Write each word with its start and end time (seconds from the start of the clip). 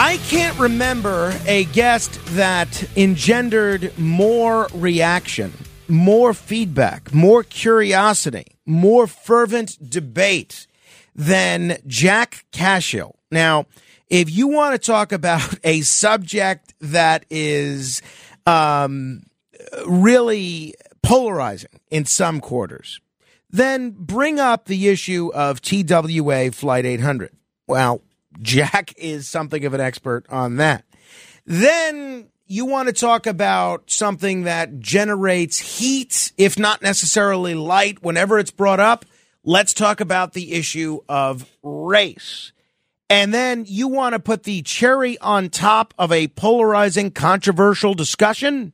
I 0.00 0.18
can't 0.28 0.56
remember 0.60 1.34
a 1.44 1.64
guest 1.64 2.24
that 2.36 2.88
engendered 2.96 3.98
more 3.98 4.68
reaction, 4.72 5.52
more 5.88 6.32
feedback, 6.34 7.12
more 7.12 7.42
curiosity, 7.42 8.44
more 8.64 9.08
fervent 9.08 9.90
debate 9.90 10.68
than 11.16 11.78
Jack 11.88 12.44
Cashill. 12.52 13.16
Now, 13.32 13.66
if 14.06 14.30
you 14.30 14.46
want 14.46 14.80
to 14.80 14.86
talk 14.86 15.10
about 15.10 15.58
a 15.64 15.80
subject 15.80 16.74
that 16.80 17.24
is 17.28 18.00
um, 18.46 19.24
really 19.84 20.76
polarizing 21.02 21.80
in 21.90 22.04
some 22.04 22.40
quarters, 22.40 23.00
then 23.50 23.90
bring 23.98 24.38
up 24.38 24.66
the 24.66 24.86
issue 24.86 25.32
of 25.34 25.60
TWA 25.60 26.52
Flight 26.52 26.86
800. 26.86 27.32
Well, 27.66 28.00
Jack 28.40 28.94
is 28.96 29.28
something 29.28 29.64
of 29.64 29.74
an 29.74 29.80
expert 29.80 30.26
on 30.28 30.56
that. 30.56 30.84
Then 31.46 32.28
you 32.46 32.66
want 32.66 32.88
to 32.88 32.92
talk 32.92 33.26
about 33.26 33.90
something 33.90 34.44
that 34.44 34.78
generates 34.80 35.78
heat, 35.78 36.32
if 36.36 36.58
not 36.58 36.82
necessarily 36.82 37.54
light, 37.54 38.02
whenever 38.02 38.38
it's 38.38 38.50
brought 38.50 38.80
up. 38.80 39.04
Let's 39.44 39.72
talk 39.72 40.00
about 40.00 40.32
the 40.32 40.52
issue 40.52 41.00
of 41.08 41.50
race. 41.62 42.52
And 43.10 43.32
then 43.32 43.64
you 43.66 43.88
want 43.88 44.12
to 44.12 44.18
put 44.18 44.42
the 44.42 44.62
cherry 44.62 45.18
on 45.18 45.48
top 45.48 45.94
of 45.98 46.12
a 46.12 46.28
polarizing, 46.28 47.10
controversial 47.10 47.94
discussion. 47.94 48.72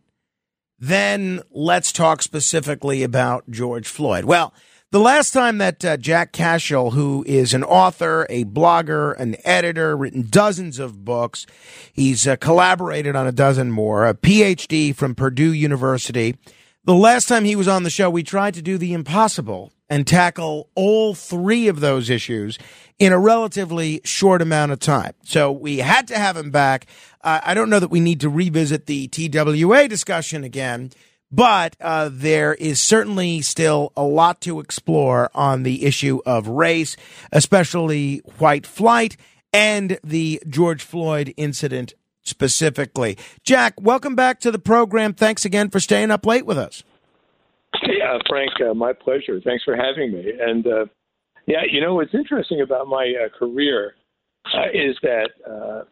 Then 0.78 1.42
let's 1.50 1.92
talk 1.92 2.22
specifically 2.22 3.04
about 3.04 3.48
George 3.48 3.86
Floyd. 3.86 4.24
Well, 4.24 4.52
the 4.94 5.00
last 5.00 5.32
time 5.32 5.58
that 5.58 5.84
uh, 5.84 5.96
Jack 5.96 6.30
Cashill, 6.30 6.92
who 6.92 7.24
is 7.26 7.52
an 7.52 7.64
author, 7.64 8.28
a 8.30 8.44
blogger, 8.44 9.18
an 9.18 9.34
editor, 9.44 9.96
written 9.96 10.28
dozens 10.30 10.78
of 10.78 11.04
books, 11.04 11.46
he's 11.92 12.28
uh, 12.28 12.36
collaborated 12.36 13.16
on 13.16 13.26
a 13.26 13.32
dozen 13.32 13.72
more, 13.72 14.06
a 14.06 14.14
PhD 14.14 14.94
from 14.94 15.16
Purdue 15.16 15.52
University. 15.52 16.36
The 16.84 16.94
last 16.94 17.26
time 17.26 17.44
he 17.44 17.56
was 17.56 17.66
on 17.66 17.82
the 17.82 17.90
show, 17.90 18.08
we 18.08 18.22
tried 18.22 18.54
to 18.54 18.62
do 18.62 18.78
the 18.78 18.92
impossible 18.92 19.72
and 19.90 20.06
tackle 20.06 20.70
all 20.76 21.12
three 21.12 21.66
of 21.66 21.80
those 21.80 22.08
issues 22.08 22.56
in 23.00 23.12
a 23.12 23.18
relatively 23.18 24.00
short 24.04 24.40
amount 24.40 24.70
of 24.70 24.78
time. 24.78 25.14
So 25.24 25.50
we 25.50 25.78
had 25.78 26.06
to 26.06 26.16
have 26.16 26.36
him 26.36 26.52
back. 26.52 26.86
Uh, 27.20 27.40
I 27.44 27.54
don't 27.54 27.68
know 27.68 27.80
that 27.80 27.90
we 27.90 27.98
need 27.98 28.20
to 28.20 28.28
revisit 28.28 28.86
the 28.86 29.08
TWA 29.08 29.88
discussion 29.88 30.44
again 30.44 30.92
but 31.30 31.76
uh, 31.80 32.10
there 32.12 32.54
is 32.54 32.82
certainly 32.82 33.40
still 33.40 33.92
a 33.96 34.02
lot 34.02 34.40
to 34.42 34.60
explore 34.60 35.30
on 35.34 35.62
the 35.62 35.84
issue 35.84 36.20
of 36.24 36.48
race, 36.48 36.96
especially 37.32 38.18
white 38.38 38.66
flight 38.66 39.16
and 39.52 39.98
the 40.02 40.42
George 40.48 40.82
Floyd 40.82 41.32
incident 41.36 41.94
specifically. 42.22 43.16
Jack, 43.42 43.80
welcome 43.80 44.14
back 44.14 44.40
to 44.40 44.50
the 44.50 44.58
program. 44.58 45.14
Thanks 45.14 45.44
again 45.44 45.70
for 45.70 45.80
staying 45.80 46.10
up 46.10 46.26
late 46.26 46.46
with 46.46 46.58
us. 46.58 46.82
Yeah, 47.82 48.18
Frank, 48.28 48.52
uh, 48.60 48.74
my 48.74 48.92
pleasure. 48.92 49.40
Thanks 49.40 49.64
for 49.64 49.76
having 49.76 50.12
me. 50.12 50.32
And 50.40 50.66
uh, 50.66 50.86
yeah, 51.46 51.62
you 51.70 51.80
know 51.80 51.94
what's 51.94 52.14
interesting 52.14 52.60
about 52.60 52.86
my 52.88 53.12
uh, 53.24 53.28
career 53.36 53.94
uh, 54.52 54.68
is 54.72 54.96
that 55.02 55.30
uh, 55.48 55.82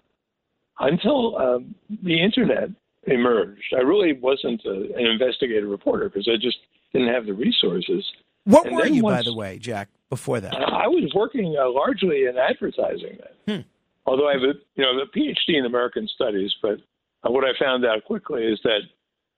until 0.81 1.37
um, 1.37 1.75
the 2.03 2.23
internet 2.23 2.71
emerged. 3.05 3.75
I 3.77 3.81
really 3.81 4.13
wasn't 4.13 4.65
a, 4.65 4.95
an 4.97 5.07
investigative 5.07 5.69
reporter 5.69 6.09
because 6.09 6.29
I 6.33 6.37
just 6.37 6.59
didn't 6.93 7.13
have 7.13 7.27
the 7.27 7.35
resources. 7.35 8.05
What 8.45 8.67
and 8.67 8.77
were 8.77 8.87
you, 8.87 9.03
once, 9.03 9.19
by 9.19 9.31
the 9.31 9.35
way, 9.35 9.59
Jack? 9.59 9.89
Before 10.11 10.41
that, 10.41 10.55
I 10.55 10.89
was 10.89 11.11
working 11.15 11.57
uh, 11.59 11.71
largely 11.71 12.27
in 12.27 12.37
advertising 12.37 13.19
then. 13.47 13.57
Hmm. 13.57 13.69
Although 14.05 14.29
I 14.29 14.35
have 14.35 14.43
a 14.43 14.55
you 14.75 14.85
know 14.85 15.01
a 15.01 15.07
PhD 15.07 15.59
in 15.59 15.65
American 15.65 16.07
Studies, 16.15 16.53
but 16.61 16.79
uh, 17.25 17.31
what 17.31 17.45
I 17.45 17.59
found 17.59 17.87
out 17.87 18.05
quickly 18.05 18.43
is 18.43 18.61
that 18.65 18.81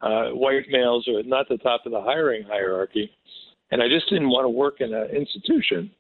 uh, 0.01 0.31
white 0.31 0.65
males 0.71 1.07
are 1.07 1.23
not 1.23 1.49
the 1.49 1.59
top 1.59 1.87
of 1.87 1.93
the 1.93 2.01
hiring 2.01 2.43
hierarchy, 2.43 3.11
and 3.71 3.83
I 3.83 3.89
just 3.89 4.09
didn't 4.09 4.31
want 4.31 4.47
to 4.47 4.49
work 4.49 4.81
in 4.81 4.93
an 4.93 5.11
institution 5.11 5.93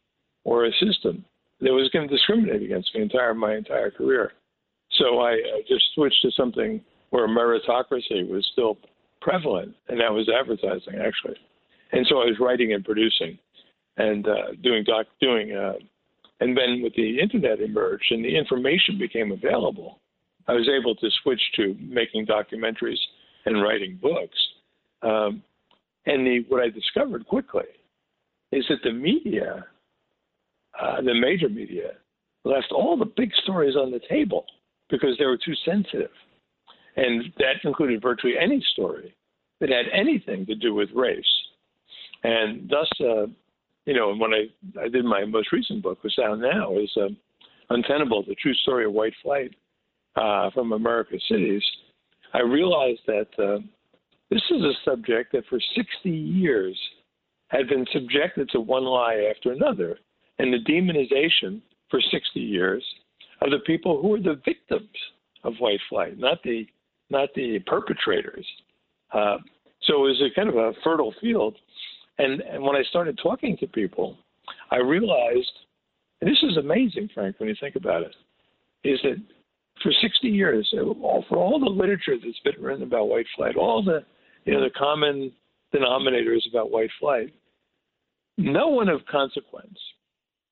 or 0.43 0.65
a 0.65 0.73
system 0.73 1.25
that 1.61 1.73
was 1.73 1.89
going 1.91 2.09
to 2.09 2.15
discriminate 2.15 2.63
against 2.63 2.95
me 2.95 3.03
entire 3.03 3.35
my 3.35 3.55
entire 3.55 3.91
career. 3.91 4.33
So 4.99 5.21
I 5.21 5.35
uh, 5.35 5.59
just 5.69 5.85
switched 5.95 6.21
to 6.23 6.31
something 6.33 6.81
where 7.15 7.29
meritocracy 7.29 8.29
was 8.29 8.45
still 8.53 8.77
prevalent, 9.21 9.73
and 9.89 10.01
that 10.01 10.13
was 10.13 10.29
advertising 10.29 10.95
actually. 10.95 11.37
And 11.93 12.05
so 12.09 12.17
I 12.17 12.25
was 12.25 12.41
writing 12.41 12.73
and 12.73 12.85
producing, 12.85 13.39
and 13.97 14.27
uh, 14.27 14.57
doing 14.65 14.83
doc 14.83 15.07
doing, 15.21 15.53
uh, 15.53 15.75
and 16.41 16.57
then 16.59 16.83
with 16.83 16.93
the 16.97 17.21
internet 17.21 17.61
emerged 17.61 18.11
and 18.11 18.25
the 18.25 18.37
information 18.37 18.99
became 18.99 19.31
available, 19.31 20.01
I 20.49 20.55
was 20.55 20.69
able 20.69 20.97
to 20.97 21.09
switch 21.23 21.41
to 21.55 21.77
making 21.81 22.27
documentaries 22.27 22.99
and 23.47 23.63
writing 23.63 23.97
books. 24.03 24.37
Um, 25.03 25.41
and 26.07 26.27
the, 26.27 26.45
what 26.49 26.65
I 26.65 26.69
discovered 26.69 27.29
quickly 27.29 27.71
is 28.51 28.65
that 28.69 28.83
the 28.83 28.93
media, 28.93 29.65
uh, 30.83 31.01
the 31.01 31.15
major 31.15 31.49
media, 31.49 31.93
left 32.45 32.73
all 32.73 32.97
the 32.97 33.13
big 33.17 33.31
stories 33.45 33.77
on 33.77 33.93
the 33.93 34.01
table 34.11 34.47
because 34.91 35.17
they 35.17 35.27
were 35.27 35.39
too 35.39 35.55
sensitive. 35.65 36.11
And 36.97 37.33
that 37.39 37.57
included 37.65 38.03
virtually 38.03 38.35
any 38.41 38.65
story 38.73 39.15
that 39.61 39.71
had 39.71 39.87
anything 39.93 40.47
to 40.47 40.55
do 40.55 40.75
with 40.75 40.91
race. 40.95 41.25
And 42.23 42.69
thus, 42.69 42.89
uh, 43.01 43.27
you 43.85 43.95
know, 43.95 44.15
when 44.15 44.33
I, 44.33 44.47
I 44.81 44.89
did 44.89 45.05
my 45.05 45.25
most 45.25 45.53
recent 45.53 45.83
book, 45.83 46.03
was 46.03 46.17
out 46.19 46.39
now, 46.39 46.77
is 46.79 46.91
uh, 46.97 47.09
Untenable, 47.71 48.23
the 48.27 48.35
true 48.35 48.55
story 48.55 48.85
of 48.85 48.93
white 48.93 49.15
flight 49.23 49.55
uh, 50.17 50.51
from 50.51 50.73
America's 50.73 51.23
cities, 51.29 51.63
I 52.33 52.41
realized 52.41 53.01
that 53.07 53.29
uh, 53.39 53.61
this 54.31 54.43
is 54.51 54.63
a 54.63 54.73
subject 54.85 55.33
that 55.33 55.47
for 55.47 55.59
60 55.75 56.11
years 56.11 56.79
had 57.49 57.69
been 57.69 57.87
subjected 57.93 58.49
to 58.51 58.61
one 58.61 58.85
lie 58.85 59.31
after 59.35 59.53
another, 59.53 59.99
and 60.39 60.53
the 60.53 60.59
demonization 60.71 61.61
for 61.91 62.01
60 62.01 62.41
years 62.41 62.85
of 63.41 63.51
the 63.51 63.61
people 63.61 64.01
who 64.01 64.09
were 64.09 64.21
the 64.21 64.41
victims 64.45 64.89
of 65.45 65.55
white 65.59 65.81
flight, 65.89 66.19
not 66.19 66.43
the 66.43 66.67
not 67.11 67.29
the 67.35 67.59
perpetrators. 67.67 68.47
Uh, 69.13 69.37
so 69.83 69.97
it 69.97 70.09
was 70.09 70.23
a 70.23 70.35
kind 70.35 70.49
of 70.49 70.57
a 70.57 70.73
fertile 70.83 71.15
field. 71.21 71.57
And, 72.19 72.41
and 72.43 72.63
when 72.63 72.77
I 72.77 72.83
started 72.89 73.19
talking 73.23 73.57
to 73.59 73.67
people, 73.67 74.17
I 74.71 74.77
realized, 74.77 75.51
and 76.21 76.31
this 76.31 76.43
is 76.43 76.57
amazing, 76.57 77.11
Frank, 77.15 77.39
when 77.39 77.49
you 77.49 77.57
think 77.61 77.77
about 77.77 78.03
it, 78.03 78.15
is 78.85 78.99
that 79.03 79.17
for 79.83 79.93
60 80.01 80.29
years, 80.29 80.69
for 81.29 81.37
all 81.37 81.59
the 81.59 81.67
literature 81.71 82.17
that's 82.23 82.39
been 82.41 82.63
written 82.63 82.83
about 82.83 83.09
white 83.09 83.27
flight, 83.37 83.57
all 83.57 83.83
the 83.83 84.05
you 84.45 84.53
know 84.53 84.63
the 84.63 84.71
common 84.71 85.33
denominators 85.75 86.49
about 86.49 86.71
white 86.71 86.91
flight, 87.01 87.33
no 88.37 88.69
one 88.69 88.89
of 88.89 89.05
consequence 89.07 89.79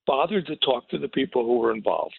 bothered 0.06 0.46
to 0.46 0.56
talk 0.56 0.88
to 0.88 0.98
the 0.98 1.08
people 1.08 1.44
who 1.44 1.58
were 1.58 1.72
involved, 1.72 2.18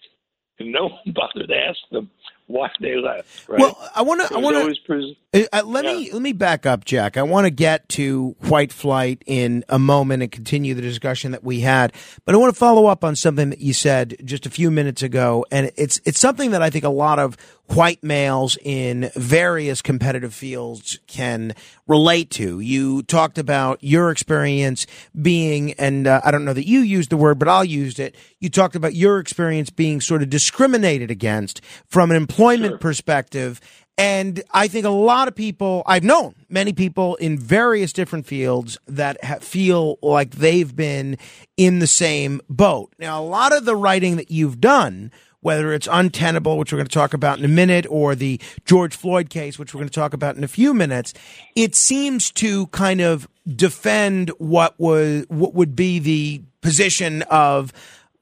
and 0.60 0.72
no 0.72 0.84
one 1.06 1.14
bothered 1.14 1.50
to 1.50 1.56
ask 1.56 1.80
them 1.92 2.10
why 2.48 2.70
they 2.80 2.96
left. 2.96 3.48
Right? 3.48 3.60
Well, 3.60 3.92
I 3.96 4.02
want 4.02 4.28
to. 4.28 4.36
I 4.36 4.38
want 4.40 4.56
to. 4.56 4.82
Pres- 4.86 5.16
uh, 5.34 5.44
uh, 5.52 5.64
let 5.66 5.86
yeah. 5.86 5.94
me 5.94 6.12
let 6.12 6.22
me 6.22 6.34
back 6.34 6.66
up, 6.66 6.86
Jack. 6.86 7.18
I 7.18 7.24
want 7.24 7.46
to 7.46 7.52
get 7.52 7.90
to 7.90 8.36
white 8.42 8.72
flight 8.72 9.24
in 9.26 9.64
a 9.70 9.80
moment 9.80 10.24
and 10.24 10.32
continue 10.32 10.74
the 10.74 10.82
discussion 10.82 11.32
that 11.32 11.44
we 11.44 11.62
had, 11.62 11.94
but 12.26 12.36
I 12.36 12.38
want 12.38 12.54
to 12.54 12.60
follow 12.60 12.86
up 12.86 13.04
on 13.04 13.16
something 13.16 13.50
that 13.50 13.60
you 13.60 13.74
said 13.74 14.18
just 14.24 14.46
a 14.46 14.50
few 14.50 14.70
minutes 14.70 15.02
ago, 15.02 15.46
and 15.52 15.72
it's 15.76 16.00
it's 16.06 16.20
something 16.20 16.52
that 16.52 16.62
I 16.62 16.70
think 16.70 16.84
a 16.84 16.90
lot 16.90 17.20
of 17.20 17.38
white 17.68 18.04
males 18.04 18.58
in 18.62 19.10
various 19.16 19.82
competitive 19.82 20.34
fields 20.34 21.00
can 21.08 21.56
relate 21.88 22.30
to. 22.30 22.60
You 22.60 23.04
talked 23.04 23.38
about 23.38 23.80
your 23.82 24.12
experience 24.12 24.86
being, 25.20 25.74
and 25.74 26.06
uh, 26.06 26.22
I 26.24 26.32
don't 26.32 26.46
know 26.46 26.54
that 26.54 26.68
you 26.68 26.82
used 26.82 27.10
the 27.10 27.18
word, 27.18 27.40
but 27.40 27.48
I'll 27.48 27.64
use 27.64 28.00
it. 28.00 28.16
You 28.40 28.50
talked 28.50 28.76
about 28.76 28.94
your 28.94 29.20
experience 29.20 29.70
being 29.70 30.02
sort 30.02 30.22
of 30.22 30.30
discriminated 30.30 31.10
against 31.10 31.62
from 31.88 32.12
an 32.12 32.18
employment 32.34 32.72
sure. 32.72 32.78
perspective. 32.80 33.62
And 33.98 34.42
I 34.52 34.68
think 34.68 34.86
a 34.86 34.90
lot 34.90 35.28
of 35.28 35.36
people, 35.36 35.84
I've 35.86 36.04
known 36.04 36.34
many 36.50 36.74
people 36.74 37.16
in 37.18 37.38
various 37.38 37.94
different 37.94 38.26
fields 38.26 38.78
that 38.88 39.24
ha- 39.24 39.38
feel 39.40 40.00
like 40.02 40.32
they've 40.32 40.76
been 40.76 41.18
in 41.58 41.80
the 41.80 41.88
same 41.88 42.42
boat. 42.50 42.92
Now, 42.98 43.22
a 43.22 43.26
lot 43.26 43.56
of 43.56 43.66
the 43.66 43.76
writing 43.76 44.16
that 44.16 44.32
you've 44.32 44.60
done, 44.60 45.12
whether 45.42 45.74
it's 45.74 45.88
untenable, 45.92 46.58
which 46.58 46.74
we're 46.74 46.78
going 46.78 46.88
to 46.88 46.94
talk 46.94 47.14
about 47.14 47.38
in 47.38 47.46
a 47.46 47.50
minute, 47.50 47.86
or 47.88 48.16
the 48.16 48.42
George 48.66 48.96
Floyd 48.96 49.30
case, 49.30 49.60
which 49.60 49.76
we're 49.76 49.80
going 49.80 49.90
to 49.90 49.94
talk 49.94 50.14
about 50.14 50.38
in 50.38 50.44
a 50.44 50.48
few 50.48 50.74
minutes, 50.74 51.14
it 51.56 51.76
seems 51.76 52.32
to 52.32 52.66
kind 52.68 53.00
of 53.00 53.28
defend 53.46 54.30
what 54.40 54.74
was, 54.80 55.26
what 55.28 55.54
would 55.54 55.76
be 55.76 56.00
the 56.00 56.42
position 56.62 57.22
of 57.24 57.72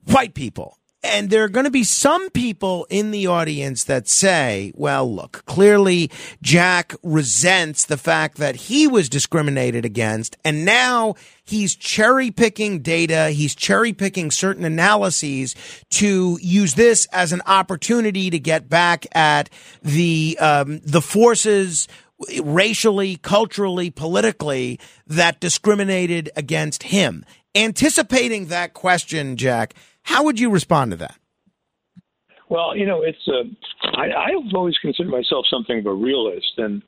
white 0.03 0.33
people 0.33 0.77
And 1.03 1.31
there 1.31 1.43
are 1.43 1.49
going 1.49 1.65
to 1.65 1.71
be 1.71 1.83
some 1.83 2.29
people 2.29 2.85
in 2.91 3.09
the 3.09 3.25
audience 3.25 3.85
that 3.85 4.07
say, 4.07 4.71
well, 4.75 5.11
look, 5.11 5.43
clearly 5.47 6.11
Jack 6.43 6.93
resents 7.01 7.85
the 7.85 7.97
fact 7.97 8.37
that 8.37 8.55
he 8.55 8.87
was 8.87 9.09
discriminated 9.09 9.83
against. 9.83 10.37
And 10.45 10.63
now 10.63 11.15
he's 11.43 11.75
cherry 11.75 12.29
picking 12.29 12.81
data. 12.81 13.31
He's 13.31 13.55
cherry 13.55 13.93
picking 13.93 14.29
certain 14.29 14.63
analyses 14.63 15.55
to 15.91 16.37
use 16.39 16.75
this 16.75 17.07
as 17.07 17.33
an 17.33 17.41
opportunity 17.47 18.29
to 18.29 18.37
get 18.37 18.69
back 18.69 19.07
at 19.15 19.49
the, 19.81 20.37
um, 20.39 20.81
the 20.85 21.01
forces 21.01 21.87
racially, 22.43 23.15
culturally, 23.17 23.89
politically 23.89 24.79
that 25.07 25.39
discriminated 25.39 26.29
against 26.35 26.83
him. 26.83 27.25
Anticipating 27.55 28.45
that 28.45 28.73
question, 28.73 29.35
Jack, 29.35 29.73
how 30.03 30.23
would 30.23 30.39
you 30.39 30.49
respond 30.49 30.91
to 30.91 30.97
that? 30.97 31.15
Well, 32.49 32.75
you 32.75 32.85
know, 32.85 33.01
it's 33.01 33.27
uh, 33.27 33.43
I, 33.97 34.07
I've 34.11 34.53
always 34.53 34.77
considered 34.79 35.09
myself 35.09 35.45
something 35.49 35.79
of 35.79 35.85
a 35.85 35.93
realist, 35.93 36.53
and 36.57 36.81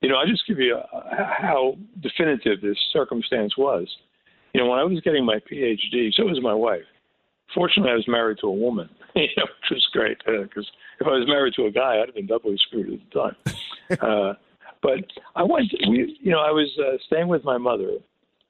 you 0.00 0.08
know, 0.08 0.16
I'll 0.16 0.26
just 0.26 0.46
give 0.46 0.58
you 0.58 0.76
a, 0.76 1.34
how 1.38 1.76
definitive 2.00 2.60
this 2.62 2.78
circumstance 2.92 3.56
was. 3.56 3.88
You 4.54 4.60
know, 4.60 4.68
when 4.68 4.78
I 4.78 4.84
was 4.84 5.00
getting 5.00 5.24
my 5.24 5.38
PhD, 5.50 6.12
so 6.14 6.24
was 6.24 6.42
my 6.42 6.54
wife. 6.54 6.84
Fortunately, 7.54 7.92
I 7.92 7.96
was 7.96 8.08
married 8.08 8.38
to 8.40 8.46
a 8.46 8.52
woman, 8.52 8.88
you 9.14 9.28
know, 9.36 9.44
which 9.44 9.70
was 9.70 9.86
great 9.92 10.18
because 10.18 10.66
uh, 10.66 11.00
if 11.00 11.06
I 11.06 11.10
was 11.10 11.26
married 11.26 11.54
to 11.56 11.66
a 11.66 11.70
guy, 11.70 12.00
I'd 12.00 12.08
have 12.08 12.14
been 12.14 12.26
doubly 12.26 12.56
screwed 12.58 12.94
at 12.94 13.00
the 13.12 13.20
time. 13.20 14.00
uh, 14.00 14.34
but 14.82 15.04
I 15.36 15.42
went, 15.42 15.72
we, 15.88 16.18
you 16.20 16.30
know, 16.32 16.40
I 16.40 16.50
was 16.50 16.68
uh, 16.78 16.96
staying 17.06 17.28
with 17.28 17.44
my 17.44 17.56
mother 17.56 17.98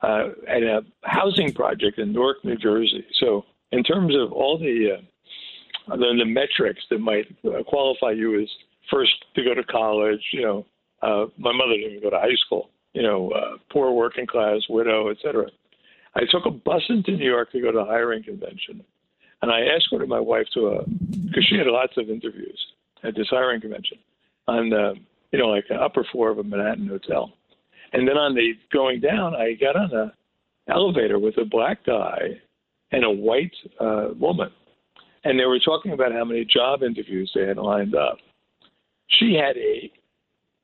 uh, 0.03 0.29
at 0.49 0.63
a 0.63 0.81
housing 1.03 1.53
project 1.53 1.99
in 1.99 2.13
Newark, 2.13 2.45
New 2.45 2.57
Jersey. 2.57 3.05
So, 3.21 3.45
in 3.73 3.83
terms 3.83 4.15
of 4.15 4.33
all 4.33 4.59
the 4.59 4.99
uh, 4.99 5.97
the, 5.97 6.15
the 6.19 6.25
metrics 6.25 6.83
that 6.91 6.99
might 6.99 7.27
uh, 7.45 7.63
qualify 7.65 8.13
you 8.13 8.41
as 8.41 8.49
first 8.91 9.13
to 9.35 9.43
go 9.43 9.55
to 9.55 9.65
college, 9.65 10.23
you 10.33 10.43
know, 10.43 10.67
uh, 11.03 11.27
my 11.39 11.53
mother 11.53 11.73
didn't 11.73 11.91
even 11.91 12.03
go 12.03 12.11
to 12.11 12.19
high 12.19 12.37
school. 12.47 12.71
You 12.93 13.03
know, 13.03 13.31
uh, 13.31 13.57
poor 13.73 13.91
working 13.91 14.27
class, 14.27 14.61
widow, 14.69 15.09
etc. 15.09 15.47
I 16.15 16.21
took 16.31 16.45
a 16.47 16.51
bus 16.51 16.83
into 16.91 17.13
New 17.13 17.25
York 17.25 17.51
to 17.53 17.61
go 17.61 17.73
to 17.73 17.79
a 17.79 17.87
hiring 17.87 18.23
convention, 18.23 18.85
and 19.41 19.51
I 19.51 19.63
escorted 19.63 20.09
my 20.09 20.21
wife 20.21 20.47
to 20.55 20.69
a 20.69 20.85
because 20.87 21.47
she 21.49 21.57
had 21.57 21.67
lots 21.67 21.95
of 21.97 22.11
interviews 22.11 22.61
at 23.03 23.17
this 23.17 23.29
hiring 23.31 23.61
convention 23.61 23.99
on 24.47 24.69
the 24.69 24.95
you 25.33 25.39
know 25.39 25.49
like 25.49 25.65
an 25.71 25.79
upper 25.79 26.05
floor 26.13 26.31
of 26.31 26.39
a 26.39 26.45
Manhattan 26.45 26.87
hotel. 26.87 27.33
And 27.95 28.07
then 28.07 28.17
on 28.17 28.35
the 28.35 28.53
going 28.73 29.01
down, 29.01 29.35
I 29.35 29.55
got 29.55 29.77
on 29.77 29.93
a 29.93 30.13
elevator 30.69 31.19
with 31.19 31.39
a 31.39 31.45
black 31.45 31.85
guy 31.85 32.41
and 32.93 33.05
a 33.05 33.11
white 33.11 33.55
uh, 33.81 34.09
woman, 34.19 34.51
and 35.25 35.39
they 35.39 35.45
were 35.45 35.59
talking 35.59 35.93
about 35.93 36.13
how 36.13 36.25
many 36.25 36.45
job 36.45 36.83
interviews 36.83 37.31
they 37.35 37.47
had 37.47 37.57
lined 37.57 37.95
up. 37.95 38.19
She 39.09 39.35
had 39.35 39.57
eight, 39.57 39.93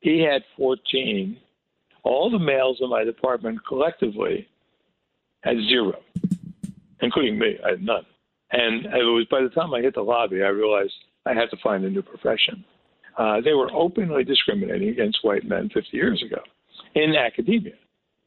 he 0.00 0.20
had 0.20 0.42
fourteen. 0.56 1.38
All 2.04 2.30
the 2.30 2.38
males 2.38 2.78
in 2.80 2.88
my 2.88 3.04
department 3.04 3.58
collectively 3.66 4.48
had 5.42 5.56
zero, 5.68 6.00
including 7.00 7.38
me. 7.38 7.58
I 7.64 7.70
had 7.70 7.82
none. 7.82 8.06
And 8.50 8.86
it 8.86 9.04
was 9.04 9.26
by 9.30 9.42
the 9.42 9.50
time 9.50 9.74
I 9.74 9.80
hit 9.80 9.94
the 9.94 10.00
lobby, 10.00 10.42
I 10.42 10.48
realized 10.48 10.92
I 11.26 11.34
had 11.34 11.50
to 11.50 11.56
find 11.62 11.84
a 11.84 11.90
new 11.90 12.02
profession. 12.02 12.64
Uh, 13.18 13.40
they 13.40 13.52
were 13.52 13.70
openly 13.72 14.24
discriminating 14.24 14.88
against 14.88 15.18
white 15.22 15.44
men 15.44 15.68
50 15.74 15.96
years 15.96 16.22
ago 16.22 16.40
in 16.94 17.14
academia. 17.16 17.74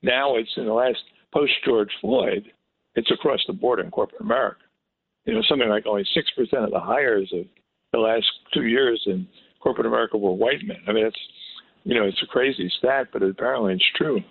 Now 0.04 0.36
it's 0.36 0.52
in 0.58 0.66
the 0.66 0.74
last 0.74 1.00
post 1.34 1.54
George 1.66 1.92
Floyd, 2.02 2.52
it's 2.96 3.12
across 3.12 3.40
the 3.48 3.54
board 3.54 3.80
in 3.80 3.92
corporate 3.92 4.22
America. 4.22 4.62
You 5.26 5.34
know, 5.34 5.42
something 5.48 5.70
like 5.70 5.86
only 5.86 6.06
six 6.14 6.30
percent 6.32 6.64
of 6.64 6.72
the 6.72 6.80
hires 6.80 7.32
of 7.34 7.46
the 7.92 8.00
last 8.00 8.26
two 8.54 8.66
years 8.66 9.02
in 9.06 9.28
corporate 9.60 9.86
America 9.86 10.18
were 10.18 10.34
white 10.34 10.66
men. 10.66 10.82
I 10.88 10.92
mean, 10.92 11.06
it's 11.06 11.20
you 11.84 11.96
know, 11.96 12.06
it's 12.06 12.22
a 12.22 12.28
crazy 12.28 12.72
stat, 12.78 13.08
but 13.12 13.24
apparently 13.24 13.74
it's 13.74 13.92
true. 13.96 14.22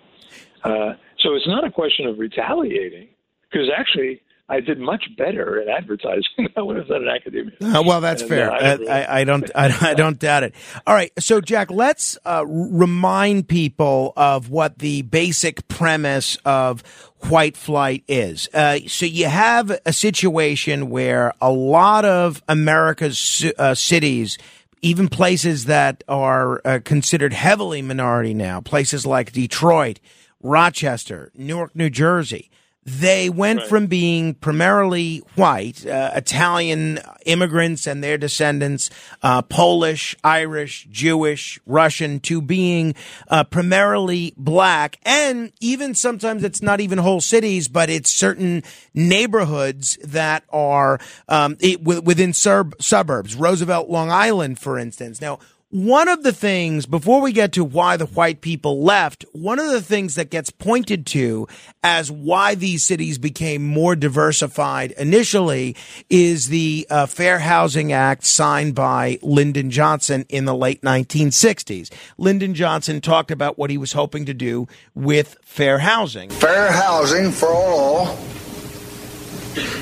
Uh, 0.63 0.93
so 1.19 1.33
it's 1.35 1.47
not 1.47 1.65
a 1.65 1.71
question 1.71 2.05
of 2.05 2.19
retaliating, 2.19 3.09
because 3.49 3.67
actually 3.75 4.21
I 4.51 4.59
did 4.59 4.79
much 4.79 5.05
better 5.17 5.61
in 5.61 5.69
advertising 5.69 6.23
than 6.37 6.49
I 6.57 6.61
would 6.61 6.75
have 6.75 6.89
done 6.89 7.03
in 7.03 7.07
academia. 7.07 7.53
Uh, 7.61 7.81
well, 7.83 8.01
that's 8.01 8.21
and, 8.21 8.29
fair. 8.29 8.51
Uh, 8.51 8.77
I, 8.89 9.21
I, 9.21 9.23
don't. 9.23 9.49
I, 9.55 9.91
I, 9.91 9.93
don't 9.93 10.19
doubt 10.19 10.43
it. 10.43 10.53
All 10.85 10.93
right. 10.93 11.11
So, 11.17 11.39
Jack, 11.39 11.71
let's 11.71 12.17
uh, 12.25 12.45
remind 12.45 13.47
people 13.47 14.11
of 14.17 14.49
what 14.49 14.79
the 14.79 15.03
basic 15.03 15.69
premise 15.69 16.37
of 16.43 16.81
white 17.29 17.55
flight 17.55 18.03
is. 18.09 18.49
Uh, 18.53 18.79
so, 18.87 19.05
you 19.05 19.27
have 19.27 19.79
a 19.85 19.93
situation 19.93 20.89
where 20.89 21.31
a 21.39 21.51
lot 21.51 22.03
of 22.03 22.43
America's 22.49 23.49
uh, 23.57 23.73
cities 23.73 24.37
even 24.83 25.07
places 25.07 25.65
that 25.65 26.03
are 26.07 26.59
uh, 26.65 26.79
considered 26.83 27.33
heavily 27.33 27.83
minority 27.83 28.33
now, 28.33 28.59
places 28.59 29.05
like 29.05 29.31
Detroit, 29.31 29.99
Rochester, 30.41 31.31
Newark, 31.35 31.75
New 31.75 31.91
Jersey, 31.91 32.49
they 32.83 33.29
went 33.29 33.59
right. 33.59 33.69
from 33.69 33.85
being 33.85 34.33
primarily 34.33 35.19
white, 35.35 35.85
uh, 35.85 36.11
Italian 36.15 36.99
immigrants 37.27 37.85
and 37.85 38.03
their 38.03 38.17
descendants, 38.17 38.89
uh, 39.21 39.43
Polish, 39.43 40.15
Irish, 40.23 40.87
Jewish, 40.89 41.59
Russian, 41.67 42.19
to 42.21 42.41
being 42.41 42.95
uh, 43.27 43.43
primarily 43.43 44.33
black. 44.35 44.97
And 45.03 45.51
even 45.59 45.93
sometimes 45.93 46.43
it's 46.43 46.63
not 46.63 46.81
even 46.81 46.97
whole 46.97 47.21
cities, 47.21 47.67
but 47.67 47.91
it's 47.91 48.11
certain 48.11 48.63
neighborhoods 48.95 49.97
that 50.03 50.43
are 50.49 50.99
um, 51.29 51.57
it, 51.59 51.83
within 51.83 52.33
sub- 52.33 52.81
suburbs. 52.81 53.35
Roosevelt, 53.35 53.89
Long 53.89 54.09
Island, 54.09 54.57
for 54.57 54.79
instance. 54.79 55.21
Now, 55.21 55.37
one 55.71 56.09
of 56.09 56.23
the 56.23 56.33
things, 56.33 56.85
before 56.85 57.21
we 57.21 57.31
get 57.31 57.53
to 57.53 57.63
why 57.63 57.95
the 57.95 58.05
white 58.05 58.41
people 58.41 58.83
left, 58.83 59.23
one 59.31 59.57
of 59.57 59.71
the 59.71 59.81
things 59.81 60.15
that 60.15 60.29
gets 60.29 60.49
pointed 60.49 61.05
to 61.07 61.47
as 61.81 62.11
why 62.11 62.55
these 62.55 62.83
cities 62.83 63.17
became 63.17 63.65
more 63.65 63.95
diversified 63.95 64.91
initially 64.91 65.77
is 66.09 66.49
the 66.49 66.85
uh, 66.89 67.05
Fair 67.05 67.39
Housing 67.39 67.93
Act 67.93 68.25
signed 68.25 68.75
by 68.75 69.17
Lyndon 69.21 69.71
Johnson 69.71 70.25
in 70.27 70.43
the 70.43 70.53
late 70.53 70.81
1960s. 70.81 71.89
Lyndon 72.17 72.53
Johnson 72.53 72.99
talked 72.99 73.31
about 73.31 73.57
what 73.57 73.69
he 73.69 73.77
was 73.77 73.93
hoping 73.93 74.25
to 74.25 74.33
do 74.33 74.67
with 74.93 75.37
fair 75.41 75.79
housing. 75.79 76.29
Fair 76.31 76.69
housing 76.69 77.31
for 77.31 77.47
all, 77.47 78.17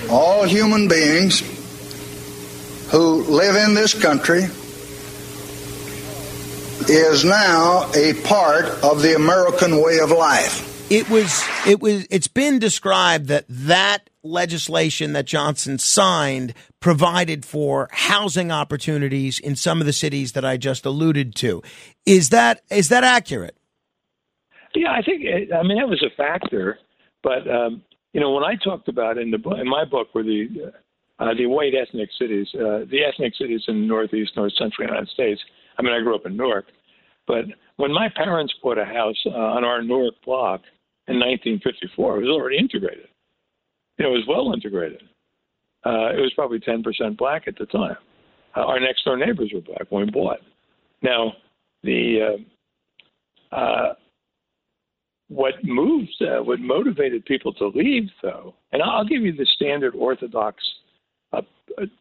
all 0.07 0.43
human 0.43 0.87
beings 0.87 1.39
who 2.91 3.23
live 3.23 3.55
in 3.55 3.73
this 3.73 3.99
country 3.99 4.45
is 6.87 7.25
now 7.25 7.89
a 7.95 8.13
part 8.23 8.65
of 8.83 9.01
the 9.01 9.15
American 9.15 9.81
way 9.83 9.99
of 9.99 10.11
life. 10.11 10.69
It 10.91 11.09
was 11.09 11.43
it 11.67 11.81
was 11.81 12.07
it's 12.09 12.27
been 12.27 12.57
described 12.57 13.27
that 13.27 13.45
that 13.47 14.09
legislation 14.23 15.13
that 15.13 15.25
Johnson 15.25 15.77
signed 15.77 16.53
provided 16.79 17.45
for 17.45 17.89
housing 17.91 18.51
opportunities 18.51 19.39
in 19.39 19.55
some 19.55 19.81
of 19.81 19.85
the 19.85 19.93
cities 19.93 20.31
that 20.31 20.43
I 20.43 20.57
just 20.57 20.85
alluded 20.85 21.35
to. 21.35 21.61
Is 22.05 22.29
that 22.29 22.61
is 22.71 22.89
that 22.89 23.03
accurate? 23.03 23.55
Yeah, 24.73 24.91
I 24.91 25.01
think 25.01 25.25
I 25.53 25.61
mean 25.63 25.77
that 25.77 25.89
was 25.89 26.03
a 26.03 26.15
factor, 26.15 26.79
but 27.21 27.47
um, 27.47 27.83
you 28.13 28.21
know 28.21 28.31
when 28.31 28.43
I 28.43 28.55
talked 28.55 28.87
about 28.87 29.17
in 29.17 29.31
the 29.31 29.37
in 29.59 29.67
my 29.67 29.85
book 29.85 30.07
were 30.15 30.23
the 30.23 30.71
uh, 31.19 31.33
the 31.37 31.45
white 31.45 31.73
ethnic 31.75 32.09
cities, 32.17 32.47
uh, 32.55 32.85
the 32.89 33.03
ethnic 33.05 33.33
cities 33.35 33.61
in 33.67 33.81
the 33.81 33.87
northeast, 33.87 34.31
north 34.35 34.53
central 34.57 34.87
United 34.87 35.09
States. 35.09 35.41
I 35.79 35.81
mean, 35.81 35.93
I 35.93 36.01
grew 36.01 36.15
up 36.15 36.25
in 36.25 36.35
Newark, 36.35 36.65
but 37.25 37.45
when 37.77 37.93
my 37.93 38.09
parents 38.13 38.53
bought 38.61 38.77
a 38.77 38.83
house 38.83 39.15
uh, 39.25 39.29
on 39.29 39.63
our 39.63 39.81
Newark 39.81 40.15
block 40.25 40.61
in 41.07 41.15
1954, 41.15 42.17
it 42.17 42.19
was 42.19 42.29
already 42.29 42.57
integrated. 42.57 43.07
You 43.97 44.05
know, 44.05 44.11
it 44.11 44.17
was 44.17 44.25
well 44.27 44.53
integrated. 44.53 45.01
Uh, 45.85 46.11
it 46.11 46.19
was 46.19 46.33
probably 46.35 46.59
10% 46.59 46.83
black 47.17 47.47
at 47.47 47.57
the 47.57 47.65
time. 47.67 47.95
Uh, 48.57 48.61
our 48.61 48.79
next 48.79 49.05
door 49.05 49.15
neighbors 49.15 49.51
were 49.53 49.61
black 49.61 49.85
when 49.89 50.05
we 50.05 50.11
bought. 50.11 50.39
Now, 51.01 51.31
the 51.83 52.37
uh, 53.53 53.55
uh, 53.55 53.93
what 55.29 55.53
moved, 55.63 56.21
uh, 56.21 56.43
what 56.43 56.59
motivated 56.59 57.23
people 57.23 57.53
to 57.53 57.67
leave, 57.67 58.09
though, 58.21 58.53
and 58.73 58.81
I'll 58.81 59.05
give 59.05 59.21
you 59.21 59.31
the 59.31 59.47
standard 59.55 59.95
orthodox 59.95 60.57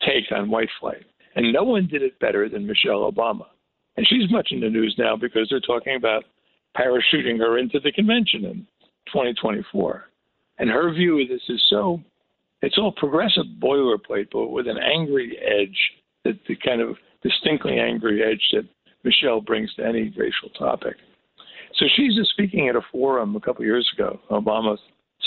take 0.00 0.24
on 0.32 0.50
white 0.50 0.70
flight, 0.80 1.04
and 1.36 1.52
no 1.52 1.62
one 1.62 1.86
did 1.86 2.02
it 2.02 2.18
better 2.18 2.48
than 2.48 2.66
Michelle 2.66 3.10
Obama. 3.10 3.44
And 3.98 4.06
she's 4.06 4.30
much 4.30 4.52
in 4.52 4.60
the 4.60 4.70
news 4.70 4.94
now 4.96 5.16
because 5.16 5.48
they're 5.50 5.58
talking 5.58 5.96
about 5.96 6.22
parachuting 6.78 7.36
her 7.38 7.58
into 7.58 7.80
the 7.80 7.90
convention 7.90 8.44
in 8.44 8.66
2024. 9.08 10.04
And 10.58 10.70
her 10.70 10.94
view 10.94 11.20
of 11.20 11.28
this 11.28 11.42
is 11.48 11.60
so, 11.68 12.00
it's 12.62 12.78
all 12.78 12.92
progressive 12.92 13.46
boilerplate, 13.60 14.28
but 14.30 14.50
with 14.50 14.68
an 14.68 14.78
angry 14.78 15.36
edge, 15.44 15.76
that 16.24 16.38
the 16.46 16.54
kind 16.64 16.80
of 16.80 16.94
distinctly 17.24 17.80
angry 17.80 18.22
edge 18.22 18.40
that 18.52 18.68
Michelle 19.02 19.40
brings 19.40 19.74
to 19.74 19.84
any 19.84 20.14
racial 20.16 20.50
topic. 20.56 20.94
So 21.74 21.86
she's 21.96 22.14
just 22.14 22.30
speaking 22.30 22.68
at 22.68 22.76
a 22.76 22.82
forum 22.92 23.34
a 23.34 23.40
couple 23.40 23.62
of 23.62 23.66
years 23.66 23.90
ago, 23.98 24.20
Obama 24.30 24.78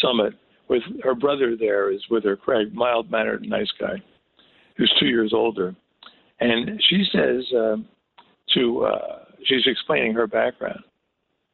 summit, 0.02 0.34
with 0.70 0.84
her 1.04 1.14
brother 1.14 1.58
there 1.60 1.92
is 1.92 2.02
with 2.10 2.24
her, 2.24 2.38
Craig, 2.38 2.74
mild 2.74 3.12
mannered, 3.12 3.46
nice 3.46 3.72
guy, 3.78 4.02
who's 4.78 4.94
two 4.98 5.08
years 5.08 5.34
older, 5.34 5.76
and 6.40 6.82
she 6.90 7.04
says 7.12 7.44
um, 7.54 7.86
to 8.54 8.86
uh, 8.86 9.26
she's 9.46 9.66
explaining 9.66 10.14
her 10.14 10.28
background, 10.28 10.82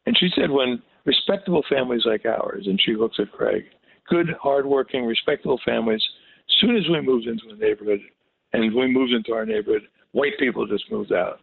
and 0.06 0.18
she 0.18 0.30
said 0.36 0.50
when 0.50 0.82
respectable 1.06 1.64
families 1.70 2.04
like 2.06 2.26
ours, 2.26 2.66
and 2.68 2.80
she 2.84 2.96
looks 2.96 3.18
at 3.20 3.32
Craig, 3.32 3.66
good, 4.10 4.28
hardworking, 4.42 5.06
respectable 5.06 5.60
families. 5.66 6.04
As 6.50 6.56
soon 6.62 6.76
as 6.76 6.84
we 6.90 7.02
moved 7.02 7.28
into 7.28 7.46
the 7.50 7.56
neighborhood, 7.56 8.00
and 8.54 8.74
we 8.74 8.88
moved 8.88 9.14
into 9.14 9.34
our 9.34 9.46
neighborhood, 9.46 9.84
white 10.12 10.38
people 10.40 10.66
just 10.66 10.92
moved 10.92 11.12
out. 11.12 11.40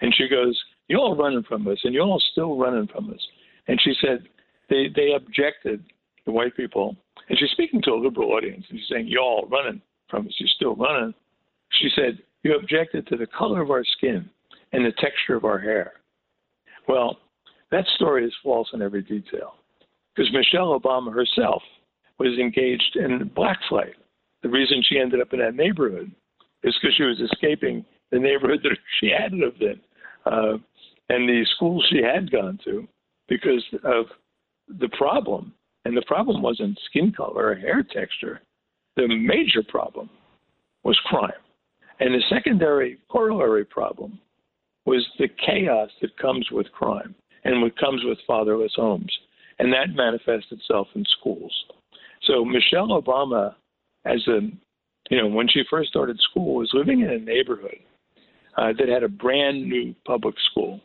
And 0.00 0.14
she 0.14 0.28
goes, 0.28 0.58
"You're 0.88 1.00
all 1.00 1.16
running 1.16 1.42
from 1.42 1.66
us, 1.68 1.78
and 1.84 1.94
you're 1.94 2.04
all 2.04 2.22
still 2.32 2.56
running 2.56 2.86
from 2.88 3.10
us." 3.10 3.26
And 3.68 3.80
she 3.80 3.94
said, 4.00 4.28
"They 4.68 4.88
they 4.88 5.12
objected, 5.12 5.84
the 6.24 6.32
white 6.32 6.56
people." 6.56 6.96
And 7.28 7.38
she's 7.38 7.50
speaking 7.50 7.82
to 7.82 7.92
a 7.92 8.02
liberal 8.02 8.32
audience, 8.32 8.64
and 8.68 8.78
she's 8.78 8.88
saying, 8.88 9.06
"You're 9.08 9.22
all 9.22 9.46
running 9.50 9.80
from 10.08 10.26
us. 10.26 10.34
You're 10.38 10.48
still 10.48 10.74
running." 10.74 11.14
She 11.80 11.90
said, 11.90 12.18
"You 12.42 12.56
objected 12.56 13.06
to 13.08 13.16
the 13.16 13.26
color 13.26 13.60
of 13.60 13.70
our 13.70 13.84
skin 13.84 14.28
and 14.72 14.84
the 14.84 14.92
texture 14.92 15.36
of 15.36 15.44
our 15.44 15.58
hair." 15.58 15.94
Well, 16.88 17.18
that 17.70 17.86
story 17.94 18.24
is 18.24 18.34
false 18.42 18.68
in 18.72 18.82
every 18.82 19.02
detail, 19.02 19.54
because 20.14 20.32
Michelle 20.32 20.78
Obama 20.78 21.12
herself 21.12 21.62
was 22.18 22.38
engaged 22.38 22.96
in 22.96 23.30
black 23.34 23.58
flight. 23.68 23.94
The 24.42 24.48
reason 24.48 24.82
she 24.82 24.98
ended 24.98 25.20
up 25.20 25.32
in 25.32 25.40
that 25.40 25.54
neighborhood 25.54 26.10
is 26.62 26.76
because 26.80 26.96
she 26.96 27.04
was 27.04 27.20
escaping 27.20 27.84
the 28.10 28.18
neighborhood 28.18 28.60
that 28.64 28.76
she 29.00 29.08
had 29.08 29.32
lived 29.32 29.62
in 29.62 29.80
uh, 30.26 30.58
and 31.08 31.28
the 31.28 31.44
schools 31.56 31.84
she 31.90 32.02
had 32.02 32.30
gone 32.30 32.58
to 32.64 32.86
because 33.28 33.64
of 33.84 34.06
the 34.78 34.88
problem. 34.96 35.52
And 35.84 35.96
the 35.96 36.04
problem 36.06 36.42
wasn't 36.42 36.78
skin 36.86 37.12
color 37.12 37.48
or 37.48 37.54
hair 37.54 37.82
texture. 37.82 38.40
The 38.96 39.08
major 39.08 39.62
problem 39.66 40.10
was 40.84 40.98
crime. 41.06 41.32
And 42.00 42.14
the 42.14 42.22
secondary 42.28 42.98
corollary 43.10 43.64
problem 43.64 44.18
was 44.86 45.06
the 45.18 45.28
chaos 45.46 45.90
that 46.00 46.16
comes 46.18 46.48
with 46.50 46.70
crime 46.72 47.14
and 47.44 47.62
what 47.62 47.78
comes 47.78 48.02
with 48.04 48.18
fatherless 48.26 48.72
homes. 48.76 49.16
And 49.58 49.72
that 49.72 49.94
manifests 49.94 50.52
itself 50.52 50.88
in 50.94 51.04
schools. 51.20 51.52
So 52.22 52.44
Michelle 52.44 52.88
Obama, 52.88 53.54
as 54.04 54.26
a 54.28 54.40
you 55.10 55.20
know, 55.20 55.26
when 55.26 55.48
she 55.48 55.62
first 55.68 55.90
started 55.90 56.18
school, 56.20 56.54
was 56.54 56.70
living 56.72 57.00
in 57.00 57.10
a 57.10 57.18
neighborhood 57.18 57.78
uh, 58.56 58.72
that 58.78 58.88
had 58.88 59.02
a 59.02 59.08
brand 59.08 59.68
new 59.68 59.94
public 60.06 60.36
school. 60.50 60.80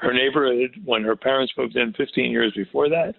Her 0.00 0.12
neighborhood, 0.12 0.70
when 0.84 1.02
her 1.02 1.16
parents 1.16 1.52
moved 1.56 1.76
in 1.76 1.94
15 1.94 2.30
years 2.30 2.52
before 2.54 2.88
that, 2.90 3.14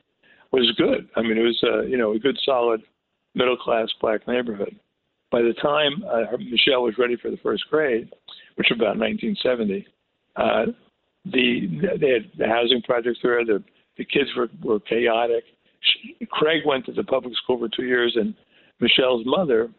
was 0.51 0.71
good. 0.77 1.09
I 1.15 1.21
mean, 1.21 1.37
it 1.37 1.41
was 1.41 1.63
a, 1.63 1.89
you 1.89 1.97
know 1.97 2.13
a 2.13 2.19
good, 2.19 2.37
solid, 2.45 2.83
middle 3.33 3.57
class 3.57 3.87
black 3.99 4.27
neighborhood. 4.27 4.77
By 5.33 5.41
the 5.41 5.53
time 5.63 6.03
uh, 6.07 6.37
Michelle 6.37 6.83
was 6.83 6.93
ready 6.99 7.15
for 7.15 7.31
the 7.31 7.37
first 7.37 7.63
grade, 7.67 8.07
which 8.53 8.67
was 8.69 8.77
about 8.77 8.99
1970, 8.99 9.87
uh, 10.35 10.65
the 11.25 11.97
they 11.99 12.09
had 12.09 12.31
the 12.37 12.47
housing 12.47 12.83
projects 12.83 13.17
there. 13.23 13.43
The 13.43 13.63
the 13.97 14.05
kids 14.05 14.29
were 14.37 14.49
were 14.61 14.79
chaotic. 14.79 15.43
She, 15.81 16.27
Craig 16.27 16.61
went 16.67 16.85
to 16.85 16.91
the 16.91 17.03
public 17.03 17.33
school 17.43 17.57
for 17.57 17.67
two 17.67 17.85
years, 17.85 18.15
and 18.15 18.35
Michelle's 18.79 19.25
mother 19.25 19.71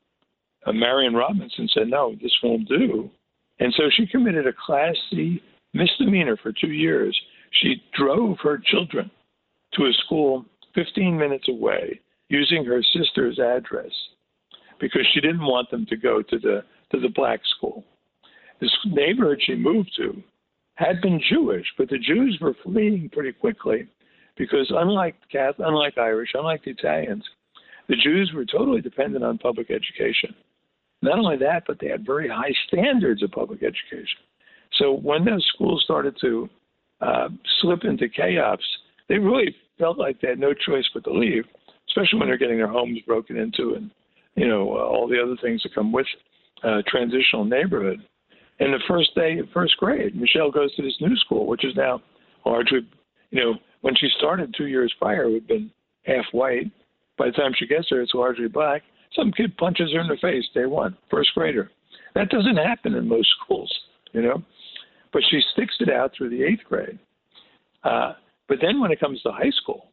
uh, 0.66 0.72
Marion 0.72 1.14
Robinson 1.14 1.68
said, 1.72 1.86
no, 1.86 2.16
this 2.20 2.32
won't 2.42 2.68
do. 2.68 3.08
And 3.60 3.72
so 3.76 3.84
she 3.96 4.08
committed 4.08 4.48
a 4.48 4.52
Class 4.66 4.96
C 5.10 5.40
misdemeanor 5.72 6.36
for 6.36 6.52
two 6.52 6.72
years. 6.72 7.16
She 7.62 7.80
drove 7.96 8.38
her 8.42 8.58
children 8.58 9.08
to 9.74 9.84
a 9.84 9.92
school 10.04 10.44
15 10.74 11.16
minutes 11.16 11.48
away 11.48 12.00
using 12.28 12.64
her 12.64 12.82
sister's 12.82 13.38
address 13.38 13.92
because 14.80 15.06
she 15.12 15.20
didn't 15.20 15.44
want 15.44 15.70
them 15.70 15.86
to 15.86 15.96
go 15.96 16.22
to 16.22 16.38
the 16.38 16.64
to 16.92 17.00
the 17.00 17.08
black 17.08 17.40
school. 17.56 17.84
This 18.60 18.70
neighborhood 18.86 19.40
she 19.44 19.54
moved 19.54 19.92
to 19.96 20.22
had 20.76 21.00
been 21.00 21.20
Jewish, 21.30 21.66
but 21.78 21.88
the 21.88 21.98
Jews 21.98 22.38
were 22.40 22.54
fleeing 22.62 23.08
pretty 23.12 23.32
quickly 23.32 23.86
because 24.36 24.70
unlike 24.74 25.16
Catholic, 25.30 25.66
unlike 25.66 25.98
Irish, 25.98 26.30
unlike 26.34 26.64
the 26.64 26.72
Italians, 26.72 27.24
the 27.88 27.96
Jews 27.96 28.32
were 28.34 28.44
totally 28.44 28.80
dependent 28.80 29.24
on 29.24 29.38
public 29.38 29.70
education. 29.70 30.34
Not 31.02 31.18
only 31.18 31.36
that, 31.38 31.64
but 31.66 31.78
they 31.80 31.88
had 31.88 32.04
very 32.04 32.28
high 32.28 32.52
standards 32.68 33.22
of 33.22 33.30
public 33.30 33.62
education. 33.62 34.18
So 34.78 34.92
when 34.92 35.24
those 35.24 35.46
schools 35.54 35.82
started 35.84 36.16
to 36.22 36.48
uh, 37.00 37.28
slip 37.60 37.84
into 37.84 38.08
chaos, 38.08 38.58
they 39.08 39.18
really 39.18 39.54
felt 39.78 39.98
like 39.98 40.20
they 40.20 40.28
had 40.28 40.38
no 40.38 40.54
choice 40.54 40.88
but 40.94 41.04
to 41.04 41.12
leave, 41.12 41.44
especially 41.88 42.18
when 42.18 42.28
they're 42.28 42.38
getting 42.38 42.56
their 42.56 42.68
homes 42.68 42.98
broken 43.06 43.36
into 43.36 43.74
and 43.74 43.90
you 44.34 44.48
know 44.48 44.76
all 44.76 45.08
the 45.08 45.20
other 45.22 45.36
things 45.42 45.62
that 45.62 45.74
come 45.74 45.92
with 45.92 46.06
uh, 46.62 46.82
transitional 46.88 47.44
neighborhood. 47.44 48.00
And 48.60 48.72
the 48.72 48.82
first 48.86 49.14
day 49.14 49.38
of 49.38 49.48
first 49.52 49.76
grade, 49.78 50.14
Michelle 50.14 50.50
goes 50.50 50.74
to 50.76 50.82
this 50.82 50.96
new 51.00 51.16
school, 51.16 51.46
which 51.46 51.64
is 51.64 51.74
now 51.76 52.00
largely, 52.46 52.80
you 53.30 53.42
know, 53.42 53.54
when 53.80 53.94
she 53.96 54.08
started 54.16 54.54
two 54.56 54.66
years 54.66 54.94
prior, 54.98 55.24
it 55.24 55.34
had 55.34 55.46
been 55.46 55.70
half 56.04 56.24
white. 56.32 56.70
By 57.18 57.26
the 57.26 57.32
time 57.32 57.52
she 57.56 57.66
gets 57.66 57.88
there, 57.90 58.00
it's 58.00 58.14
largely 58.14 58.48
black. 58.48 58.82
Some 59.14 59.32
kid 59.32 59.56
punches 59.56 59.92
her 59.92 60.00
in 60.00 60.08
the 60.08 60.16
face 60.20 60.44
day 60.54 60.66
one, 60.66 60.96
first 61.10 61.30
grader. 61.34 61.70
That 62.14 62.30
doesn't 62.30 62.56
happen 62.56 62.94
in 62.94 63.08
most 63.08 63.28
schools, 63.42 63.72
you 64.12 64.22
know. 64.22 64.42
But 65.12 65.22
she 65.30 65.40
sticks 65.52 65.74
it 65.80 65.90
out 65.90 66.12
through 66.16 66.30
the 66.30 66.42
eighth 66.42 66.64
grade. 66.68 66.98
Uh, 67.82 68.14
but 68.48 68.58
then 68.60 68.80
when 68.80 68.90
it 68.90 69.00
comes 69.00 69.20
to 69.22 69.30
high 69.30 69.52
school, 69.62 69.90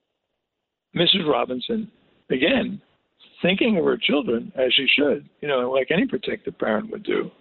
Mrs. 0.96 1.28
Robinson, 1.28 1.92
again, 2.30 2.82
thinking 3.42 3.78
of 3.78 3.86
her 3.86 3.98
children 3.98 4.52
as 4.56 4.74
she 4.74 4.88
should, 4.98 5.28
you 5.42 5.48
know, 5.48 5.72
like 5.72 5.88
any 5.92 6.08
protective 6.08 6.58
parent 6.58 6.92
would 6.92 7.04
do, 7.04 7.32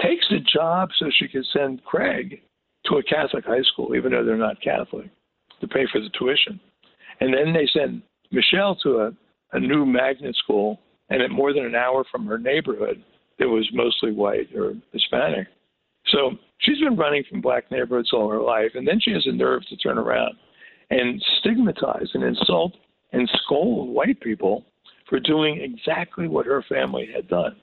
takes 0.00 0.26
a 0.30 0.40
job 0.40 0.88
so 0.98 1.06
she 1.18 1.28
can 1.28 1.44
send 1.52 1.84
Craig 1.84 2.40
to 2.86 2.96
a 2.96 3.02
Catholic 3.02 3.44
high 3.44 3.62
school, 3.72 3.94
even 3.94 4.12
though 4.12 4.24
they're 4.24 4.36
not 4.36 4.60
Catholic, 4.60 5.06
to 5.60 5.68
pay 5.68 5.86
for 5.92 6.00
the 6.00 6.10
tuition. 6.18 6.60
And 7.20 7.32
then 7.32 7.52
they 7.52 7.68
send 7.72 8.02
Michelle 8.30 8.76
to 8.82 8.98
a, 9.00 9.10
a 9.52 9.60
new 9.60 9.86
magnet 9.86 10.34
school 10.36 10.80
and 11.10 11.22
at 11.22 11.30
more 11.30 11.52
than 11.52 11.64
an 11.64 11.74
hour 11.74 12.04
from 12.10 12.26
her 12.26 12.38
neighborhood 12.38 13.02
that 13.38 13.48
was 13.48 13.68
mostly 13.72 14.12
white 14.12 14.48
or 14.56 14.74
Hispanic. 14.92 15.46
So 16.08 16.32
she's 16.58 16.80
been 16.80 16.96
running 16.96 17.24
from 17.28 17.40
black 17.40 17.70
neighborhoods 17.70 18.10
all 18.12 18.28
her 18.30 18.40
life, 18.40 18.72
and 18.74 18.86
then 18.86 18.98
she 19.00 19.12
has 19.12 19.24
the 19.24 19.32
nerve 19.32 19.62
to 19.68 19.76
turn 19.76 19.98
around 19.98 20.34
and 20.90 21.22
stigmatize 21.38 22.08
and 22.14 22.24
insult 22.24 22.72
and 23.12 23.30
scold 23.44 23.88
white 23.88 24.20
people 24.20 24.64
for 25.12 25.20
doing 25.20 25.60
exactly 25.60 26.26
what 26.26 26.46
her 26.46 26.64
family 26.70 27.06
had 27.14 27.28
done. 27.28 27.54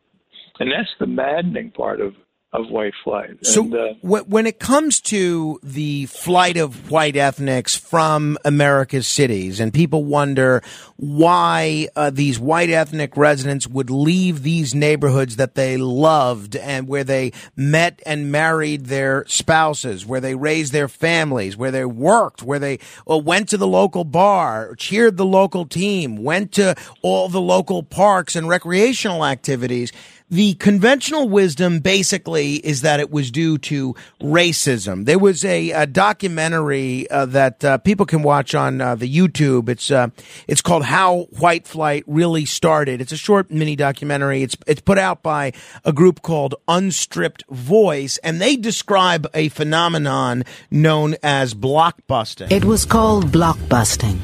And 0.59 0.71
that's 0.71 0.93
the 0.99 1.07
maddening 1.07 1.71
part 1.71 1.99
of 1.99 2.13
of 2.51 2.67
white 2.69 2.93
flight. 3.03 3.45
So 3.45 3.61
and, 3.61 3.75
uh, 3.75 3.93
when 4.01 4.47
it 4.47 4.57
comes 4.57 5.01
to 5.01 5.59
the 5.61 6.07
flight 6.07 6.57
of 6.57 6.89
white 6.89 7.15
ethnics 7.15 7.75
from 7.75 8.39
America's 8.43 9.07
cities, 9.07 9.59
and 9.59 9.71
people 9.71 10.03
wonder 10.03 10.63
why 10.95 11.89
uh, 11.95 12.09
these 12.09 12.39
white 12.39 12.71
ethnic 12.71 13.15
residents 13.15 13.67
would 13.67 13.91
leave 13.91 14.41
these 14.41 14.73
neighborhoods 14.73 15.35
that 15.35 15.53
they 15.53 15.77
loved 15.77 16.55
and 16.55 16.87
where 16.87 17.03
they 17.03 17.33
met 17.55 18.01
and 18.03 18.31
married 18.31 18.87
their 18.87 19.25
spouses, 19.27 20.03
where 20.03 20.19
they 20.19 20.33
raised 20.33 20.73
their 20.73 20.87
families, 20.87 21.55
where 21.55 21.71
they 21.71 21.85
worked, 21.85 22.41
where 22.41 22.59
they 22.59 22.79
well, 23.05 23.21
went 23.21 23.47
to 23.49 23.57
the 23.57 23.67
local 23.67 24.03
bar, 24.03 24.73
cheered 24.75 25.17
the 25.17 25.25
local 25.25 25.67
team, 25.67 26.23
went 26.23 26.51
to 26.53 26.75
all 27.03 27.29
the 27.29 27.41
local 27.41 27.83
parks 27.83 28.35
and 28.35 28.49
recreational 28.49 29.23
activities 29.23 29.91
the 30.29 30.53
conventional 30.55 31.27
wisdom 31.27 31.79
basically 31.79 32.55
is 32.55 32.81
that 32.81 32.99
it 32.99 33.11
was 33.11 33.31
due 33.31 33.57
to 33.57 33.95
racism. 34.21 35.05
There 35.05 35.17
was 35.17 35.43
a, 35.43 35.71
a 35.71 35.87
documentary 35.87 37.09
uh, 37.09 37.25
that 37.27 37.65
uh, 37.65 37.77
people 37.79 38.05
can 38.05 38.21
watch 38.21 38.53
on 38.53 38.79
uh, 38.79 38.95
the 38.95 39.13
YouTube. 39.13 39.69
It's 39.69 39.89
uh, 39.89 40.09
it's 40.47 40.61
called 40.61 40.85
How 40.85 41.27
White 41.39 41.65
Flight 41.65 42.03
Really 42.05 42.45
Started. 42.45 43.01
It's 43.01 43.11
a 43.11 43.17
short 43.17 43.49
mini 43.49 43.75
documentary. 43.75 44.43
It's 44.43 44.55
it's 44.67 44.81
put 44.81 44.97
out 44.97 45.23
by 45.23 45.53
a 45.83 45.91
group 45.91 46.21
called 46.21 46.55
Unstripped 46.67 47.43
Voice, 47.49 48.17
and 48.19 48.39
they 48.39 48.55
describe 48.55 49.27
a 49.33 49.49
phenomenon 49.49 50.43
known 50.69 51.15
as 51.23 51.55
blockbusting. 51.55 52.51
It 52.51 52.65
was 52.65 52.85
called 52.85 53.31
blockbusting. 53.31 54.19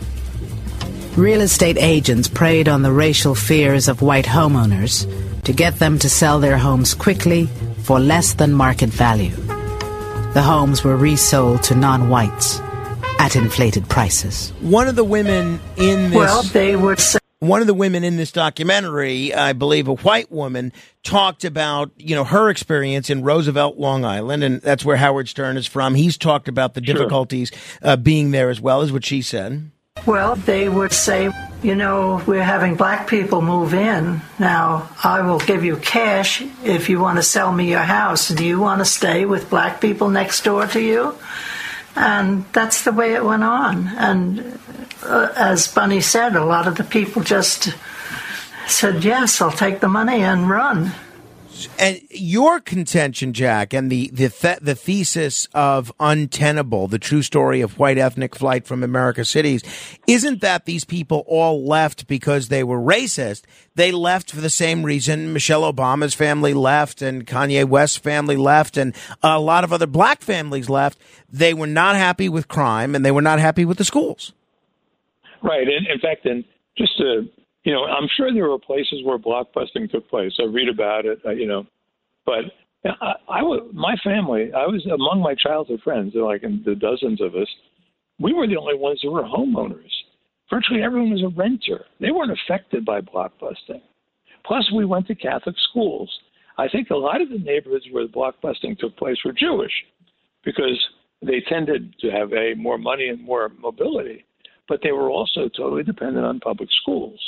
Real 1.17 1.41
estate 1.41 1.77
agents 1.79 2.27
preyed 2.27 2.67
on 2.67 2.81
the 2.81 2.91
racial 2.91 3.35
fears 3.35 3.87
of 3.87 4.01
white 4.01 4.25
homeowners 4.25 5.24
to 5.45 5.53
get 5.53 5.75
them 5.79 5.97
to 5.99 6.09
sell 6.09 6.39
their 6.39 6.57
homes 6.57 6.93
quickly 6.93 7.47
for 7.83 7.99
less 7.99 8.33
than 8.33 8.53
market 8.53 8.89
value. 8.89 9.35
The 10.33 10.41
homes 10.41 10.83
were 10.83 10.97
resold 10.97 11.63
to 11.63 11.75
non 11.75 12.09
whites 12.09 12.59
at 13.19 13.35
inflated 13.35 13.87
prices. 13.87 14.51
One 14.59 14.87
of 14.87 14.95
the 14.95 15.03
women 15.03 15.59
in 15.77 16.09
this. 16.09 16.17
Well, 16.17 16.43
they 16.43 16.75
were. 16.75 16.97
one 17.39 17.61
of 17.61 17.67
the 17.67 17.73
women 17.73 18.03
in 18.03 18.17
this 18.17 18.31
documentary, 18.31 19.33
I 19.33 19.53
believe 19.53 19.87
a 19.87 19.95
white 19.95 20.31
woman, 20.31 20.73
talked 21.03 21.45
about, 21.45 21.91
you 21.97 22.15
know, 22.15 22.23
her 22.23 22.49
experience 22.49 23.09
in 23.09 23.23
Roosevelt, 23.23 23.77
Long 23.77 24.03
Island, 24.03 24.43
and 24.43 24.61
that's 24.61 24.83
where 24.83 24.97
Howard 24.97 25.29
Stern 25.29 25.55
is 25.57 25.67
from. 25.67 25.95
He's 25.95 26.17
talked 26.17 26.47
about 26.47 26.73
the 26.73 26.81
difficulties 26.81 27.51
uh, 27.81 27.95
being 27.95 28.31
there 28.31 28.49
as 28.49 28.59
well, 28.59 28.81
is 28.81 28.91
what 28.91 29.05
she 29.05 29.21
said. 29.21 29.71
Well, 30.05 30.35
they 30.35 30.69
would 30.69 30.91
say, 30.91 31.31
you 31.65 31.73
know, 31.73 32.21
we're 32.27 32.43
having 32.43 32.75
black 32.75 33.07
people 33.07 33.41
move 33.41 33.73
in. 33.73 34.21
Now, 34.37 34.87
I 35.03 35.21
will 35.21 35.39
give 35.39 35.65
you 35.65 35.77
cash 35.77 36.43
if 36.63 36.89
you 36.89 36.99
want 36.99 37.17
to 37.17 37.23
sell 37.23 37.51
me 37.51 37.71
your 37.71 37.79
house. 37.79 38.29
Do 38.29 38.45
you 38.45 38.59
want 38.59 38.81
to 38.81 38.85
stay 38.85 39.25
with 39.25 39.49
black 39.49 39.81
people 39.81 40.09
next 40.09 40.43
door 40.43 40.67
to 40.67 40.79
you? 40.79 41.17
And 41.95 42.45
that's 42.53 42.83
the 42.83 42.91
way 42.91 43.15
it 43.15 43.25
went 43.25 43.43
on. 43.43 43.87
And 43.87 44.59
uh, 45.01 45.33
as 45.35 45.67
Bunny 45.67 46.01
said, 46.01 46.35
a 46.35 46.45
lot 46.45 46.67
of 46.67 46.75
the 46.75 46.83
people 46.83 47.23
just 47.23 47.73
said, 48.67 49.03
yes, 49.03 49.41
I'll 49.41 49.51
take 49.51 49.79
the 49.79 49.87
money 49.87 50.21
and 50.21 50.47
run 50.47 50.91
and 51.79 52.01
your 52.09 52.59
contention, 52.59 53.33
Jack, 53.33 53.73
and 53.73 53.91
the 53.91 54.09
the 54.13 54.29
th- 54.29 54.59
the 54.61 54.75
thesis 54.75 55.47
of 55.53 55.91
untenable, 55.99 56.87
the 56.87 56.99
true 56.99 57.21
story 57.21 57.61
of 57.61 57.77
white 57.79 57.97
ethnic 57.97 58.35
flight 58.35 58.65
from 58.65 58.83
America 58.83 59.23
cities, 59.25 59.63
isn't 60.07 60.41
that 60.41 60.65
these 60.65 60.85
people 60.85 61.23
all 61.27 61.65
left 61.65 62.07
because 62.07 62.47
they 62.47 62.63
were 62.63 62.79
racist. 62.79 63.43
They 63.75 63.91
left 63.91 64.31
for 64.31 64.41
the 64.41 64.49
same 64.49 64.83
reason 64.83 65.33
Michelle 65.33 65.71
Obama's 65.71 66.13
family 66.13 66.53
left, 66.53 67.01
and 67.01 67.25
Kanye 67.25 67.65
West's 67.65 67.97
family 67.97 68.37
left, 68.37 68.77
and 68.77 68.95
a 69.21 69.39
lot 69.39 69.63
of 69.63 69.71
other 69.71 69.87
black 69.87 70.21
families 70.21 70.69
left. 70.69 70.97
They 71.29 71.53
were 71.53 71.67
not 71.67 71.95
happy 71.95 72.29
with 72.29 72.47
crime, 72.47 72.95
and 72.95 73.05
they 73.05 73.11
were 73.11 73.21
not 73.21 73.39
happy 73.39 73.65
with 73.65 73.77
the 73.77 73.85
schools. 73.85 74.33
Right, 75.41 75.67
and 75.67 75.87
in 75.87 75.99
fact, 75.99 76.25
and 76.25 76.43
just 76.77 76.97
to 76.97 77.29
you 77.65 77.73
know, 77.73 77.83
I'm 77.83 78.07
sure 78.15 78.31
there 78.31 78.47
were 78.47 78.59
places 78.59 79.01
where 79.03 79.17
blockbusting 79.17 79.89
took 79.91 80.07
place. 80.07 80.31
I 80.39 80.43
read 80.43 80.69
about 80.69 81.05
it, 81.05 81.19
uh, 81.25 81.31
you 81.31 81.47
know, 81.47 81.65
but 82.25 82.45
I, 82.85 83.13
I 83.27 83.41
was 83.41 83.69
my 83.73 83.95
family. 84.03 84.51
I 84.53 84.67
was 84.67 84.85
among 84.85 85.19
my 85.21 85.33
childhood 85.33 85.81
friends, 85.83 86.13
like 86.15 86.43
in 86.43 86.61
the 86.63 86.75
dozens 86.75 87.21
of 87.21 87.35
us. 87.35 87.47
We 88.19 88.33
were 88.33 88.47
the 88.47 88.57
only 88.57 88.75
ones 88.75 88.99
who 89.01 89.11
were 89.11 89.23
homeowners. 89.23 89.91
Virtually 90.49 90.83
everyone 90.83 91.11
was 91.11 91.23
a 91.23 91.35
renter. 91.35 91.85
They 91.99 92.11
weren't 92.11 92.31
affected 92.31 92.85
by 92.85 93.01
blockbusting. 93.01 93.81
Plus, 94.45 94.71
we 94.71 94.85
went 94.85 95.07
to 95.07 95.15
Catholic 95.15 95.55
schools. 95.69 96.09
I 96.59 96.69
think 96.69 96.91
a 96.91 96.95
lot 96.95 97.19
of 97.19 97.29
the 97.29 97.39
neighborhoods 97.39 97.85
where 97.91 98.05
the 98.05 98.13
blockbusting 98.13 98.77
took 98.77 98.95
place 98.95 99.17
were 99.25 99.33
Jewish 99.33 99.73
because 100.43 100.79
they 101.23 101.41
tended 101.49 101.95
to 101.99 102.11
have 102.11 102.31
a 102.31 102.53
more 102.53 102.77
money 102.77 103.07
and 103.07 103.21
more 103.21 103.49
mobility, 103.59 104.23
but 104.69 104.81
they 104.83 104.91
were 104.91 105.09
also 105.09 105.49
totally 105.49 105.81
dependent 105.81 106.25
on 106.25 106.39
public 106.39 106.69
schools. 106.81 107.19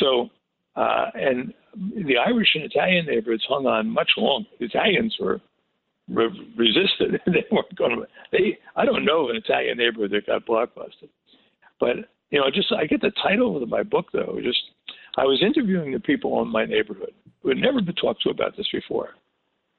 So, 0.00 0.30
uh, 0.76 1.06
and 1.14 1.52
the 1.74 2.16
Irish 2.18 2.48
and 2.54 2.64
Italian 2.64 3.06
neighborhoods 3.06 3.44
hung 3.48 3.66
on 3.66 3.88
much 3.88 4.10
longer. 4.16 4.48
The 4.58 4.66
Italians 4.66 5.16
were 5.20 5.40
re- 6.08 6.54
resisted. 6.56 7.20
they 7.26 7.44
weren't 7.50 7.74
going 7.76 7.96
to. 7.96 8.06
They. 8.30 8.58
I 8.76 8.84
don't 8.84 9.04
know 9.04 9.24
of 9.24 9.30
an 9.30 9.36
Italian 9.36 9.78
neighborhood 9.78 10.12
that 10.12 10.26
got 10.26 10.46
blockbusted, 10.46 11.08
but 11.80 11.96
you 12.30 12.40
know, 12.40 12.46
just 12.52 12.72
I 12.72 12.86
get 12.86 13.00
the 13.00 13.12
title 13.22 13.62
of 13.62 13.68
my 13.68 13.82
book 13.82 14.06
though. 14.12 14.38
Just 14.42 14.62
I 15.16 15.24
was 15.24 15.42
interviewing 15.42 15.92
the 15.92 16.00
people 16.00 16.40
in 16.42 16.48
my 16.48 16.64
neighborhood 16.64 17.12
who 17.42 17.50
had 17.50 17.58
never 17.58 17.80
been 17.82 17.94
talked 17.94 18.22
to 18.22 18.30
about 18.30 18.56
this 18.56 18.68
before, 18.72 19.10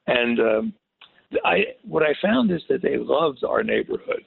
and 0.07 0.39
um, 0.39 0.73
I 1.43 1.63
what 1.83 2.03
I 2.03 2.13
found 2.21 2.51
is 2.51 2.61
that 2.69 2.81
they 2.81 2.97
loved 2.97 3.43
our 3.43 3.63
neighborhood. 3.63 4.23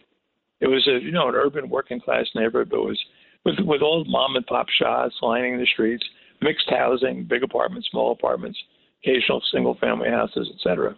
It 0.60 0.66
was 0.66 0.86
a 0.88 1.02
you 1.02 1.12
know 1.12 1.28
an 1.28 1.34
urban 1.34 1.68
working 1.68 2.00
class 2.00 2.26
neighborhood, 2.34 2.70
but 2.70 2.78
it 2.78 2.86
was 2.86 3.04
with 3.46 3.60
with 3.64 3.80
old 3.80 4.08
mom 4.08 4.34
and 4.34 4.44
pop 4.46 4.66
shops 4.68 5.14
lining 5.22 5.58
the 5.58 5.66
streets, 5.72 6.04
mixed 6.42 6.68
housing, 6.68 7.24
big 7.24 7.44
apartments, 7.44 7.88
small 7.90 8.10
apartments, 8.12 8.58
occasional 9.02 9.40
single 9.52 9.76
family 9.76 10.10
houses, 10.10 10.50
etc. 10.54 10.96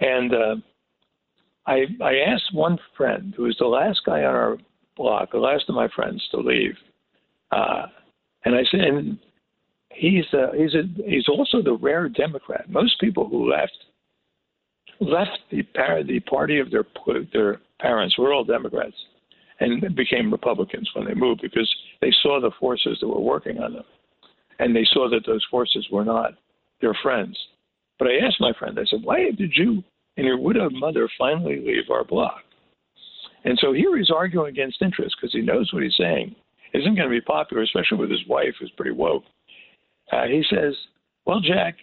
And 0.00 0.32
uh, 0.32 0.56
I 1.66 1.86
I 2.02 2.14
asked 2.28 2.54
one 2.54 2.78
friend 2.96 3.34
who 3.36 3.44
was 3.44 3.56
the 3.58 3.66
last 3.66 4.00
guy 4.06 4.20
on 4.20 4.34
our 4.34 4.56
block, 4.96 5.32
the 5.32 5.38
last 5.38 5.64
of 5.68 5.74
my 5.74 5.88
friends 5.88 6.22
to 6.30 6.38
leave, 6.38 6.76
uh, 7.50 7.86
and 8.44 8.54
I 8.54 8.62
said, 8.70 8.80
and 8.80 9.18
he's 9.90 10.26
uh, 10.32 10.52
he's 10.56 10.74
a, 10.74 10.84
he's 11.04 11.28
also 11.28 11.60
the 11.60 11.76
rare 11.80 12.08
Democrat. 12.08 12.70
Most 12.70 13.00
people 13.00 13.28
who 13.28 13.50
left 13.50 13.76
left 15.00 15.40
the 15.50 15.64
par- 15.74 16.04
the 16.04 16.20
party 16.20 16.60
of 16.60 16.70
their 16.70 16.84
their 17.32 17.60
parents 17.80 18.16
were 18.16 18.32
all 18.32 18.44
Democrats 18.44 18.94
and 19.60 19.94
became 19.94 20.32
Republicans 20.32 20.90
when 20.94 21.06
they 21.06 21.14
moved 21.14 21.40
because 21.42 21.72
they 22.00 22.12
saw 22.22 22.40
the 22.40 22.50
forces 22.58 22.98
that 23.00 23.08
were 23.08 23.20
working 23.20 23.58
on 23.58 23.74
them. 23.74 23.84
And 24.58 24.74
they 24.74 24.86
saw 24.92 25.08
that 25.10 25.26
those 25.26 25.44
forces 25.50 25.86
were 25.90 26.04
not 26.04 26.32
their 26.80 26.94
friends. 27.02 27.38
But 27.98 28.08
I 28.08 28.26
asked 28.26 28.40
my 28.40 28.52
friend, 28.58 28.78
I 28.78 28.84
said, 28.84 29.00
why 29.02 29.30
did 29.36 29.52
you 29.56 29.82
and 30.16 30.26
your 30.26 30.38
widowed 30.38 30.72
mother 30.72 31.08
finally 31.18 31.60
leave 31.64 31.90
our 31.90 32.04
block? 32.04 32.42
And 33.44 33.58
so 33.60 33.72
here 33.72 33.96
he's 33.96 34.10
arguing 34.10 34.48
against 34.48 34.82
interest 34.82 35.16
because 35.20 35.32
he 35.32 35.42
knows 35.42 35.72
what 35.72 35.82
he's 35.82 35.96
saying 35.98 36.34
isn't 36.74 36.96
going 36.96 37.08
to 37.08 37.14
be 37.14 37.20
popular, 37.20 37.62
especially 37.62 37.98
with 37.98 38.10
his 38.10 38.26
wife, 38.28 38.54
who's 38.58 38.72
pretty 38.76 38.90
woke. 38.90 39.22
Uh, 40.12 40.24
he 40.24 40.44
says, 40.50 40.74
Well, 41.24 41.40
Jack, 41.40 41.76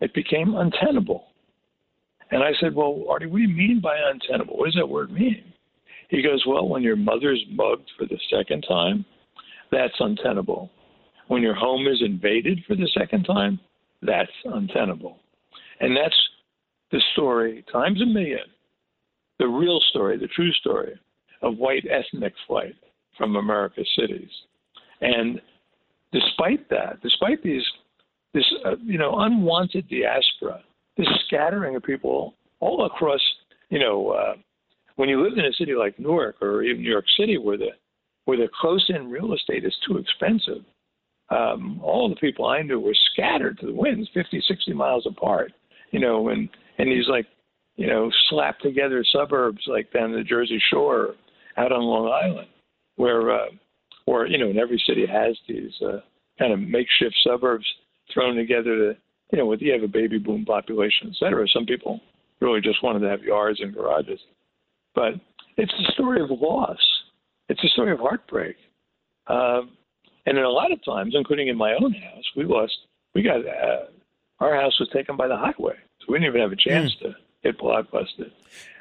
it 0.00 0.14
became 0.14 0.54
untenable. 0.54 1.24
And 2.30 2.42
I 2.42 2.50
said, 2.60 2.74
Well, 2.74 3.04
Artie, 3.08 3.26
what 3.26 3.38
do 3.38 3.42
you 3.44 3.56
mean 3.56 3.80
by 3.80 3.96
untenable? 3.96 4.58
What 4.58 4.66
does 4.66 4.74
that 4.74 4.88
word 4.88 5.10
mean? 5.10 5.52
He 6.08 6.22
goes, 6.22 6.44
Well, 6.46 6.68
when 6.68 6.82
your 6.82 6.96
mother's 6.96 7.44
mugged 7.50 7.90
for 7.98 8.06
the 8.06 8.18
second 8.30 8.62
time, 8.68 9.04
that's 9.70 9.94
untenable. 9.98 10.70
When 11.28 11.42
your 11.42 11.54
home 11.54 11.86
is 11.86 12.02
invaded 12.04 12.60
for 12.66 12.76
the 12.76 12.88
second 12.96 13.24
time, 13.24 13.58
that's 14.02 14.30
untenable. 14.44 15.18
And 15.80 15.96
that's 15.96 16.16
the 16.92 17.02
story, 17.12 17.64
times 17.72 18.00
a 18.00 18.06
million, 18.06 18.46
the 19.38 19.48
real 19.48 19.80
story, 19.90 20.16
the 20.18 20.28
true 20.28 20.52
story 20.52 20.98
of 21.42 21.58
white 21.58 21.84
ethnic 21.90 22.32
flight 22.46 22.74
from 23.18 23.36
America's 23.36 23.88
cities. 23.98 24.30
And 25.00 25.40
despite 26.12 26.68
that, 26.70 27.02
despite 27.02 27.42
these, 27.42 27.64
this 28.32 28.44
uh, 28.64 28.76
you 28.82 28.98
know 28.98 29.18
unwanted 29.18 29.88
diaspora, 29.88 30.62
this 30.96 31.08
scattering 31.26 31.76
of 31.76 31.82
people 31.82 32.34
all 32.60 32.86
across 32.86 33.20
you 33.68 33.78
know 33.78 34.10
uh, 34.10 34.34
when 34.96 35.08
you 35.08 35.22
live 35.22 35.38
in 35.38 35.44
a 35.44 35.52
city 35.52 35.74
like 35.74 35.98
Newark 35.98 36.36
or 36.40 36.62
even 36.62 36.82
New 36.82 36.90
York 36.90 37.04
City, 37.18 37.38
where 37.38 37.56
the 37.56 37.70
where 38.24 38.38
the 38.38 38.48
close-in 38.60 39.08
real 39.08 39.34
estate 39.34 39.64
is 39.64 39.74
too 39.86 39.98
expensive, 39.98 40.64
um, 41.30 41.80
all 41.82 42.08
the 42.08 42.16
people 42.16 42.46
I 42.46 42.62
knew 42.62 42.80
were 42.80 42.96
scattered 43.12 43.58
to 43.60 43.66
the 43.66 43.72
winds, 43.72 44.10
50, 44.12 44.42
60 44.48 44.72
miles 44.72 45.06
apart. 45.06 45.52
You 45.92 46.00
know, 46.00 46.28
and 46.28 46.48
and 46.78 46.90
these 46.90 47.08
like 47.08 47.26
you 47.76 47.86
know 47.86 48.10
slapped 48.28 48.62
together 48.62 49.04
suburbs 49.12 49.62
like 49.66 49.92
down 49.92 50.12
the 50.12 50.24
Jersey 50.24 50.60
Shore, 50.70 51.14
out 51.56 51.72
on 51.72 51.82
Long 51.82 52.10
Island, 52.10 52.48
where 52.96 53.30
uh, 53.30 53.48
or 54.06 54.26
you 54.26 54.38
know, 54.38 54.50
and 54.50 54.58
every 54.58 54.82
city 54.86 55.06
has 55.06 55.36
these 55.48 55.72
uh, 55.82 56.00
kind 56.38 56.52
of 56.52 56.60
makeshift 56.60 57.16
suburbs 57.24 57.66
thrown 58.12 58.36
together 58.36 58.76
to 58.76 58.96
you 59.32 59.38
know, 59.38 59.46
with 59.46 59.60
you 59.60 59.72
have 59.72 59.82
a 59.82 59.88
baby 59.88 60.18
boom 60.18 60.44
population, 60.44 61.08
et 61.08 61.16
cetera. 61.18 61.46
Some 61.48 61.66
people 61.66 62.00
really 62.40 62.60
just 62.60 62.82
wanted 62.82 63.00
to 63.00 63.08
have 63.08 63.22
yards 63.22 63.60
and 63.60 63.74
garages. 63.74 64.20
But 64.96 65.14
it's 65.58 65.72
a 65.72 65.92
story 65.92 66.20
of 66.22 66.30
loss. 66.30 66.80
It's 67.48 67.62
a 67.62 67.68
story 67.68 67.92
of 67.92 68.00
heartbreak. 68.00 68.56
Um, 69.28 69.76
and 70.24 70.36
in 70.38 70.42
a 70.42 70.48
lot 70.48 70.72
of 70.72 70.84
times, 70.84 71.14
including 71.16 71.46
in 71.46 71.56
my 71.56 71.74
own 71.74 71.92
house, 71.92 72.24
we 72.34 72.44
lost. 72.44 72.76
We 73.14 73.22
got 73.22 73.46
uh, 73.46 73.86
our 74.40 74.56
house 74.56 74.78
was 74.80 74.88
taken 74.92 75.16
by 75.16 75.28
the 75.28 75.36
highway, 75.36 75.76
so 76.00 76.06
we 76.08 76.18
didn't 76.18 76.28
even 76.28 76.40
have 76.40 76.52
a 76.52 76.56
chance 76.56 76.94
mm. 76.96 77.00
to 77.00 77.14
get 77.44 77.58
blockbusted. 77.58 78.32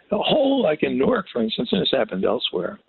The 0.10 0.17
whole, 0.17 0.63
like 0.63 0.84
in 0.84 0.97
Newark, 0.97 1.28
for 1.32 1.43
instance, 1.43 1.69
and 1.71 1.82
this 1.82 1.91
happened 1.91 2.25
elsewhere, 2.25 2.80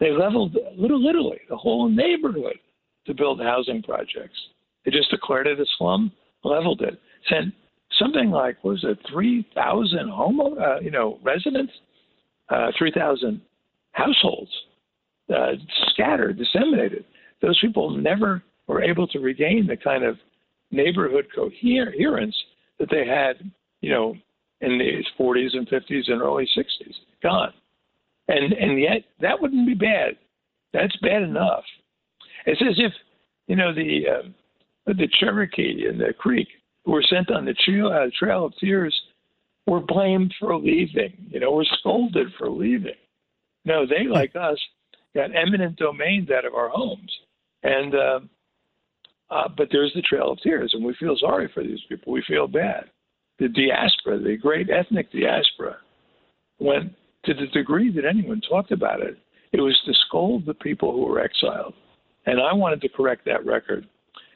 they 0.00 0.10
leveled 0.10 0.56
little, 0.76 1.02
literally 1.02 1.40
the 1.48 1.56
whole 1.56 1.88
neighborhood 1.88 2.58
to 3.06 3.14
build 3.14 3.40
housing 3.40 3.82
projects. 3.82 4.38
They 4.84 4.90
just 4.90 5.10
declared 5.10 5.46
it 5.46 5.60
a 5.60 5.66
slum, 5.78 6.12
leveled 6.44 6.82
it, 6.82 6.98
sent 7.28 7.54
something 7.98 8.30
like 8.30 8.56
what 8.62 8.72
was 8.72 8.84
it, 8.84 8.98
three 9.10 9.46
thousand 9.54 10.08
home, 10.08 10.40
uh, 10.40 10.80
you 10.80 10.90
know, 10.90 11.18
residents 11.22 11.72
uh, 12.48 12.70
3,000 12.78 13.40
households 13.92 14.50
uh, 15.34 15.52
scattered, 15.90 16.38
disseminated. 16.38 17.04
Those 17.40 17.58
people 17.60 17.90
never 17.90 18.42
were 18.66 18.82
able 18.82 19.06
to 19.08 19.18
regain 19.18 19.66
the 19.66 19.76
kind 19.76 20.04
of 20.04 20.16
neighborhood 20.70 21.26
coherence 21.34 22.36
that 22.78 22.88
they 22.90 23.06
had, 23.06 23.50
you 23.80 23.90
know, 23.90 24.14
in 24.60 24.78
the 24.78 25.02
40s 25.18 25.56
and 25.56 25.68
50s 25.68 26.10
and 26.10 26.22
early 26.22 26.48
60s. 26.56 26.94
Gone. 27.22 27.52
And 28.28 28.52
and 28.52 28.80
yet 28.80 29.02
that 29.20 29.40
wouldn't 29.40 29.66
be 29.66 29.74
bad. 29.74 30.16
That's 30.72 30.96
bad 31.02 31.22
enough. 31.22 31.64
It's 32.46 32.62
as 32.62 32.78
if, 32.78 32.92
you 33.46 33.56
know, 33.56 33.74
the 33.74 34.04
uh, 34.08 34.28
the 34.86 35.08
Cherokee 35.18 35.86
and 35.88 36.00
the 36.00 36.12
Creek 36.16 36.48
were 36.86 37.02
sent 37.02 37.30
on 37.30 37.44
the 37.44 37.54
trail, 37.54 37.88
uh, 37.88 38.10
trail 38.18 38.46
of 38.46 38.52
tears 38.58 38.94
were 39.66 39.80
blamed 39.80 40.34
for 40.38 40.56
leaving. 40.56 41.12
You 41.28 41.40
know, 41.40 41.52
we're 41.52 41.64
scolded 41.78 42.28
for 42.38 42.50
leaving. 42.50 42.94
No, 43.64 43.86
they 43.86 44.06
like 44.08 44.34
us 44.34 44.58
got 45.14 45.30
eminent 45.36 45.76
domains 45.76 46.30
out 46.30 46.44
of 46.44 46.54
our 46.54 46.68
homes, 46.68 47.12
and 47.62 47.94
uh, 47.94 48.20
uh, 49.30 49.48
but 49.56 49.68
there's 49.70 49.92
the 49.94 50.02
Trail 50.02 50.32
of 50.32 50.40
Tears, 50.40 50.72
and 50.74 50.84
we 50.84 50.94
feel 50.98 51.16
sorry 51.18 51.50
for 51.54 51.62
these 51.62 51.80
people. 51.88 52.12
We 52.12 52.22
feel 52.26 52.46
bad. 52.46 52.84
The 53.38 53.48
diaspora, 53.48 54.18
the 54.18 54.36
great 54.36 54.68
ethnic 54.68 55.10
diaspora, 55.12 55.76
went 56.58 56.92
to 57.24 57.34
the 57.34 57.46
degree 57.46 57.92
that 57.94 58.04
anyone 58.04 58.40
talked 58.48 58.72
about 58.72 59.00
it. 59.00 59.16
It 59.52 59.60
was 59.60 59.78
to 59.86 59.92
scold 60.06 60.44
the 60.46 60.54
people 60.54 60.92
who 60.92 61.06
were 61.06 61.20
exiled, 61.20 61.74
And 62.26 62.40
I 62.40 62.52
wanted 62.52 62.80
to 62.82 62.88
correct 62.88 63.24
that 63.26 63.44
record. 63.44 63.86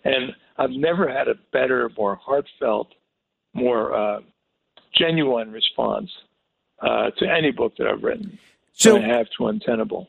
And 0.05 0.33
I've 0.57 0.71
never 0.71 1.11
had 1.11 1.29
a 1.29 1.35
better, 1.53 1.91
more 1.97 2.17
heartfelt, 2.17 2.89
more 3.55 3.95
uh, 3.95 4.21
genuine 4.97 5.51
response 5.53 6.11
uh, 6.81 7.11
to 7.19 7.27
any 7.31 7.51
book 7.51 7.75
that 7.79 7.87
I've 7.87 8.03
written 8.03 8.39
So- 8.73 8.97
I 8.99 9.01
have 9.03 9.27
to 9.39 9.47
Untenable. 9.47 10.09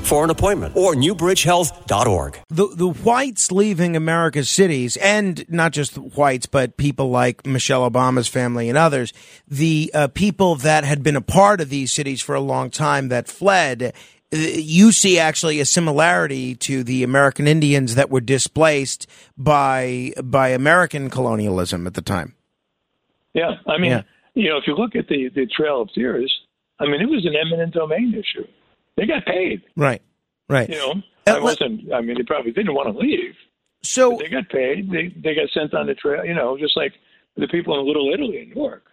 for 0.00 0.24
an 0.24 0.30
appointment 0.30 0.76
or 0.76 0.94
newbridgehealth.org. 0.94 2.40
the 2.48 2.66
the 2.74 2.88
whites 2.88 3.50
leaving 3.52 3.96
America's 3.96 4.48
cities, 4.48 4.96
and 4.98 5.44
not 5.48 5.72
just 5.72 5.96
whites, 5.96 6.46
but 6.46 6.76
people 6.76 7.10
like 7.10 7.46
Michelle 7.46 7.88
Obama's 7.88 8.28
family 8.28 8.68
and 8.68 8.78
others, 8.78 9.12
the 9.48 9.90
uh, 9.94 10.08
people 10.08 10.56
that 10.56 10.84
had 10.84 11.02
been 11.02 11.16
a 11.16 11.20
part 11.20 11.60
of 11.60 11.68
these 11.68 11.92
cities 11.92 12.20
for 12.20 12.34
a 12.34 12.40
long 12.40 12.70
time 12.70 13.08
that 13.08 13.28
fled. 13.28 13.82
uh, 13.82 14.36
You 14.36 14.92
see 14.92 15.18
actually 15.18 15.60
a 15.60 15.64
similarity 15.64 16.54
to 16.56 16.82
the 16.84 17.02
American 17.02 17.46
Indians 17.46 17.94
that 17.94 18.10
were 18.10 18.20
displaced 18.20 19.06
by 19.36 20.12
by 20.22 20.48
American 20.48 21.10
colonialism 21.10 21.86
at 21.86 21.94
the 21.94 22.02
time. 22.02 22.34
Yeah, 23.34 23.56
I 23.66 23.78
mean, 23.78 23.90
Yeah. 23.90 24.02
you 24.34 24.48
know, 24.48 24.56
if 24.56 24.64
you 24.66 24.74
look 24.74 24.96
at 24.96 25.08
the 25.08 25.28
the 25.34 25.46
Trail 25.46 25.82
of 25.82 25.88
Tears, 25.94 26.32
I 26.80 26.84
mean, 26.86 27.00
it 27.00 27.08
was 27.08 27.24
an 27.24 27.34
eminent 27.36 27.72
domain 27.74 28.12
issue. 28.14 28.46
They 28.96 29.06
got 29.06 29.24
paid. 29.26 29.62
Right, 29.76 30.02
right. 30.48 30.68
You 30.68 30.76
know, 30.76 30.94
Uh, 31.26 31.36
I 31.36 31.40
wasn't. 31.40 31.92
I 31.92 32.00
mean, 32.00 32.16
they 32.16 32.22
probably 32.22 32.52
didn't 32.52 32.74
want 32.74 32.92
to 32.92 32.98
leave. 32.98 33.34
So 33.82 34.16
They 34.18 34.28
got 34.28 34.48
paid. 34.48 34.90
They 34.90 35.08
they 35.08 35.34
got 35.34 35.48
sent 35.50 35.74
on 35.74 35.86
the 35.86 35.94
trail. 35.94 36.24
You 36.24 36.34
know, 36.34 36.56
just 36.58 36.76
like 36.76 36.92
the 37.36 37.46
people 37.48 37.78
in 37.78 37.86
Little 37.86 38.12
Italy 38.12 38.42
in 38.42 38.50
Newark. 38.50 38.84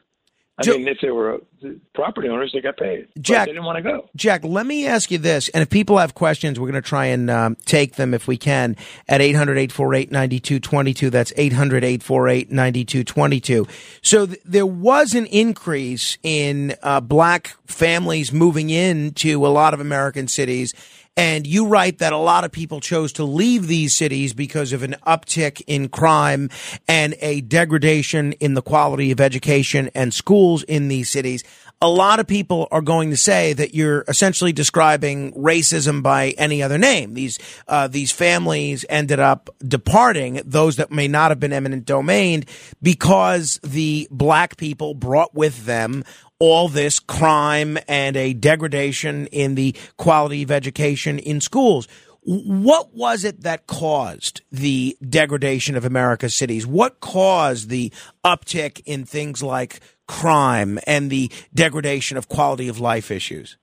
I 0.60 0.68
mean, 0.68 0.88
if 0.88 1.00
they 1.02 1.10
were 1.10 1.34
uh, 1.34 1.68
property 1.96 2.30
owners, 2.30 2.52
they 2.54 2.62
got 2.62 2.78
paid. 2.78 3.08
Jack- 3.20 3.48
they 3.48 3.54
didn't 3.54 3.66
want 3.66 3.78
to 3.78 3.82
go. 3.82 4.08
Jack, 4.16 4.44
let 4.44 4.68
me 4.68 4.86
ask 4.86 5.10
you 5.10 5.18
this. 5.18 5.50
And 5.50 5.63
if 5.63 5.70
people 5.70 5.98
have 5.98 6.13
questions, 6.13 6.60
we're 6.60 6.70
going 6.70 6.82
to 6.82 6.88
try 6.88 7.06
and 7.08 7.30
um, 7.32 7.56
take 7.66 7.96
them 7.96 8.13
if 8.13 8.28
we 8.28 8.38
can 8.38 8.76
at 9.08 9.20
800 9.20 9.58
848 9.58 10.12
9222. 10.12 11.10
That's 11.10 11.34
800 11.38 11.84
848 11.84 12.52
9222. 12.52 13.68
So 14.04 14.28
th- 14.28 14.39
there 14.46 14.66
was 14.68 15.16
an 15.16 15.26
increase 15.26 16.20
in 16.22 16.76
uh, 16.84 17.02
black 17.02 17.56
families 17.66 18.32
moving 18.32 18.70
into 18.70 19.46
a 19.46 19.50
lot 19.50 19.74
of 19.74 19.80
American 19.80 20.28
cities. 20.28 20.76
And 21.15 21.45
you 21.45 21.67
write 21.67 21.99
that 21.99 22.12
a 22.12 22.17
lot 22.17 22.43
of 22.43 22.52
people 22.52 22.80
chose 22.80 23.13
to 23.13 23.23
leave 23.23 23.67
these 23.67 23.95
cities 23.95 24.34
because 24.34 24.73
of 24.73 24.82
an 24.82 24.95
uptick 25.06 25.62
in 25.67 25.89
crime 25.89 26.49
and 26.88 27.13
a 27.19 27.41
degradation 27.41 28.34
in 28.34 28.56
the 28.56 28.63
quality 28.63 29.12
of 29.12 29.21
education 29.21 29.91
and 29.93 30.12
schools 30.12 30.63
in 30.63 30.88
these 30.88 31.12
cities. 31.12 31.43
A 31.82 31.89
lot 31.89 32.19
of 32.19 32.26
people 32.26 32.67
are 32.71 32.82
going 32.82 33.12
to 33.12 33.17
say 33.17 33.54
that 33.54 33.76
you're 33.76 34.06
essentially 34.08 34.54
describing 34.54 35.34
racism 35.34 36.02
by 36.02 36.30
any 36.38 36.63
other 36.63 36.78
name. 36.78 37.13
These 37.13 37.38
uh, 37.67 37.88
these 37.88 38.12
families 38.12 38.86
ended 38.89 39.19
up 39.19 39.49
departing 39.67 40.41
those 40.45 40.78
that 40.78 40.91
may 40.91 41.08
not 41.08 41.30
have 41.30 41.39
been 41.39 41.54
eminent 41.54 41.86
domain 41.86 42.45
because 42.82 43.60
the 43.63 44.08
black 44.10 44.58
people 44.58 44.93
brought 44.93 45.36
with 45.36 45.65
them 45.65 46.06
all 46.44 46.68
this 46.68 47.00
crime 47.00 47.78
and 47.88 48.18
a 48.18 48.34
degradation 48.34 49.28
in 49.28 49.56
the 49.56 49.74
quality 49.96 50.44
of 50.44 50.52
education 50.52 51.18
in 51.18 51.40
schools. 51.40 51.88
What 52.26 52.94
was 52.94 53.24
it 53.24 53.44
that 53.44 53.66
caused 53.66 54.42
the 54.52 54.98
degradation 55.08 55.78
of 55.78 55.86
America's 55.86 56.36
cities? 56.36 56.68
What 56.68 57.00
caused 57.00 57.70
the 57.70 57.94
uptick 58.26 58.82
in 58.86 59.06
things 59.06 59.42
like 59.42 59.80
crime 60.10 60.80
and 60.86 61.10
the 61.10 61.32
degradation 61.54 62.18
of 62.18 62.28
quality 62.28 62.68
of 62.68 62.78
life 62.78 63.10
issues? 63.10 63.58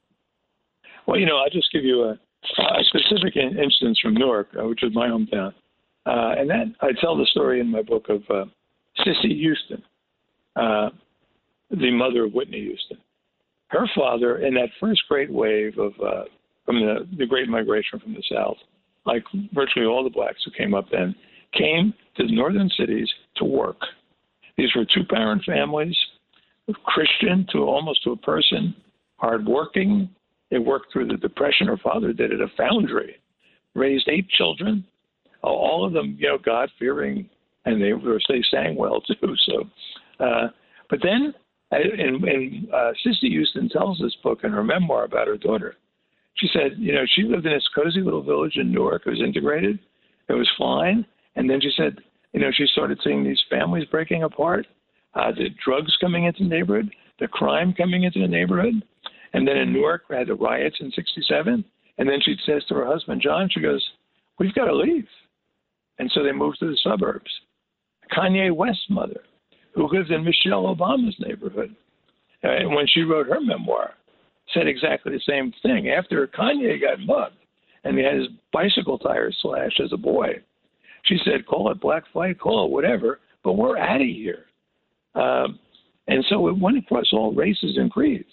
Well, 1.04 1.18
you 1.18 1.26
know, 1.26 1.36
I'll 1.36 1.50
just 1.50 1.70
give 1.74 1.84
you 1.84 2.04
a, 2.04 2.12
a 2.12 2.84
specific 2.84 3.36
instance 3.36 4.00
from 4.00 4.14
Newark, 4.14 4.48
uh, 4.58 4.66
which 4.66 4.82
is 4.82 4.94
my 4.94 5.08
hometown. 5.08 5.52
Uh, 6.06 6.32
and 6.38 6.48
that 6.48 6.64
I 6.80 6.92
tell 6.98 7.14
the 7.14 7.26
story 7.26 7.60
in 7.60 7.70
my 7.70 7.82
book 7.82 8.08
of 8.08 8.22
uh, 8.30 8.46
Cissy 9.04 9.38
Houston, 9.38 9.82
uh, 10.56 10.88
the 11.70 11.90
mother 11.90 12.24
of 12.24 12.32
Whitney 12.32 12.60
Houston. 12.60 12.98
Her 13.68 13.86
father, 13.94 14.38
in 14.38 14.54
that 14.54 14.70
first 14.80 15.02
great 15.08 15.30
wave 15.30 15.78
of 15.78 15.92
uh, 16.04 16.24
from 16.66 16.80
the, 16.80 17.06
the 17.16 17.26
Great 17.26 17.48
Migration 17.48 18.00
from 18.00 18.14
the 18.14 18.22
South, 18.32 18.56
like 19.06 19.22
virtually 19.52 19.86
all 19.86 20.04
the 20.04 20.10
blacks 20.10 20.42
who 20.44 20.50
came 20.50 20.74
up 20.74 20.86
then, 20.90 21.14
came 21.56 21.94
to 22.16 22.26
the 22.26 22.34
northern 22.34 22.70
cities 22.78 23.08
to 23.36 23.44
work. 23.44 23.78
These 24.56 24.70
were 24.76 24.84
two-parent 24.84 25.42
families, 25.44 25.96
Christian 26.84 27.46
to 27.52 27.58
almost 27.58 28.02
to 28.04 28.12
a 28.12 28.16
person, 28.16 28.74
hardworking. 29.16 30.08
They 30.50 30.58
worked 30.58 30.92
through 30.92 31.08
the 31.08 31.16
Depression. 31.16 31.66
Her 31.66 31.78
father 31.78 32.12
did 32.12 32.32
at 32.32 32.40
a 32.40 32.48
foundry, 32.56 33.16
raised 33.74 34.08
eight 34.08 34.28
children, 34.30 34.84
all 35.42 35.84
of 35.86 35.92
them, 35.92 36.16
you 36.18 36.28
know, 36.28 36.38
God-fearing, 36.38 37.28
and 37.64 37.82
they 37.82 37.92
were 37.92 38.20
they 38.28 38.42
sang 38.50 38.76
well 38.76 39.00
too. 39.06 39.34
So, 39.46 39.64
uh, 40.24 40.48
but 40.88 41.00
then, 41.02 41.34
and, 41.70 42.24
and 42.24 42.74
uh, 42.74 42.90
Cissy 43.04 43.30
Houston 43.30 43.68
tells 43.68 43.98
this 43.98 44.16
book 44.22 44.40
in 44.42 44.50
her 44.50 44.64
memoir 44.64 45.04
about 45.04 45.28
her 45.28 45.36
daughter. 45.36 45.76
She 46.36 46.48
said, 46.52 46.72
you 46.78 46.92
know, 46.92 47.04
she 47.14 47.22
lived 47.22 47.46
in 47.46 47.52
this 47.52 47.68
cozy 47.74 48.00
little 48.00 48.22
village 48.22 48.56
in 48.56 48.72
Newark. 48.72 49.02
It 49.06 49.10
was 49.10 49.22
integrated. 49.22 49.78
It 50.28 50.32
was 50.34 50.50
fine. 50.58 51.04
And 51.36 51.48
then 51.48 51.60
she 51.60 51.70
said, 51.76 51.98
you 52.32 52.40
know, 52.40 52.50
she 52.52 52.66
started 52.72 53.00
seeing 53.04 53.24
these 53.24 53.40
families 53.50 53.86
breaking 53.90 54.22
apart, 54.22 54.66
uh, 55.14 55.32
the 55.32 55.48
drugs 55.64 55.94
coming 56.00 56.24
into 56.24 56.44
the 56.44 56.48
neighborhood, 56.48 56.90
the 57.18 57.28
crime 57.28 57.72
coming 57.72 58.04
into 58.04 58.20
the 58.20 58.28
neighborhood. 58.28 58.74
And 59.32 59.46
then 59.46 59.56
in 59.56 59.72
Newark, 59.72 60.04
we 60.08 60.16
had 60.16 60.28
the 60.28 60.34
riots 60.34 60.76
in 60.80 60.90
67. 60.92 61.64
And 61.98 62.08
then 62.08 62.20
she 62.22 62.36
says 62.46 62.64
to 62.68 62.74
her 62.74 62.86
husband, 62.86 63.20
John, 63.22 63.48
she 63.50 63.60
goes, 63.60 63.84
we've 64.38 64.54
got 64.54 64.66
to 64.66 64.74
leave. 64.74 65.06
And 65.98 66.10
so 66.14 66.22
they 66.22 66.32
moved 66.32 66.58
to 66.60 66.66
the 66.66 66.78
suburbs. 66.82 67.30
Kanye 68.16 68.54
West's 68.54 68.86
mother, 68.88 69.22
who 69.74 69.88
lived 69.88 70.10
in 70.10 70.24
Michelle 70.24 70.74
Obama's 70.74 71.16
neighborhood, 71.18 71.74
uh, 72.42 72.68
when 72.68 72.86
she 72.86 73.02
wrote 73.02 73.26
her 73.26 73.40
memoir, 73.40 73.94
said 74.52 74.66
exactly 74.66 75.12
the 75.12 75.22
same 75.28 75.52
thing. 75.62 75.90
After 75.90 76.26
Kanye 76.26 76.80
got 76.80 77.00
mugged 77.00 77.36
and 77.84 77.96
he 77.96 78.04
had 78.04 78.14
his 78.14 78.28
bicycle 78.52 78.98
tires 78.98 79.36
slashed 79.40 79.80
as 79.80 79.92
a 79.92 79.96
boy, 79.96 80.34
she 81.04 81.18
said, 81.24 81.46
call 81.46 81.70
it 81.70 81.80
black 81.80 82.04
flight, 82.12 82.38
call 82.38 82.66
it 82.66 82.72
whatever, 82.72 83.20
but 83.42 83.54
we're 83.54 83.78
out 83.78 84.00
of 84.00 84.06
here. 84.06 84.46
Um, 85.14 85.58
and 86.08 86.24
so 86.28 86.48
it 86.48 86.58
went 86.58 86.78
across 86.78 87.12
all 87.12 87.32
races 87.32 87.76
and 87.76 87.90
creeds, 87.90 88.26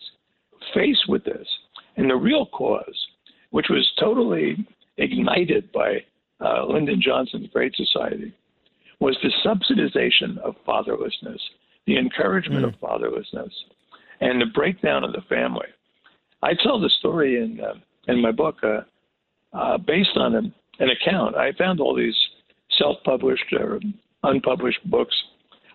faced 0.73 1.08
with 1.08 1.23
this. 1.23 1.47
And 1.95 2.10
the 2.10 2.15
real 2.15 2.45
cause, 2.47 3.08
which 3.52 3.67
was 3.69 3.88
totally 4.00 4.67
ignited 4.97 5.71
by 5.71 6.04
uh, 6.39 6.65
Lyndon 6.65 7.02
Johnson's 7.02 7.47
Great 7.54 7.76
Society, 7.76 8.34
was 9.00 9.18
the 9.22 9.32
subsidization 9.46 10.38
of 10.40 10.56
fatherlessness, 10.68 11.40
the 11.86 11.98
encouragement 11.98 12.66
of 12.66 12.74
fatherlessness, 12.82 13.52
and 14.22 14.42
the 14.42 14.48
breakdown 14.54 15.04
of 15.04 15.14
the 15.14 15.22
family. 15.30 15.68
I 16.42 16.54
tell 16.62 16.80
the 16.80 16.90
story 17.00 17.38
in 17.38 17.60
uh, 17.60 17.74
in 18.08 18.22
my 18.22 18.32
book 18.32 18.58
uh, 18.64 18.82
uh, 19.54 19.78
based 19.78 20.16
on 20.16 20.36
an, 20.36 20.54
an 20.80 20.90
account. 20.90 21.36
I 21.36 21.52
found 21.54 21.80
all 21.80 21.96
these 21.96 22.18
self-published 22.78 23.54
or 23.60 23.80
unpublished 24.24 24.90
books. 24.90 25.16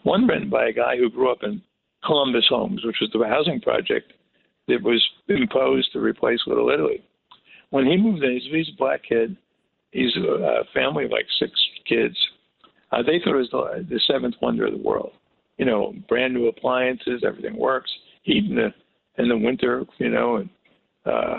One 0.03 0.27
written 0.27 0.51
by 0.51 0.67
a 0.67 0.73
guy 0.73 0.97
who 0.97 1.11
grew 1.11 1.31
up 1.31 1.43
in 1.43 1.63
Columbus 2.05 2.47
Homes, 2.49 2.85
which 2.85 2.97
was 3.01 3.11
the 3.13 3.27
housing 3.27 3.61
project 3.61 4.13
that 4.69 4.83
was 4.83 5.03
imposed 5.29 5.93
to 5.93 6.01
replace 6.01 6.41
Little 6.47 6.71
Italy. 6.71 7.03
when 7.71 7.87
he 7.87 7.97
moved 7.97 8.23
in, 8.23 8.33
he's, 8.33 8.51
he's 8.51 8.69
a 8.75 8.79
black 8.79 9.03
kid. 9.09 9.37
He's 9.91 10.15
a, 10.17 10.63
a 10.63 10.65
family 10.75 11.05
of 11.05 11.11
like 11.11 11.27
six 11.39 11.53
kids. 11.87 12.17
Uh, 12.93 13.03
they 13.03 13.21
thought 13.25 13.35
it 13.35 13.49
was 13.51 13.51
the, 13.51 13.87
the 13.89 14.01
seventh 14.07 14.35
wonder 14.43 14.67
of 14.67 14.73
the 14.73 14.79
world. 14.79 15.13
You 15.57 15.65
know, 15.65 15.95
brand 16.09 16.35
new 16.35 16.49
appliances, 16.49 17.23
everything 17.27 17.57
works. 17.57 17.91
Heat 18.23 18.45
in 18.49 18.55
the 18.55 18.73
in 19.19 19.29
the 19.29 19.37
winter, 19.37 19.85
you 19.99 20.11
know, 20.11 20.37
and 20.37 20.51
uh, 21.05 21.39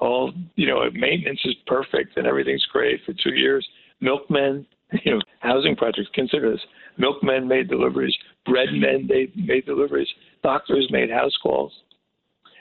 all 0.00 0.32
you 0.56 0.66
know, 0.66 0.82
maintenance 0.92 1.40
is 1.44 1.54
perfect 1.66 2.16
and 2.16 2.26
everything's 2.26 2.64
great 2.72 3.00
for 3.04 3.12
two 3.12 3.34
years. 3.34 3.66
Milkmen, 4.00 4.66
you 5.04 5.14
know, 5.14 5.20
housing 5.40 5.74
projects. 5.76 6.08
Consider 6.14 6.52
this: 6.52 6.60
milkmen 6.98 7.48
made 7.48 7.68
deliveries, 7.68 8.14
bread 8.46 8.68
men 8.72 9.06
they 9.08 9.30
made 9.34 9.66
deliveries, 9.66 10.08
doctors 10.42 10.86
made 10.90 11.10
house 11.10 11.36
calls, 11.42 11.72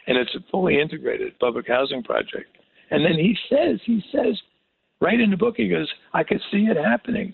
and 0.08 0.18
it's 0.18 0.34
a 0.36 0.40
fully 0.52 0.80
integrated 0.80 1.38
public 1.40 1.68
housing 1.68 2.04
project. 2.04 2.58
And 2.92 3.04
then 3.04 3.14
he 3.14 3.36
says, 3.50 3.80
he 3.86 4.04
says, 4.12 4.40
right 5.02 5.20
in 5.20 5.32
the 5.32 5.38
book, 5.38 5.56
he 5.58 5.68
goes, 5.68 5.90
I 6.14 6.24
could 6.24 6.42
see 6.52 6.68
it 6.70 6.78
happening. 6.78 7.34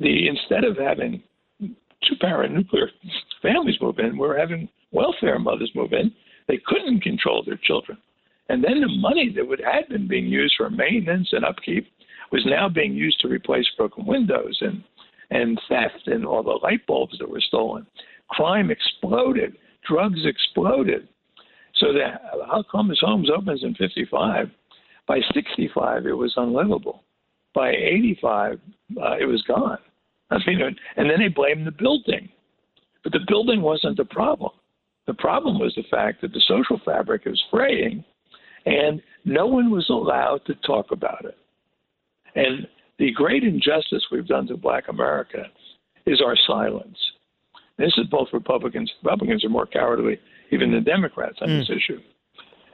The 0.00 0.28
instead 0.28 0.64
of 0.64 0.76
having 0.76 1.22
two 1.60 2.16
parent 2.20 2.54
nuclear 2.54 2.88
families 3.42 3.76
move 3.80 3.98
in, 3.98 4.16
we're 4.16 4.38
having 4.38 4.68
welfare 4.92 5.38
mothers 5.38 5.70
move 5.74 5.92
in. 5.92 6.12
They 6.48 6.60
couldn't 6.66 7.02
control 7.02 7.44
their 7.44 7.60
children. 7.62 7.98
And 8.48 8.64
then 8.64 8.80
the 8.80 8.88
money 8.88 9.32
that 9.36 9.46
would 9.46 9.60
had 9.60 9.88
been 9.88 10.08
being 10.08 10.26
used 10.26 10.54
for 10.56 10.70
maintenance 10.70 11.28
and 11.32 11.44
upkeep 11.44 11.86
was 12.32 12.42
now 12.46 12.68
being 12.68 12.94
used 12.94 13.20
to 13.20 13.28
replace 13.28 13.66
broken 13.76 14.04
windows 14.06 14.58
and 14.60 14.82
and 15.30 15.60
theft 15.68 16.06
and 16.06 16.26
all 16.26 16.42
the 16.42 16.58
light 16.62 16.84
bulbs 16.86 17.16
that 17.18 17.30
were 17.30 17.40
stolen. 17.40 17.86
Crime 18.30 18.70
exploded, 18.70 19.56
drugs 19.86 20.20
exploded. 20.24 21.06
So 21.76 21.92
that 21.92 22.20
his 22.88 23.00
homes 23.00 23.30
opens 23.30 23.62
in 23.62 23.74
55? 23.74 24.50
By 25.06 25.20
65, 25.32 26.06
it 26.06 26.12
was 26.12 26.34
unlivable. 26.36 27.04
By 27.54 27.70
85, 27.70 28.60
uh, 29.00 29.16
it 29.20 29.24
was 29.24 29.42
gone. 29.42 29.78
I 30.30 30.38
mean, 30.46 30.60
and 30.96 31.10
then 31.10 31.18
they 31.18 31.28
blamed 31.28 31.66
the 31.66 31.72
building, 31.72 32.28
but 33.02 33.12
the 33.12 33.20
building 33.26 33.62
wasn't 33.62 33.96
the 33.96 34.04
problem. 34.04 34.52
The 35.06 35.14
problem 35.14 35.58
was 35.58 35.74
the 35.74 35.82
fact 35.90 36.20
that 36.20 36.32
the 36.32 36.42
social 36.46 36.80
fabric 36.84 37.22
is 37.26 37.42
fraying, 37.50 38.04
and 38.64 39.02
no 39.24 39.46
one 39.46 39.70
was 39.70 39.88
allowed 39.88 40.44
to 40.46 40.54
talk 40.66 40.92
about 40.92 41.24
it. 41.24 41.36
And 42.34 42.68
the 42.98 43.10
great 43.12 43.42
injustice 43.42 44.04
we've 44.12 44.26
done 44.26 44.46
to 44.48 44.56
Black 44.56 44.88
America 44.88 45.46
is 46.06 46.20
our 46.24 46.36
silence. 46.46 46.98
This 47.78 47.92
is 47.96 48.06
both 48.10 48.28
Republicans. 48.32 48.92
Republicans 49.02 49.44
are 49.44 49.48
more 49.48 49.66
cowardly 49.66 50.20
even 50.52 50.70
than 50.70 50.84
Democrats 50.84 51.38
on 51.40 51.48
mm. 51.48 51.60
this 51.60 51.70
issue. 51.70 52.00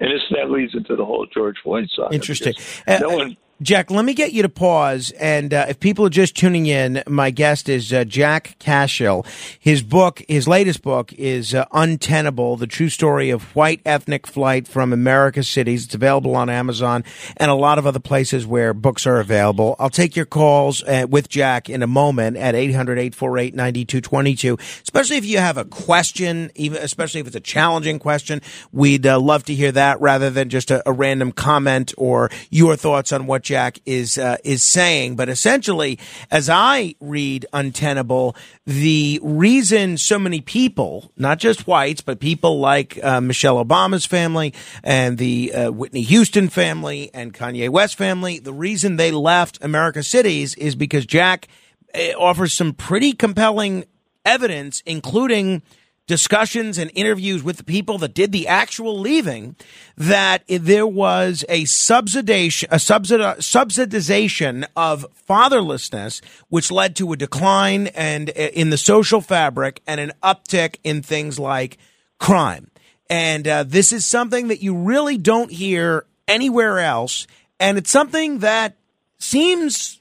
And 0.00 0.10
this 0.10 0.20
that 0.32 0.50
leads 0.50 0.74
into 0.74 0.96
the 0.96 1.04
whole 1.04 1.26
George 1.32 1.56
Floyd 1.62 1.88
saga. 1.94 2.14
Interesting. 2.14 2.54
Uh, 2.86 2.98
no 2.98 3.10
one 3.10 3.36
Jack, 3.62 3.90
let 3.90 4.04
me 4.04 4.12
get 4.12 4.34
you 4.34 4.42
to 4.42 4.50
pause. 4.50 5.12
And 5.12 5.54
uh, 5.54 5.64
if 5.70 5.80
people 5.80 6.04
are 6.04 6.10
just 6.10 6.36
tuning 6.36 6.66
in, 6.66 7.02
my 7.08 7.30
guest 7.30 7.70
is 7.70 7.90
uh, 7.90 8.04
Jack 8.04 8.56
Cashill. 8.58 9.24
His 9.58 9.82
book, 9.82 10.20
his 10.28 10.46
latest 10.46 10.82
book, 10.82 11.10
is 11.14 11.54
uh, 11.54 11.64
Untenable: 11.72 12.58
The 12.58 12.66
True 12.66 12.90
Story 12.90 13.30
of 13.30 13.56
White 13.56 13.80
Ethnic 13.86 14.26
Flight 14.26 14.68
from 14.68 14.92
America's 14.92 15.48
Cities. 15.48 15.86
It's 15.86 15.94
available 15.94 16.36
on 16.36 16.50
Amazon 16.50 17.02
and 17.38 17.50
a 17.50 17.54
lot 17.54 17.78
of 17.78 17.86
other 17.86 17.98
places 17.98 18.46
where 18.46 18.74
books 18.74 19.06
are 19.06 19.20
available. 19.20 19.74
I'll 19.78 19.88
take 19.88 20.16
your 20.16 20.26
calls 20.26 20.82
uh, 20.82 21.06
with 21.08 21.30
Jack 21.30 21.70
in 21.70 21.82
a 21.82 21.86
moment 21.86 22.36
at 22.36 22.54
800-848-9222, 22.54 24.82
especially 24.82 25.16
if 25.16 25.24
you 25.24 25.38
have 25.38 25.56
a 25.56 25.64
question, 25.64 26.50
even 26.56 26.82
especially 26.82 27.22
if 27.22 27.26
it's 27.26 27.36
a 27.36 27.40
challenging 27.40 28.00
question. 28.00 28.42
We'd 28.70 29.06
uh, 29.06 29.18
love 29.18 29.44
to 29.44 29.54
hear 29.54 29.72
that 29.72 29.98
rather 30.02 30.28
than 30.28 30.50
just 30.50 30.70
a, 30.70 30.86
a 30.86 30.92
random 30.92 31.32
comment 31.32 31.94
or 31.96 32.28
your 32.50 32.76
thoughts 32.76 33.12
on 33.12 33.26
what 33.26 33.45
Jack 33.46 33.78
is 33.86 34.18
uh, 34.18 34.36
is 34.44 34.62
saying. 34.62 35.16
But 35.16 35.28
essentially, 35.28 35.98
as 36.30 36.50
I 36.50 36.96
read 37.00 37.46
Untenable, 37.52 38.36
the 38.66 39.20
reason 39.22 39.96
so 39.96 40.18
many 40.18 40.40
people, 40.40 41.12
not 41.16 41.38
just 41.38 41.66
whites, 41.66 42.00
but 42.00 42.20
people 42.20 42.58
like 42.58 43.02
uh, 43.02 43.20
Michelle 43.20 43.64
Obama's 43.64 44.04
family 44.04 44.52
and 44.82 45.16
the 45.16 45.52
uh, 45.54 45.70
Whitney 45.70 46.02
Houston 46.02 46.48
family 46.48 47.10
and 47.14 47.32
Kanye 47.32 47.70
West 47.70 47.96
family, 47.96 48.38
the 48.38 48.52
reason 48.52 48.96
they 48.96 49.12
left 49.12 49.62
America 49.62 50.02
cities 50.02 50.54
is 50.56 50.74
because 50.74 51.06
Jack 51.06 51.46
uh, 51.94 52.12
offers 52.18 52.52
some 52.52 52.74
pretty 52.74 53.12
compelling 53.12 53.84
evidence, 54.24 54.82
including 54.84 55.62
discussions 56.06 56.78
and 56.78 56.90
interviews 56.94 57.42
with 57.42 57.56
the 57.56 57.64
people 57.64 57.98
that 57.98 58.14
did 58.14 58.30
the 58.32 58.46
actual 58.46 58.98
leaving 58.98 59.56
that 59.96 60.44
there 60.48 60.86
was 60.86 61.44
a 61.48 61.64
subsidization, 61.64 62.64
a 62.64 62.76
subsidization 62.76 64.66
of 64.76 65.06
fatherlessness, 65.28 66.22
which 66.48 66.70
led 66.70 66.94
to 66.96 67.12
a 67.12 67.16
decline 67.16 67.88
and 67.88 68.30
uh, 68.30 68.32
in 68.34 68.70
the 68.70 68.78
social 68.78 69.20
fabric 69.20 69.82
and 69.86 70.00
an 70.00 70.12
uptick 70.22 70.76
in 70.84 71.02
things 71.02 71.38
like 71.38 71.76
crime. 72.18 72.70
And 73.10 73.46
uh, 73.46 73.64
this 73.64 73.92
is 73.92 74.06
something 74.06 74.48
that 74.48 74.62
you 74.62 74.76
really 74.76 75.18
don't 75.18 75.50
hear 75.50 76.06
anywhere 76.28 76.78
else. 76.80 77.26
And 77.58 77.78
it's 77.78 77.90
something 77.90 78.40
that 78.40 78.76
seems 79.18 80.00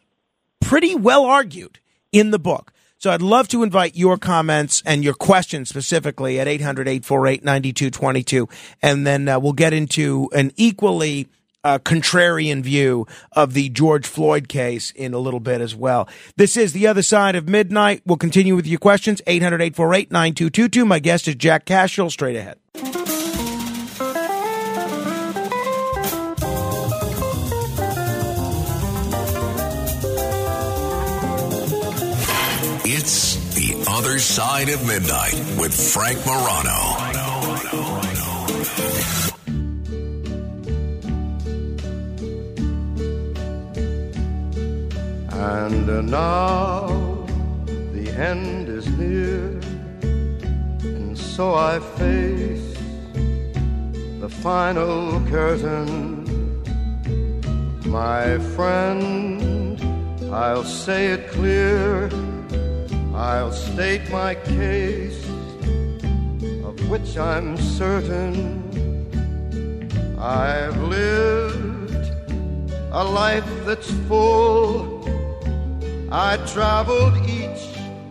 pretty 0.60 0.96
well 0.96 1.26
argued 1.26 1.80
in 2.12 2.32
the 2.32 2.40
book. 2.40 2.72
So 3.06 3.12
I'd 3.12 3.22
love 3.22 3.48
to 3.50 3.62
invite 3.62 3.96
your 3.96 4.18
comments 4.18 4.82
and 4.84 5.04
your 5.04 5.14
questions 5.14 5.70
specifically 5.70 6.40
at 6.40 6.48
800 6.48 6.88
848 6.88 7.44
9222. 7.44 8.50
And 8.82 9.06
then 9.06 9.30
uh, 9.30 9.40
we'll 9.40 9.54
get 9.54 9.74
into 9.74 10.28
an 10.34 10.52
equally 10.56 11.28
uh, 11.64 11.78
contrarian 11.78 12.64
view 12.64 13.06
of 13.34 13.54
the 13.54 13.70
George 13.70 14.08
Floyd 14.08 14.48
case 14.48 14.90
in 14.90 15.14
a 15.14 15.20
little 15.20 15.40
bit 15.40 15.62
as 15.62 15.76
well. 15.76 16.10
This 16.36 16.58
is 16.58 16.74
The 16.74 16.88
Other 16.88 17.04
Side 17.04 17.36
of 17.36 17.48
Midnight. 17.48 18.02
We'll 18.08 18.18
continue 18.18 18.56
with 18.56 18.66
your 18.66 18.80
questions. 18.80 19.22
800 19.28 19.62
848 19.62 20.12
9222. 20.12 20.84
My 20.84 20.98
guest 20.98 21.28
is 21.28 21.36
Jack 21.36 21.66
Cashill. 21.66 22.10
Straight 22.10 22.36
ahead. 22.36 22.58
Other 34.06 34.20
Side 34.20 34.70
of 34.70 34.86
Midnight 34.86 35.34
with 35.58 35.74
Frank 35.74 36.24
Morano. 36.28 36.82
And 45.32 45.90
uh, 45.90 46.02
now 46.02 47.26
the 47.94 48.12
end 48.16 48.70
is 48.70 48.88
near, 48.90 49.60
and 50.84 51.18
so 51.18 51.56
I 51.56 51.80
face 51.98 52.78
the 54.22 54.30
final 54.30 55.20
curtain. 55.22 56.62
My 57.88 58.38
friend, 58.56 59.82
I'll 60.32 60.64
say 60.64 61.08
it 61.08 61.28
clear 61.32 62.12
I'll 63.26 63.52
state 63.52 64.08
my 64.12 64.36
case, 64.36 65.26
of 66.64 66.76
which 66.92 67.18
I'm 67.18 67.58
certain. 67.58 68.38
I've 70.20 70.80
lived 70.84 72.06
a 72.92 73.04
life 73.04 73.50
that's 73.66 73.90
full. 74.08 75.02
I 76.12 76.38
traveled 76.54 77.18
each 77.28 77.64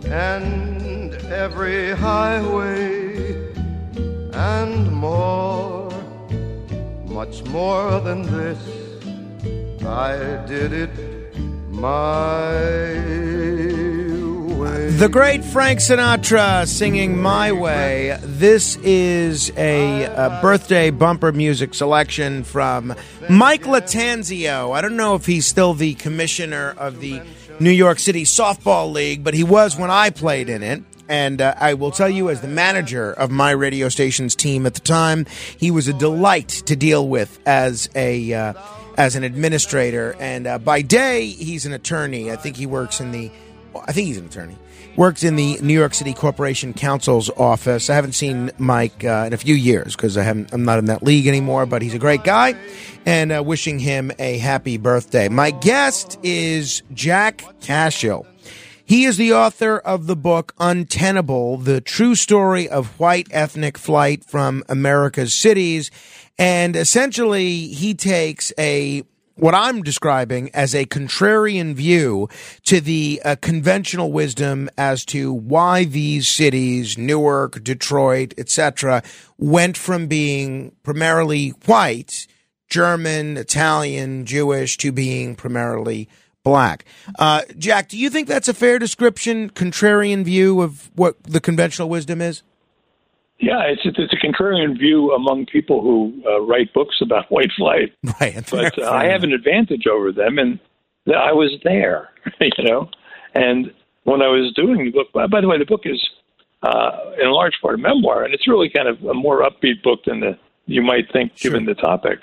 and 0.06 1.14
every 1.44 1.92
highway 1.92 3.36
and 4.32 4.90
more, 4.90 5.92
much 7.06 7.44
more 7.44 8.00
than 8.00 8.22
this. 8.22 8.62
I 9.86 10.44
did 10.48 10.72
it 10.72 10.94
my 11.70 13.23
the 14.98 15.08
great 15.08 15.44
Frank 15.44 15.80
Sinatra 15.80 16.68
singing 16.68 17.20
My 17.20 17.50
Way. 17.50 18.16
This 18.22 18.76
is 18.76 19.50
a, 19.56 20.04
a, 20.04 20.38
birthday 20.40 20.90
bumper 20.90 21.32
music 21.32 21.74
selection 21.74 22.44
from 22.44 22.94
Mike 23.28 23.64
Latanzio. 23.64 24.72
I 24.72 24.80
don't 24.80 24.96
know 24.96 25.16
if 25.16 25.26
he's 25.26 25.46
still 25.46 25.74
the 25.74 25.94
commissioner 25.94 26.76
of 26.78 27.00
the 27.00 27.20
New 27.58 27.72
York 27.72 27.98
City 27.98 28.22
Softball 28.22 28.92
League, 28.92 29.24
but 29.24 29.34
he 29.34 29.42
was 29.42 29.76
when 29.76 29.90
I 29.90 30.10
played 30.10 30.48
in 30.48 30.62
it. 30.62 30.84
And 31.08 31.40
uh, 31.40 31.54
I 31.58 31.74
will 31.74 31.90
tell 31.90 32.08
you, 32.08 32.30
as 32.30 32.40
the 32.40 32.48
manager 32.48 33.12
of 33.12 33.32
my 33.32 33.50
radio 33.50 33.88
station's 33.88 34.36
team 34.36 34.64
at 34.64 34.74
the 34.74 34.80
time, 34.80 35.26
he 35.56 35.72
was 35.72 35.88
a 35.88 35.92
delight 35.92 36.48
to 36.66 36.76
deal 36.76 37.08
with 37.08 37.40
as 37.46 37.88
a. 37.94 38.32
Uh, 38.32 38.52
as 38.96 39.16
an 39.16 39.24
administrator, 39.24 40.14
and 40.20 40.46
uh, 40.46 40.56
by 40.56 40.80
day 40.80 41.26
he's 41.26 41.66
an 41.66 41.72
attorney. 41.72 42.30
I 42.30 42.36
think 42.36 42.56
he 42.56 42.64
works 42.64 43.00
in 43.00 43.10
the 43.10 43.28
I 43.86 43.92
think 43.92 44.08
he's 44.08 44.18
an 44.18 44.26
attorney. 44.26 44.56
works 44.96 45.24
in 45.24 45.36
the 45.36 45.58
New 45.60 45.74
York 45.74 45.94
City 45.94 46.14
Corporation 46.14 46.72
Counsel's 46.72 47.30
office. 47.30 47.90
I 47.90 47.94
haven't 47.94 48.12
seen 48.12 48.50
Mike 48.58 49.04
uh, 49.04 49.24
in 49.26 49.32
a 49.32 49.36
few 49.36 49.54
years 49.54 49.96
because 49.96 50.16
I 50.16 50.22
haven't. 50.22 50.52
I'm 50.52 50.64
not 50.64 50.78
in 50.78 50.86
that 50.86 51.02
league 51.02 51.26
anymore. 51.26 51.66
But 51.66 51.82
he's 51.82 51.94
a 51.94 51.98
great 51.98 52.24
guy, 52.24 52.54
and 53.04 53.32
uh, 53.32 53.42
wishing 53.44 53.78
him 53.78 54.12
a 54.18 54.38
happy 54.38 54.76
birthday. 54.76 55.28
My 55.28 55.50
guest 55.50 56.18
is 56.22 56.82
Jack 56.92 57.44
Cashill. 57.60 58.26
He 58.86 59.04
is 59.04 59.16
the 59.16 59.32
author 59.32 59.78
of 59.78 60.06
the 60.06 60.16
book 60.16 60.54
Untenable, 60.60 61.56
the 61.56 61.80
true 61.80 62.14
story 62.14 62.68
of 62.68 63.00
white 63.00 63.28
ethnic 63.30 63.78
flight 63.78 64.24
from 64.24 64.62
America's 64.68 65.32
cities. 65.32 65.90
And 66.38 66.76
essentially, 66.76 67.68
he 67.68 67.94
takes 67.94 68.52
a 68.58 69.04
what 69.36 69.54
I'm 69.54 69.82
describing 69.82 70.50
as 70.54 70.74
a 70.74 70.86
contrarian 70.86 71.74
view 71.74 72.28
to 72.64 72.80
the 72.80 73.20
uh, 73.24 73.36
conventional 73.40 74.12
wisdom 74.12 74.70
as 74.78 75.04
to 75.06 75.32
why 75.32 75.84
these 75.84 76.28
cities, 76.28 76.96
Newark, 76.96 77.62
Detroit, 77.64 78.34
etc., 78.38 79.02
went 79.38 79.76
from 79.76 80.06
being 80.06 80.72
primarily 80.82 81.50
white, 81.66 82.26
German, 82.68 83.36
Italian, 83.36 84.24
Jewish, 84.24 84.76
to 84.78 84.92
being 84.92 85.34
primarily 85.34 86.08
black. 86.44 86.84
Uh, 87.18 87.42
Jack, 87.58 87.88
do 87.88 87.98
you 87.98 88.10
think 88.10 88.28
that's 88.28 88.48
a 88.48 88.54
fair 88.54 88.78
description, 88.78 89.50
contrarian 89.50 90.24
view 90.24 90.60
of 90.60 90.90
what 90.94 91.22
the 91.24 91.40
conventional 91.40 91.88
wisdom 91.88 92.20
is? 92.20 92.42
Yeah, 93.40 93.62
it's 93.62 93.82
it's 93.84 94.12
a 94.12 94.16
contrarian 94.16 94.78
view 94.78 95.12
among 95.12 95.46
people 95.46 95.82
who 95.82 96.22
uh, 96.26 96.40
write 96.42 96.72
books 96.72 96.96
about 97.02 97.24
white 97.30 97.50
flight. 97.56 97.92
Right, 98.20 98.34
but 98.50 98.78
uh, 98.80 98.90
I 98.90 99.06
have 99.06 99.22
an 99.22 99.32
advantage 99.32 99.86
over 99.86 100.12
them, 100.12 100.38
and 100.38 100.58
I 101.08 101.32
was 101.32 101.52
there, 101.64 102.10
you 102.40 102.64
know. 102.64 102.88
And 103.34 103.72
when 104.04 104.22
I 104.22 104.28
was 104.28 104.52
doing 104.54 104.84
the 104.84 104.90
book, 104.92 105.08
by 105.12 105.40
the 105.40 105.48
way, 105.48 105.58
the 105.58 105.66
book 105.66 105.82
is 105.84 106.00
uh, 106.62 107.12
in 107.20 107.30
large 107.30 107.54
part 107.60 107.74
a 107.74 107.78
memoir, 107.78 108.24
and 108.24 108.32
it's 108.32 108.46
really 108.46 108.70
kind 108.70 108.88
of 108.88 109.02
a 109.04 109.14
more 109.14 109.42
upbeat 109.42 109.82
book 109.82 110.00
than 110.06 110.20
the 110.20 110.38
you 110.66 110.80
might 110.80 111.12
think, 111.12 111.32
sure. 111.34 111.50
given 111.50 111.66
the 111.66 111.74
topic. 111.74 112.20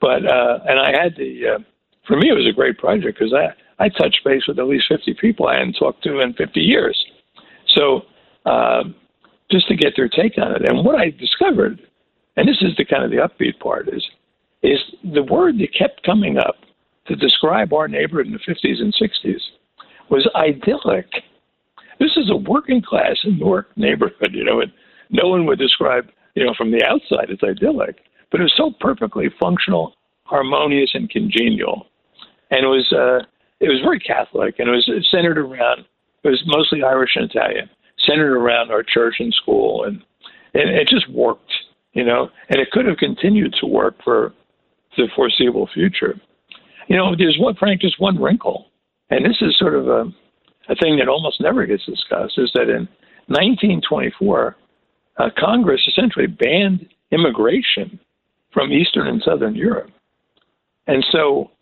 But 0.00 0.24
uh, 0.26 0.60
and 0.66 0.80
I 0.80 0.90
had 0.90 1.16
the 1.16 1.46
uh, 1.46 1.58
for 2.06 2.16
me 2.16 2.30
it 2.30 2.34
was 2.34 2.48
a 2.48 2.54
great 2.54 2.78
project 2.78 3.18
because 3.18 3.34
I 3.34 3.52
I 3.84 3.90
touched 3.90 4.24
base 4.24 4.46
with 4.48 4.58
at 4.58 4.66
least 4.66 4.86
fifty 4.88 5.12
people 5.12 5.48
I 5.48 5.58
hadn't 5.58 5.74
talked 5.74 6.02
to 6.04 6.20
in 6.20 6.32
fifty 6.32 6.60
years. 6.60 7.04
So. 7.76 8.06
Uh, 8.46 8.84
just 9.50 9.68
to 9.68 9.76
get 9.76 9.94
their 9.96 10.08
take 10.08 10.38
on 10.38 10.54
it. 10.54 10.68
And 10.68 10.84
what 10.84 10.96
I 10.96 11.10
discovered, 11.10 11.80
and 12.36 12.48
this 12.48 12.62
is 12.62 12.76
the 12.76 12.84
kind 12.84 13.04
of 13.04 13.10
the 13.10 13.16
upbeat 13.16 13.58
part, 13.58 13.88
is 13.88 14.04
is 14.62 14.78
the 15.14 15.22
word 15.22 15.58
that 15.58 15.74
kept 15.76 16.02
coming 16.04 16.36
up 16.36 16.56
to 17.06 17.16
describe 17.16 17.72
our 17.72 17.88
neighborhood 17.88 18.26
in 18.26 18.32
the 18.32 18.38
50s 18.38 18.80
and 18.80 18.94
60s 18.94 19.40
was 20.10 20.28
idyllic. 20.34 21.06
This 21.98 22.10
is 22.16 22.30
a 22.30 22.36
working 22.36 22.82
class 22.82 23.16
Newark 23.24 23.74
neighborhood, 23.76 24.32
you 24.32 24.44
know, 24.44 24.60
and 24.60 24.70
no 25.08 25.28
one 25.28 25.46
would 25.46 25.58
describe, 25.58 26.10
you 26.34 26.44
know, 26.44 26.52
from 26.56 26.70
the 26.70 26.84
outside 26.84 27.30
it's 27.30 27.42
idyllic, 27.42 27.96
but 28.30 28.40
it 28.40 28.44
was 28.44 28.54
so 28.56 28.72
perfectly 28.80 29.28
functional, 29.40 29.94
harmonious, 30.24 30.90
and 30.94 31.08
congenial, 31.08 31.86
and 32.50 32.64
it 32.64 32.68
was 32.68 32.92
uh, 32.92 33.24
it 33.60 33.68
was 33.68 33.80
very 33.82 33.98
Catholic, 33.98 34.56
and 34.58 34.68
it 34.68 34.72
was 34.72 35.06
centered 35.10 35.38
around 35.38 35.84
it 36.22 36.28
was 36.28 36.42
mostly 36.46 36.82
Irish 36.82 37.12
and 37.16 37.30
Italian, 37.30 37.70
centered 38.06 38.36
around 38.36 38.70
our 38.70 38.82
church 38.82 39.16
and 39.18 39.32
school, 39.34 39.84
and 39.84 40.02
and 40.54 40.70
it 40.70 40.88
just 40.88 41.08
worked, 41.10 41.52
you 41.92 42.04
know, 42.04 42.28
and 42.48 42.60
it 42.60 42.70
could 42.72 42.86
have 42.86 42.96
continued 42.96 43.54
to 43.60 43.66
work 43.66 43.94
for 44.02 44.32
the 44.96 45.08
foreseeable 45.14 45.68
future. 45.72 46.20
You 46.88 46.96
know, 46.96 47.14
there's 47.16 47.38
one, 47.38 47.54
Frank, 47.54 47.80
just 47.80 48.00
one 48.00 48.20
wrinkle, 48.20 48.66
and 49.10 49.24
this 49.24 49.36
is 49.40 49.56
sort 49.58 49.74
of 49.74 49.86
a, 49.88 50.12
a 50.68 50.74
thing 50.74 50.96
that 50.98 51.08
almost 51.08 51.40
never 51.40 51.64
gets 51.66 51.86
discussed, 51.86 52.36
is 52.36 52.50
that 52.54 52.68
in 52.68 52.88
1924, 53.28 54.56
uh, 55.18 55.30
Congress 55.38 55.80
essentially 55.86 56.26
banned 56.26 56.88
immigration 57.12 58.00
from 58.52 58.72
Eastern 58.72 59.06
and 59.06 59.22
Southern 59.24 59.54
Europe. 59.54 59.90
And 60.86 61.04
so 61.12 61.52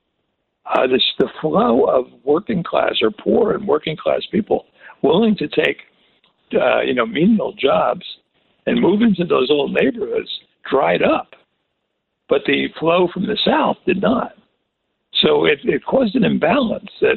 uh, 0.65 0.87
this, 0.87 1.03
the 1.19 1.29
flow 1.41 1.85
of 1.85 2.07
working 2.25 2.63
class 2.63 2.97
or 3.03 3.11
poor 3.11 3.53
and 3.53 3.67
working 3.67 3.97
class 3.97 4.23
people 4.31 4.67
willing 5.03 5.37
to 5.37 5.49
take 5.49 5.79
uh, 6.55 6.81
you 6.81 6.95
know, 6.95 7.07
menial 7.07 7.53
jobs 7.53 8.05
and 8.67 8.81
move 8.81 9.03
into 9.03 9.25
those 9.25 9.51
old 9.51 9.73
neighborhoods 9.73 10.31
dried 10.71 11.03
up. 11.03 11.35
But 12.29 12.43
the 12.47 12.69
flow 12.79 13.09
from 13.13 13.27
the 13.27 13.39
south 13.45 13.77
did 13.87 14.03
not. 14.03 14.33
So 15.23 15.47
it, 15.47 15.61
it 15.65 15.85
caused 15.85 16.15
an 16.15 16.25
imbalance 16.25 16.91
that 17.01 17.17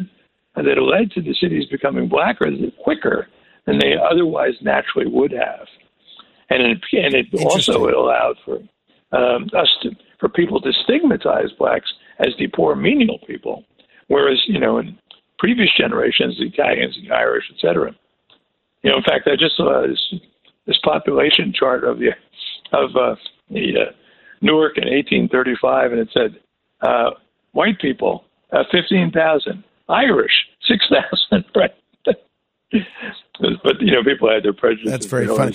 that 0.56 0.82
led 0.82 1.12
to 1.12 1.22
the 1.22 1.34
cities 1.40 1.66
becoming 1.70 2.10
blacker 2.10 2.50
quicker 2.84 3.28
than 3.66 3.80
they 3.80 3.94
otherwise 3.96 4.54
naturally 4.62 5.08
would 5.08 5.32
have. 5.32 5.68
And 6.50 6.64
it, 6.64 6.78
and 6.92 7.14
it 7.14 7.28
also 7.46 7.86
it 7.86 7.94
allowed 7.94 8.36
for 8.44 8.58
um, 9.14 9.50
us 9.58 9.70
to, 9.84 9.92
for 10.20 10.30
people 10.30 10.60
to 10.62 10.72
stigmatize 10.84 11.52
blacks 11.58 11.92
as 12.20 12.34
the 12.38 12.48
poor 12.48 12.76
menial 12.76 13.20
people, 13.26 13.64
whereas 14.08 14.42
you 14.48 14.60
know 14.60 14.78
in 14.78 14.98
previous 15.40 15.70
generations, 15.78 16.38
the 16.38 16.48
Italians, 16.48 16.98
the 17.02 17.14
Irish, 17.14 17.46
etc., 17.54 17.96
you 18.84 18.92
know, 18.92 18.98
in 18.98 19.04
fact, 19.04 19.28
I 19.28 19.36
just 19.36 19.58
saw 19.58 19.86
this, 19.88 20.14
this 20.66 20.78
population 20.84 21.54
chart 21.54 21.84
of 21.84 22.00
the 22.00 22.10
of 22.74 22.96
uh, 22.96 23.16
the 23.50 23.74
uh, 23.82 23.92
Newark 24.42 24.78
in 24.78 24.86
1835, 24.86 25.92
and 25.92 26.02
it 26.02 26.10
said 26.14 26.40
uh, 26.82 27.12
white 27.52 27.80
people 27.80 28.24
uh, 28.52 28.64
15,000, 28.72 29.64
Irish 29.90 30.32
6,000, 30.68 31.46
right? 31.56 31.72
But 33.64 33.82
you 33.82 33.92
know, 33.92 34.04
people 34.04 34.30
had 34.30 34.44
their 34.44 34.54
prejudices. 34.54 34.92
That's 34.92 35.06
very 35.06 35.28
funny. 35.28 35.54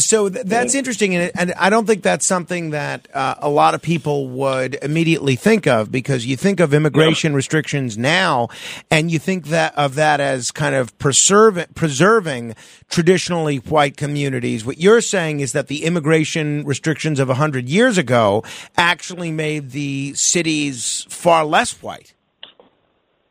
So 0.00 0.28
th- 0.28 0.44
that's 0.44 0.74
yeah. 0.74 0.78
interesting, 0.78 1.14
and, 1.14 1.32
and, 1.34 1.52
I 1.52 1.70
don't 1.70 1.86
think 1.86 2.02
that's 2.02 2.26
something 2.26 2.70
that 2.70 3.06
uh, 3.14 3.36
a 3.38 3.48
lot 3.48 3.74
of 3.74 3.82
people 3.82 4.28
would 4.28 4.76
immediately 4.82 5.36
think 5.36 5.66
of 5.66 5.90
because 5.90 6.26
you 6.26 6.36
think 6.36 6.60
of 6.60 6.74
immigration 6.74 7.32
yeah. 7.32 7.36
restrictions 7.36 7.96
now, 7.96 8.48
and 8.90 9.10
you 9.10 9.18
think 9.18 9.46
that 9.46 9.76
of 9.76 9.94
that 9.94 10.20
as 10.20 10.50
kind 10.50 10.74
of 10.74 10.96
preserve, 10.98 11.64
preserving 11.74 12.54
traditionally 12.88 13.58
white 13.58 13.96
communities. 13.96 14.64
What 14.64 14.78
you're 14.78 15.00
saying 15.00 15.40
is 15.40 15.52
that 15.52 15.68
the 15.68 15.84
immigration 15.84 16.64
restrictions 16.64 17.20
of 17.20 17.28
hundred 17.28 17.68
years 17.68 17.98
ago 17.98 18.42
actually 18.76 19.30
made 19.30 19.70
the 19.70 20.12
cities 20.14 21.06
far 21.08 21.44
less 21.44 21.82
white. 21.82 22.14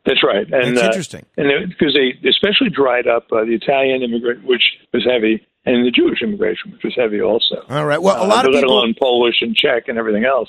That's 0.08 0.24
right, 0.24 0.50
and 0.50 0.74
That's 0.74 0.84
uh, 0.84 0.86
interesting. 0.86 1.26
And 1.36 1.68
because 1.68 1.92
they 1.92 2.16
especially 2.26 2.70
dried 2.70 3.06
up 3.06 3.26
uh, 3.30 3.44
the 3.44 3.52
Italian 3.52 4.02
immigrant, 4.02 4.42
which 4.42 4.62
was 4.94 5.04
heavy, 5.04 5.46
and 5.66 5.86
the 5.86 5.90
Jewish 5.90 6.22
immigration, 6.22 6.72
which 6.72 6.82
was 6.82 6.94
heavy 6.96 7.20
also. 7.20 7.56
All 7.68 7.84
right. 7.84 8.00
Well, 8.00 8.16
a 8.16 8.26
lot 8.26 8.46
uh, 8.46 8.48
of 8.48 8.54
people, 8.54 8.54
let 8.54 8.64
alone 8.64 8.94
Polish 8.98 9.42
and 9.42 9.54
Czech 9.54 9.86
and 9.86 9.98
everything 9.98 10.24
else. 10.24 10.48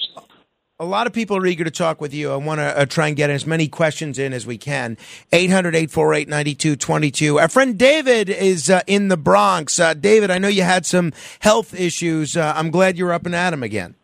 A 0.79 0.85
lot 0.85 1.07
of 1.07 1.13
people 1.13 1.35
are 1.35 1.45
eager 1.45 1.65
to 1.65 1.71
talk 1.71 1.99
with 1.99 2.13
you. 2.13 2.31
I 2.31 2.37
want 2.37 2.59
to 2.59 2.79
uh, 2.79 2.85
try 2.85 3.09
and 3.09 3.17
get 3.17 3.29
as 3.29 3.45
many 3.45 3.67
questions 3.67 4.17
in 4.17 4.31
as 4.31 4.47
we 4.47 4.57
can. 4.57 4.95
800 5.33 5.75
848 5.75 6.29
9222. 6.29 7.37
Our 7.37 7.49
friend 7.49 7.77
David 7.77 8.29
is 8.29 8.69
uh, 8.69 8.79
in 8.87 9.09
the 9.09 9.17
Bronx. 9.17 9.77
Uh, 9.77 9.93
David, 9.93 10.31
I 10.31 10.37
know 10.37 10.47
you 10.47 10.63
had 10.63 10.85
some 10.85 11.11
health 11.41 11.77
issues. 11.77 12.37
Uh, 12.37 12.53
I'm 12.55 12.71
glad 12.71 12.97
you're 12.97 13.11
up 13.11 13.25
and 13.25 13.35
at 13.35 13.51
'em 13.51 13.61
again. 13.61 13.95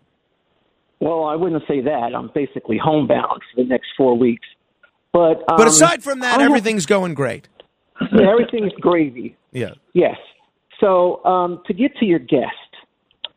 Well, 0.99 1.23
I 1.23 1.35
wouldn't 1.35 1.63
say 1.65 1.79
that. 1.79 2.13
I'm 2.13 2.29
basically 2.35 2.77
homebound 2.77 3.41
for 3.53 3.63
the 3.63 3.69
next 3.69 3.87
four 3.95 4.17
weeks. 4.17 4.47
But 5.15 5.49
um, 5.49 5.55
but 5.55 5.67
aside 5.67 6.03
from 6.03 6.19
that, 6.19 6.41
everything's 6.41 6.85
going 6.85 7.13
great. 7.13 7.47
Yeah, 8.11 8.29
everything's 8.29 8.73
gravy. 8.81 9.37
Yeah. 9.53 9.71
Yes. 9.93 10.17
So 10.81 11.23
um, 11.23 11.61
to 11.67 11.73
get 11.73 11.95
to 11.99 12.05
your 12.05 12.19
guest, 12.19 12.51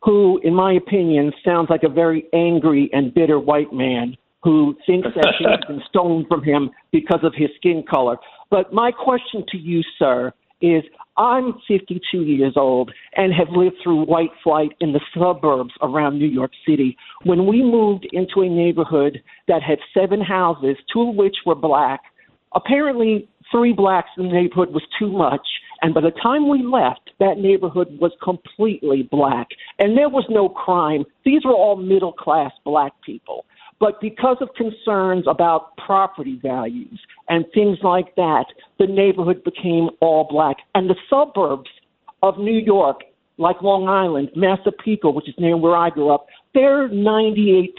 who, 0.03 0.41
in 0.43 0.53
my 0.53 0.73
opinion, 0.73 1.31
sounds 1.45 1.69
like 1.69 1.83
a 1.83 1.89
very 1.89 2.25
angry 2.33 2.89
and 2.91 3.13
bitter 3.13 3.39
white 3.39 3.71
man 3.71 4.17
who 4.43 4.75
thinks 4.85 5.07
that 5.15 5.33
things 5.39 5.51
have 5.51 5.67
been 5.69 5.81
stolen 5.89 6.25
from 6.27 6.43
him 6.43 6.69
because 6.91 7.21
of 7.23 7.33
his 7.33 7.47
skin 7.55 7.85
color. 7.89 8.17
But 8.49 8.73
my 8.73 8.91
question 8.91 9.45
to 9.47 9.57
you, 9.57 9.81
sir, 9.97 10.33
is 10.61 10.83
I'm 11.17 11.53
52 11.67 12.21
years 12.21 12.53
old 12.55 12.91
and 13.15 13.33
have 13.33 13.49
lived 13.49 13.75
through 13.83 14.05
white 14.05 14.31
flight 14.43 14.71
in 14.79 14.93
the 14.93 15.01
suburbs 15.13 15.73
around 15.81 16.17
New 16.17 16.27
York 16.27 16.51
City. 16.67 16.95
When 17.23 17.45
we 17.45 17.61
moved 17.61 18.07
into 18.13 18.41
a 18.41 18.49
neighborhood 18.49 19.21
that 19.47 19.61
had 19.61 19.79
seven 19.93 20.21
houses, 20.21 20.77
two 20.91 21.09
of 21.09 21.15
which 21.15 21.35
were 21.45 21.55
black, 21.55 22.01
apparently 22.55 23.27
three 23.51 23.73
blacks 23.73 24.09
in 24.17 24.27
the 24.27 24.33
neighborhood 24.33 24.73
was 24.73 24.83
too 24.97 25.11
much. 25.11 25.45
And 25.81 25.93
by 25.93 26.01
the 26.01 26.11
time 26.11 26.49
we 26.49 26.61
left, 26.61 27.11
that 27.19 27.37
neighborhood 27.37 27.97
was 27.99 28.11
completely 28.21 29.03
black. 29.03 29.47
And 29.77 29.97
there 29.97 30.09
was 30.09 30.25
no 30.29 30.49
crime. 30.49 31.05
These 31.23 31.45
were 31.45 31.53
all 31.53 31.77
middle 31.77 32.13
class 32.13 32.51
black 32.65 32.93
people. 33.05 33.45
But 33.79 34.01
because 34.01 34.37
of 34.41 34.49
concerns 34.55 35.25
about 35.25 35.77
property 35.77 36.37
values 36.41 36.99
and 37.29 37.45
things 37.53 37.77
like 37.81 38.13
that, 38.15 38.45
the 38.77 38.87
neighborhood 38.87 39.43
became 39.43 39.89
all 40.01 40.27
black. 40.29 40.57
And 40.75 40.89
the 40.89 40.97
suburbs 41.09 41.69
of 42.21 42.37
New 42.37 42.59
York, 42.59 43.03
like 43.37 43.61
Long 43.61 43.87
Island, 43.87 44.31
Massapequa, 44.35 45.11
which 45.11 45.29
is 45.29 45.35
near 45.37 45.55
where 45.55 45.77
I 45.77 45.89
grew 45.89 46.09
up, 46.09 46.27
they're 46.53 46.89
98% 46.89 47.69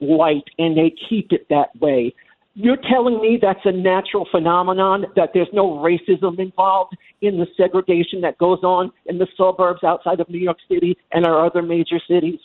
white 0.00 0.44
and 0.58 0.76
they 0.76 0.94
keep 1.08 1.32
it 1.32 1.48
that 1.50 1.74
way. 1.80 2.14
You're 2.60 2.78
telling 2.90 3.20
me 3.20 3.38
that's 3.40 3.64
a 3.66 3.70
natural 3.70 4.26
phenomenon, 4.32 5.06
that 5.14 5.30
there's 5.32 5.48
no 5.52 5.78
racism 5.78 6.40
involved 6.40 6.96
in 7.20 7.38
the 7.38 7.46
segregation 7.56 8.20
that 8.22 8.36
goes 8.38 8.58
on 8.64 8.90
in 9.06 9.16
the 9.16 9.28
suburbs 9.36 9.84
outside 9.84 10.18
of 10.18 10.28
New 10.28 10.40
York 10.40 10.58
City 10.68 10.98
and 11.12 11.24
our 11.24 11.46
other 11.46 11.62
major 11.62 12.00
cities? 12.08 12.40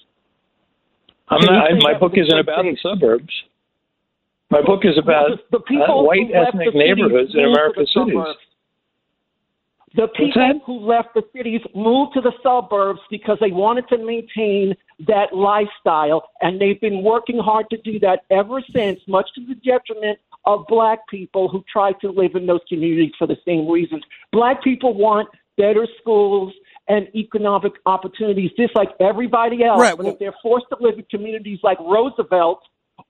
I'm 1.30 1.39
not, 1.41 1.72
I, 1.72 1.93
my 1.93 1.97
book 1.97 2.11
isn't 2.16 2.38
about 2.38 2.61
the 2.61 2.78
suburbs. 2.84 3.34
My 4.51 4.61
book 4.61 4.82
is 4.84 4.99
about 4.99 5.32
the, 5.49 5.59
people 5.61 6.01
uh, 6.01 6.03
white 6.03 6.30
ethnic 6.32 6.76
neighborhoods 6.76 7.34
in 7.34 7.45
American 7.45 7.88
cities. 7.88 8.14
suburbs. 8.14 8.39
The 9.95 10.07
people 10.07 10.59
who 10.65 10.79
left 10.79 11.09
the 11.13 11.21
cities 11.35 11.61
moved 11.75 12.13
to 12.15 12.21
the 12.21 12.33
suburbs 12.41 12.99
because 13.11 13.37
they 13.39 13.51
wanted 13.51 13.87
to 13.89 13.97
maintain 13.99 14.75
that 15.07 15.35
lifestyle, 15.35 16.29
and 16.41 16.59
they've 16.59 16.81
been 16.81 17.03
working 17.03 17.37
hard 17.37 17.69
to 17.69 17.77
do 17.77 17.99
that 17.99 18.21
ever 18.31 18.61
since, 18.73 18.99
much 19.07 19.29
to 19.35 19.45
the 19.45 19.53
detriment 19.55 20.17
of 20.45 20.65
black 20.67 21.07
people 21.07 21.47
who 21.47 21.63
try 21.71 21.91
to 21.93 22.09
live 22.09 22.35
in 22.35 22.47
those 22.47 22.61
communities 22.67 23.13
for 23.19 23.27
the 23.27 23.37
same 23.45 23.69
reasons. 23.69 24.03
Black 24.31 24.63
people 24.63 24.95
want 24.95 25.29
better 25.57 25.87
schools 26.01 26.51
and 26.87 27.07
economic 27.15 27.73
opportunities 27.85 28.51
just 28.57 28.75
like 28.75 28.89
everybody 28.99 29.63
else. 29.63 29.79
Right, 29.79 29.95
But 29.95 30.07
if 30.07 30.19
they're 30.19 30.35
forced 30.41 30.65
to 30.69 30.77
live 30.81 30.97
in 30.97 31.05
communities 31.09 31.59
like 31.63 31.79
Roosevelt 31.79 32.61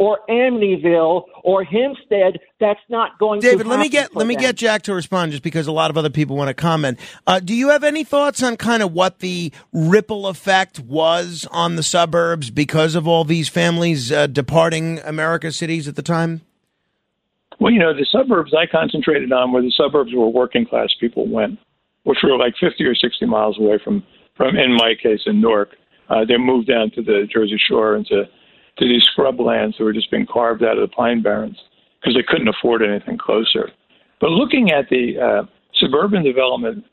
or 0.04 0.20
Amityville 0.30 1.24
or 1.43 1.64
Hempstead, 1.64 2.39
that's 2.60 2.80
not 2.89 3.18
going 3.20 3.39
to 3.39 3.49
David, 3.49 3.68
let 3.68 3.80
me 3.80 3.88
get 3.88 4.12
for 4.12 4.20
let 4.20 4.28
me 4.28 4.36
them. 4.36 4.41
get 4.41 4.56
Jack 4.58 4.82
to 4.84 4.93
respond, 4.93 5.32
just 5.32 5.43
because 5.43 5.66
a 5.66 5.72
lot 5.72 5.89
of 5.89 5.97
other 5.97 6.10
people 6.10 6.36
want 6.36 6.49
to 6.49 6.54
comment. 6.54 6.99
Uh, 7.26 7.39
do 7.39 7.56
you 7.56 7.70
have 7.70 7.86
any 7.86 8.04
thoughts 8.04 8.43
on 8.43 8.58
kind 8.58 8.84
of 8.84 8.91
what 8.91 9.20
the 9.20 9.54
ripple 9.72 10.28
effect 10.28 10.78
was 10.78 11.47
on 11.51 11.78
the 11.78 11.84
suburbs 11.84 12.49
because 12.49 12.95
of 12.95 13.08
all 13.08 13.24
these 13.24 13.47
families 13.47 14.12
uh, 14.12 14.28
departing 14.28 14.99
America's 15.06 15.56
cities 15.56 15.88
at 15.88 15.95
the 15.95 16.01
time? 16.01 16.41
Well, 17.62 17.72
you 17.72 17.80
know, 17.80 17.93
the 17.93 18.06
suburbs 18.12 18.54
I 18.54 18.66
concentrated 18.70 19.32
on 19.32 19.54
were 19.54 19.62
the 19.62 19.72
suburbs 19.72 20.12
where 20.14 20.28
working 20.28 20.66
class 20.66 20.89
people 20.99 21.30
went, 21.30 21.60
which 22.04 22.18
were 22.22 22.38
like 22.38 22.56
50 22.60 22.84
or 22.84 22.93
60 22.93 23.26
miles 23.26 23.58
away 23.58 23.80
from, 23.82 24.04
from 24.36 24.58
in 24.58 24.76
my 24.76 24.95
case, 25.01 25.22
in 25.26 25.39
Newark. 25.39 25.70
Uh, 26.10 26.26
they 26.28 26.38
moved 26.38 26.68
down 26.68 26.91
to 26.91 27.01
the 27.01 27.26
Jersey 27.32 27.58
Shore 27.70 27.95
and 27.95 28.06
to, 28.08 28.24
to 28.78 28.86
these 28.88 29.03
scrub 29.11 29.39
lands 29.39 29.78
that 29.78 29.84
were 29.84 29.93
just 29.93 30.11
being 30.11 30.26
carved 30.26 30.63
out 30.63 30.78
of 30.78 30.89
the 30.89 30.95
pine 30.95 31.21
barrens 31.21 31.57
because 31.99 32.15
they 32.15 32.24
couldn't 32.28 32.47
afford 32.47 32.82
anything 32.82 33.17
closer. 33.17 33.69
But 34.19 34.32
looking 34.32 34.71
at 34.71 34.89
the 34.89 35.19
uh, 35.19 35.43
suburban 35.76 36.24
development, 36.24 36.86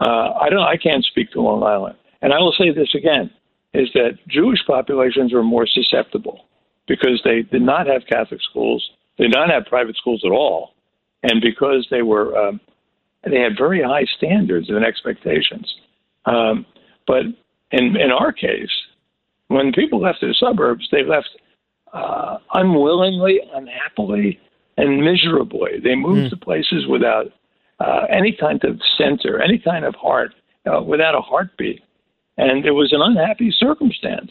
uh, 0.00 0.32
I 0.40 0.48
don't, 0.50 0.60
I 0.62 0.76
can't 0.76 1.04
speak 1.04 1.30
to 1.32 1.40
Long 1.40 1.62
Island, 1.62 1.96
and 2.22 2.32
I 2.32 2.38
will 2.38 2.54
say 2.58 2.70
this 2.70 2.94
again: 2.94 3.30
is 3.72 3.88
that 3.94 4.18
Jewish 4.28 4.60
populations 4.66 5.32
were 5.32 5.42
more 5.42 5.66
susceptible 5.66 6.44
because 6.86 7.20
they 7.24 7.42
did 7.42 7.62
not 7.62 7.86
have 7.86 8.02
Catholic 8.08 8.40
schools, 8.48 8.88
they 9.18 9.24
did 9.24 9.34
not 9.34 9.50
have 9.50 9.64
private 9.66 9.96
schools 9.96 10.22
at 10.24 10.30
all, 10.30 10.74
and 11.22 11.40
because 11.40 11.86
they 11.90 12.02
were 12.02 12.36
um, 12.36 12.60
they 13.24 13.40
had 13.40 13.56
very 13.56 13.82
high 13.82 14.04
standards 14.16 14.68
and 14.68 14.84
expectations. 14.84 15.74
Um, 16.26 16.66
but 17.06 17.22
in 17.72 17.96
in 17.96 18.10
our 18.10 18.32
case, 18.32 18.70
when 19.48 19.72
people 19.72 20.00
left 20.00 20.20
their 20.20 20.34
suburbs, 20.34 20.88
they 20.90 21.04
left 21.04 21.28
uh, 21.92 22.38
unwillingly, 22.54 23.40
unhappily, 23.54 24.40
and 24.76 25.02
miserably. 25.02 25.80
They 25.82 25.94
moved 25.94 26.30
to 26.30 26.36
places 26.36 26.86
without 26.86 27.26
uh, 27.80 28.06
any 28.10 28.36
kind 28.38 28.62
of 28.64 28.80
center, 28.98 29.40
any 29.40 29.58
kind 29.58 29.84
of 29.84 29.94
heart, 29.94 30.32
uh, 30.66 30.82
without 30.82 31.14
a 31.14 31.20
heartbeat. 31.20 31.82
And 32.36 32.66
it 32.66 32.72
was 32.72 32.92
an 32.92 33.00
unhappy 33.02 33.54
circumstance. 33.56 34.30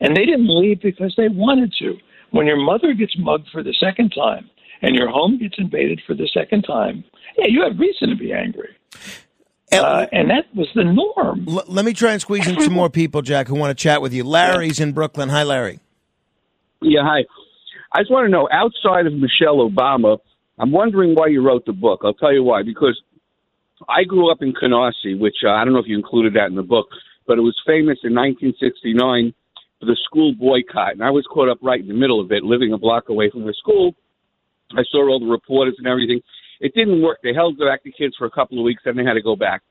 And 0.00 0.14
they 0.14 0.26
didn't 0.26 0.48
leave 0.48 0.82
because 0.82 1.14
they 1.16 1.28
wanted 1.28 1.72
to. 1.78 1.96
When 2.30 2.46
your 2.46 2.58
mother 2.58 2.92
gets 2.92 3.16
mugged 3.18 3.48
for 3.50 3.62
the 3.62 3.74
second 3.74 4.10
time 4.10 4.50
and 4.82 4.94
your 4.94 5.08
home 5.08 5.38
gets 5.38 5.54
invaded 5.58 6.02
for 6.06 6.14
the 6.14 6.28
second 6.34 6.62
time, 6.62 7.04
yeah, 7.38 7.46
you 7.48 7.62
have 7.62 7.78
reason 7.78 8.10
to 8.10 8.16
be 8.16 8.32
angry. 8.32 8.76
Uh, 9.72 10.06
and 10.12 10.30
that 10.30 10.46
was 10.54 10.68
the 10.74 10.84
norm. 10.84 11.46
L- 11.48 11.64
let 11.66 11.84
me 11.84 11.92
try 11.92 12.12
and 12.12 12.20
squeeze 12.20 12.46
in 12.46 12.60
some 12.60 12.72
more 12.72 12.88
people, 12.88 13.20
Jack, 13.20 13.48
who 13.48 13.56
want 13.56 13.76
to 13.76 13.82
chat 13.82 14.00
with 14.00 14.12
you. 14.12 14.22
Larry's 14.24 14.78
in 14.78 14.92
Brooklyn. 14.92 15.28
Hi, 15.28 15.42
Larry. 15.42 15.80
Yeah, 16.80 17.00
hi. 17.02 17.24
I 17.92 18.00
just 18.00 18.10
want 18.10 18.26
to 18.26 18.30
know, 18.30 18.48
outside 18.52 19.06
of 19.06 19.12
Michelle 19.14 19.68
Obama, 19.68 20.18
I'm 20.58 20.70
wondering 20.70 21.14
why 21.14 21.28
you 21.28 21.44
wrote 21.44 21.66
the 21.66 21.72
book. 21.72 22.00
I'll 22.04 22.14
tell 22.14 22.32
you 22.32 22.42
why. 22.42 22.62
Because 22.62 23.00
I 23.88 24.04
grew 24.04 24.30
up 24.30 24.38
in 24.40 24.52
Canarsie, 24.52 25.18
which 25.18 25.36
uh, 25.44 25.50
I 25.50 25.64
don't 25.64 25.72
know 25.72 25.80
if 25.80 25.86
you 25.88 25.96
included 25.96 26.34
that 26.34 26.46
in 26.46 26.54
the 26.54 26.62
book, 26.62 26.86
but 27.26 27.38
it 27.38 27.42
was 27.42 27.56
famous 27.66 27.98
in 28.04 28.14
1969 28.14 29.34
for 29.80 29.86
the 29.86 29.96
school 30.04 30.32
boycott. 30.34 30.92
And 30.92 31.02
I 31.02 31.10
was 31.10 31.26
caught 31.32 31.48
up 31.48 31.58
right 31.62 31.80
in 31.80 31.88
the 31.88 31.94
middle 31.94 32.20
of 32.20 32.30
it, 32.32 32.42
living 32.42 32.72
a 32.72 32.78
block 32.78 33.08
away 33.08 33.30
from 33.30 33.44
the 33.46 33.54
school. 33.54 33.94
I 34.72 34.82
saw 34.90 35.08
all 35.08 35.20
the 35.20 35.26
reporters 35.26 35.76
and 35.78 35.86
everything. 35.86 36.20
It 36.60 36.74
didn't 36.74 37.02
work. 37.02 37.18
They 37.22 37.34
held 37.34 37.58
back 37.58 37.82
the 37.84 37.92
kids 37.92 38.14
for 38.18 38.26
a 38.26 38.30
couple 38.30 38.58
of 38.58 38.64
weeks, 38.64 38.82
then 38.84 38.96
they 38.96 39.04
had 39.04 39.14
to 39.14 39.22
go 39.22 39.36
back. 39.36 39.62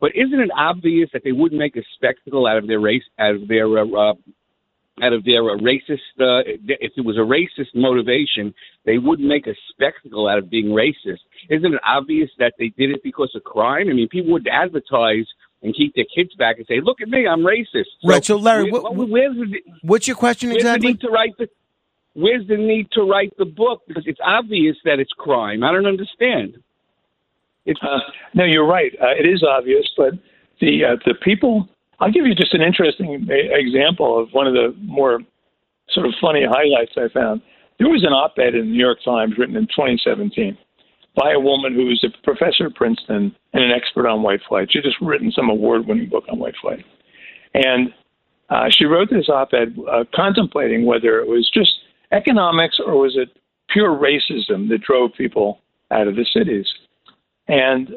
But 0.00 0.12
isn't 0.14 0.38
it 0.40 0.50
obvious 0.56 1.08
that 1.12 1.22
they 1.24 1.32
wouldn't 1.32 1.58
make 1.58 1.76
a 1.76 1.82
spectacle 1.94 2.46
out 2.46 2.58
of 2.58 2.66
their 2.66 2.80
race, 2.80 3.04
out 3.18 3.34
of 3.36 3.48
their 3.48 3.66
uh, 3.78 3.86
uh, 3.86 4.14
out 5.02 5.12
of 5.12 5.24
their 5.24 5.42
uh, 5.50 5.56
racist, 5.56 6.06
uh, 6.20 6.42
if 6.46 6.92
it 6.96 7.04
was 7.04 7.16
a 7.16 7.20
racist 7.20 7.74
motivation, 7.74 8.54
they 8.84 8.98
wouldn't 8.98 9.26
make 9.26 9.46
a 9.48 9.54
spectacle 9.70 10.28
out 10.28 10.38
of 10.38 10.48
being 10.50 10.66
racist. 10.66 11.18
Isn't 11.50 11.74
it 11.74 11.80
obvious 11.84 12.30
that 12.38 12.54
they 12.60 12.68
did 12.78 12.90
it 12.90 13.02
because 13.02 13.32
of 13.34 13.42
crime? 13.42 13.88
I 13.88 13.92
mean, 13.92 14.08
people 14.08 14.32
would 14.32 14.46
advertise 14.46 15.26
and 15.62 15.74
keep 15.74 15.94
their 15.96 16.04
kids 16.14 16.30
back 16.36 16.58
and 16.58 16.66
say, 16.66 16.80
"Look 16.80 17.00
at 17.00 17.08
me, 17.08 17.26
I'm 17.26 17.40
racist." 17.40 17.86
Right, 18.04 18.24
so, 18.24 18.36
Larry, 18.36 18.70
where- 18.70 18.82
what- 18.82 19.08
where's 19.08 19.34
the, 19.36 19.60
What's 19.82 20.06
your 20.06 20.16
question 20.16 20.52
exactly? 20.52 20.88
the 20.88 20.92
need 20.92 21.00
to 21.00 21.08
write 21.08 21.32
the 21.38 21.48
Where's 22.14 22.46
the 22.46 22.56
need 22.56 22.90
to 22.92 23.02
write 23.02 23.36
the 23.38 23.44
book? 23.44 23.82
Because 23.88 24.04
it's 24.06 24.20
obvious 24.24 24.76
that 24.84 25.00
it's 25.00 25.12
crime. 25.12 25.64
I 25.64 25.72
don't 25.72 25.86
understand. 25.86 26.56
Uh, 27.68 27.98
no, 28.34 28.44
you're 28.44 28.66
right. 28.66 28.92
Uh, 29.02 29.14
it 29.18 29.26
is 29.26 29.42
obvious, 29.42 29.88
but 29.96 30.14
the 30.60 30.84
uh, 30.84 30.96
the 31.04 31.14
people. 31.22 31.68
I'll 32.00 32.10
give 32.10 32.26
you 32.26 32.34
just 32.34 32.54
an 32.54 32.60
interesting 32.60 33.28
example 33.30 34.20
of 34.20 34.28
one 34.32 34.46
of 34.46 34.52
the 34.52 34.74
more 34.82 35.20
sort 35.90 36.06
of 36.06 36.12
funny 36.20 36.44
highlights 36.44 36.92
I 36.96 37.08
found. 37.12 37.40
There 37.78 37.88
was 37.88 38.04
an 38.04 38.12
op-ed 38.12 38.54
in 38.54 38.66
the 38.66 38.72
New 38.72 38.84
York 38.84 38.98
Times 39.04 39.34
written 39.38 39.56
in 39.56 39.66
2017 39.66 40.58
by 41.16 41.32
a 41.32 41.40
woman 41.40 41.72
who 41.72 41.86
was 41.86 42.04
a 42.04 42.10
professor 42.24 42.66
at 42.66 42.74
Princeton 42.74 43.34
and 43.52 43.64
an 43.64 43.70
expert 43.70 44.08
on 44.08 44.22
white 44.22 44.40
flight. 44.48 44.68
She 44.72 44.80
just 44.80 45.00
written 45.00 45.30
some 45.30 45.48
award-winning 45.48 46.08
book 46.08 46.24
on 46.30 46.38
white 46.38 46.56
flight, 46.60 46.84
and 47.54 47.94
uh, 48.50 48.66
she 48.70 48.84
wrote 48.84 49.08
this 49.10 49.28
op-ed 49.28 49.76
uh, 49.90 50.04
contemplating 50.14 50.84
whether 50.84 51.20
it 51.20 51.28
was 51.28 51.48
just 51.54 51.70
economics 52.14 52.78
or 52.84 52.98
was 52.98 53.16
it 53.16 53.28
pure 53.68 53.90
racism 53.90 54.68
that 54.68 54.82
drove 54.82 55.12
people 55.16 55.60
out 55.90 56.08
of 56.08 56.16
the 56.16 56.26
cities. 56.32 56.66
And 57.48 57.88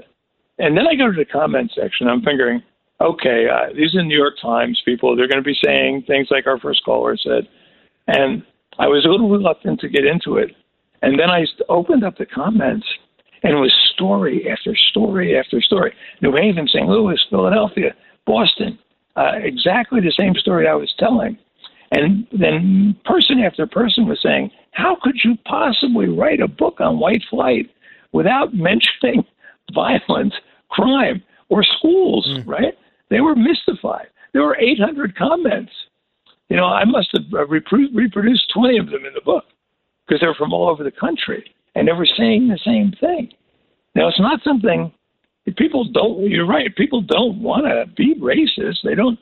and 0.60 0.76
then 0.76 0.88
I 0.88 0.96
go 0.96 1.12
to 1.12 1.18
the 1.18 1.26
comment 1.26 1.72
section. 1.76 2.08
I'm 2.08 2.22
figuring, 2.22 2.64
okay, 3.00 3.46
uh, 3.48 3.74
these 3.76 3.94
are 3.96 4.04
New 4.04 4.18
York 4.18 4.34
Times 4.42 4.82
people. 4.86 5.16
They're 5.16 5.28
going 5.28 5.44
to 5.44 5.48
be 5.48 5.58
saying 5.64 6.06
things 6.08 6.30
like 6.32 6.48
our 6.48 6.60
first 6.60 6.84
caller 6.84 7.16
said. 7.16 7.48
And 8.08 8.44
I 8.80 8.88
was 8.88 9.06
a 9.06 9.10
little 9.10 9.30
reluctant 9.30 9.80
to 9.82 9.90
get 9.90 10.04
into 10.04 10.38
it. 10.38 10.50
And 11.04 11.20
then 11.20 11.30
I 11.30 11.46
opened 11.70 12.04
up 12.04 12.18
the 12.18 12.26
comments, 12.26 12.88
and 13.44 13.54
it 13.54 13.60
was 13.60 13.72
story 13.94 14.50
after 14.50 14.76
story 14.90 15.38
after 15.38 15.62
story. 15.62 15.94
New 16.24 16.36
Haven, 16.36 16.68
St. 16.68 16.88
Louis, 16.88 17.24
Philadelphia, 17.30 17.94
Boston, 18.26 18.80
uh, 19.16 19.34
exactly 19.36 20.02
the 20.02 20.14
same 20.18 20.34
story 20.34 20.68
I 20.68 20.74
was 20.74 20.92
telling. 20.98 21.38
And 21.92 22.28
then 22.38 22.96
person 23.06 23.40
after 23.40 23.66
person 23.66 24.08
was 24.08 24.20
saying, 24.22 24.52
How 24.72 24.98
could 25.02 25.16
you 25.24 25.38
possibly 25.46 26.08
write 26.08 26.42
a 26.42 26.48
book 26.48 26.80
on 26.80 27.00
white 27.00 27.24
flight 27.30 27.70
without 28.12 28.54
mentioning 28.54 29.26
violence, 29.74 30.34
crime, 30.70 31.24
or 31.50 31.64
schools, 31.64 32.28
right? 32.46 32.74
They 33.10 33.22
were 33.22 33.36
mystified. 33.36 34.08
There 34.34 34.44
were 34.44 34.58
800 34.58 35.16
comments. 35.18 35.72
You 36.50 36.58
know, 36.58 36.66
I 36.66 36.86
must 36.86 37.10
have 37.14 37.26
uh, 37.34 37.46
repro- 37.46 37.94
reproduced 37.94 38.52
20 38.54 38.78
of 38.78 38.86
them 38.88 39.06
in 39.06 39.14
the 39.14 39.22
book 39.22 39.46
because 40.06 40.22
they're 40.22 40.36
from 40.36 40.54
all 40.54 40.70
over 40.70 40.84
the 40.84 40.92
country 40.92 41.54
and 41.76 41.88
they 41.88 41.94
were 41.94 42.08
saying 42.18 42.48
the 42.48 42.60
same 42.66 42.94
thing. 43.00 43.32
Now, 43.96 44.08
it's 44.08 44.20
not 44.20 44.42
something 44.44 44.92
people 45.56 45.86
don't, 45.86 46.30
you're 46.30 46.48
right, 46.48 46.76
people 46.76 47.02
don't 47.02 47.42
want 47.42 47.66
to 47.66 47.86
be 47.96 48.16
racist. 48.16 48.78
They 48.84 48.96
don't, 48.96 49.20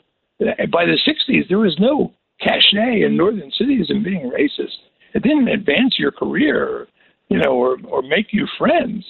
by 0.71 0.85
the 0.85 0.97
60s, 1.07 1.47
there 1.47 1.59
was 1.59 1.77
no 1.79 2.13
cachet 2.41 3.03
in 3.03 3.15
northern 3.17 3.51
cities 3.51 3.87
and 3.89 4.03
being 4.03 4.31
racist. 4.31 4.75
It 5.13 5.23
didn't 5.23 5.47
advance 5.47 5.95
your 5.97 6.11
career, 6.11 6.87
you 7.29 7.37
know, 7.37 7.51
or, 7.51 7.77
or 7.87 8.01
make 8.01 8.27
you 8.31 8.47
friends. 8.57 9.05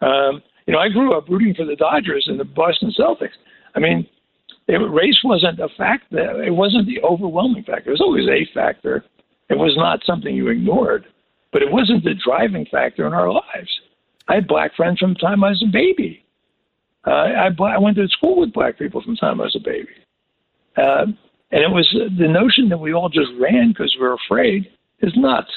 Um, 0.00 0.42
you 0.66 0.72
know, 0.72 0.78
I 0.78 0.88
grew 0.88 1.16
up 1.16 1.28
rooting 1.28 1.54
for 1.54 1.64
the 1.64 1.76
Dodgers 1.76 2.26
and 2.28 2.38
the 2.38 2.44
Boston 2.44 2.92
Celtics. 2.98 3.36
I 3.74 3.80
mean, 3.80 4.06
it, 4.66 4.76
race 4.76 5.18
wasn't 5.24 5.60
a 5.60 5.68
factor. 5.76 6.42
It 6.42 6.50
wasn't 6.50 6.86
the 6.86 7.00
overwhelming 7.02 7.64
factor. 7.64 7.90
It 7.90 7.98
was 7.98 8.00
always 8.00 8.28
a 8.28 8.46
factor. 8.54 9.04
It 9.48 9.56
was 9.56 9.74
not 9.76 10.00
something 10.04 10.34
you 10.34 10.48
ignored, 10.48 11.06
but 11.52 11.62
it 11.62 11.70
wasn't 11.70 12.04
the 12.04 12.14
driving 12.22 12.66
factor 12.70 13.06
in 13.06 13.14
our 13.14 13.32
lives. 13.32 13.80
I 14.28 14.34
had 14.34 14.46
black 14.46 14.74
friends 14.76 14.98
from 14.98 15.14
the 15.14 15.20
time 15.20 15.42
I 15.42 15.50
was 15.50 15.64
a 15.66 15.72
baby. 15.72 16.24
Uh, 17.06 17.10
I, 17.10 17.48
I 17.48 17.78
went 17.78 17.96
to 17.96 18.06
school 18.08 18.40
with 18.40 18.52
black 18.52 18.78
people 18.78 19.00
from 19.02 19.14
the 19.14 19.20
time 19.20 19.40
I 19.40 19.44
was 19.44 19.56
a 19.56 19.64
baby. 19.64 19.88
Uh, 20.76 21.06
and 21.50 21.62
it 21.62 21.70
was 21.70 21.88
the 22.18 22.28
notion 22.28 22.68
that 22.70 22.78
we 22.78 22.92
all 22.92 23.08
just 23.08 23.30
ran 23.38 23.68
because 23.68 23.94
we 23.98 24.06
were 24.06 24.14
afraid 24.14 24.70
is 25.00 25.12
nuts. 25.16 25.50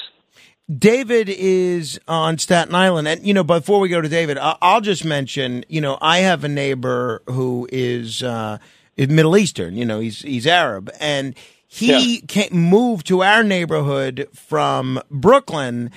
David 0.78 1.28
is 1.28 2.00
on 2.08 2.38
Staten 2.38 2.74
Island, 2.74 3.08
and 3.08 3.26
you 3.26 3.34
know, 3.34 3.44
before 3.44 3.80
we 3.80 3.88
go 3.88 4.00
to 4.00 4.08
David, 4.08 4.38
I'll 4.40 4.80
just 4.80 5.04
mention, 5.04 5.64
you 5.68 5.80
know, 5.80 5.98
I 6.00 6.18
have 6.18 6.44
a 6.44 6.48
neighbor 6.48 7.22
who 7.26 7.68
is 7.70 8.22
uh, 8.22 8.58
is 8.96 9.08
Middle 9.08 9.36
Eastern. 9.36 9.76
You 9.76 9.84
know, 9.84 10.00
he's 10.00 10.22
he's 10.22 10.46
Arab, 10.46 10.90
and 11.00 11.34
he 11.66 12.20
came, 12.22 12.52
moved 12.52 13.06
to 13.08 13.22
our 13.22 13.42
neighborhood 13.42 14.28
from 14.34 15.00
Brooklyn 15.10 15.90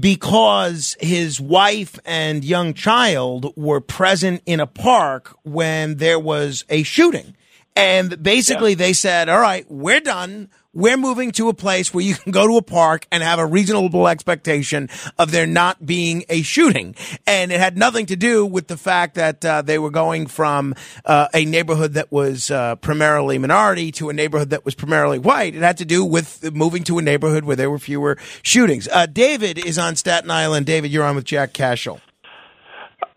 because 0.00 0.96
his 1.00 1.40
wife 1.40 1.98
and 2.04 2.44
young 2.44 2.72
child 2.72 3.52
were 3.56 3.80
present 3.80 4.42
in 4.46 4.60
a 4.60 4.66
park 4.66 5.36
when 5.42 5.96
there 5.96 6.20
was 6.20 6.64
a 6.68 6.82
shooting. 6.82 7.34
And 7.76 8.22
basically 8.22 8.74
they 8.74 8.92
said, 8.92 9.28
all 9.28 9.40
right, 9.40 9.66
we're 9.68 10.00
done. 10.00 10.48
We're 10.72 10.96
moving 10.96 11.30
to 11.32 11.48
a 11.48 11.54
place 11.54 11.94
where 11.94 12.04
you 12.04 12.14
can 12.14 12.32
go 12.32 12.48
to 12.48 12.56
a 12.56 12.62
park 12.62 13.06
and 13.12 13.22
have 13.22 13.38
a 13.38 13.46
reasonable 13.46 14.08
expectation 14.08 14.88
of 15.18 15.30
there 15.30 15.46
not 15.46 15.84
being 15.84 16.24
a 16.28 16.42
shooting. 16.42 16.96
And 17.26 17.52
it 17.52 17.60
had 17.60 17.76
nothing 17.76 18.06
to 18.06 18.16
do 18.16 18.44
with 18.44 18.66
the 18.66 18.76
fact 18.76 19.14
that 19.14 19.44
uh, 19.44 19.62
they 19.62 19.78
were 19.78 19.90
going 19.90 20.26
from 20.26 20.74
uh, 21.04 21.28
a 21.32 21.44
neighborhood 21.44 21.94
that 21.94 22.10
was 22.10 22.50
uh, 22.50 22.74
primarily 22.76 23.38
minority 23.38 23.92
to 23.92 24.08
a 24.08 24.12
neighborhood 24.12 24.50
that 24.50 24.64
was 24.64 24.74
primarily 24.74 25.20
white. 25.20 25.54
It 25.54 25.62
had 25.62 25.78
to 25.78 25.84
do 25.84 26.04
with 26.04 26.52
moving 26.52 26.82
to 26.84 26.98
a 26.98 27.02
neighborhood 27.02 27.44
where 27.44 27.56
there 27.56 27.70
were 27.70 27.78
fewer 27.78 28.18
shootings. 28.42 28.88
Uh, 28.88 29.06
David 29.06 29.64
is 29.64 29.78
on 29.78 29.94
Staten 29.94 30.30
Island. 30.30 30.66
David, 30.66 30.90
you're 30.90 31.04
on 31.04 31.14
with 31.14 31.24
Jack 31.24 31.52
Cashill. 31.52 32.00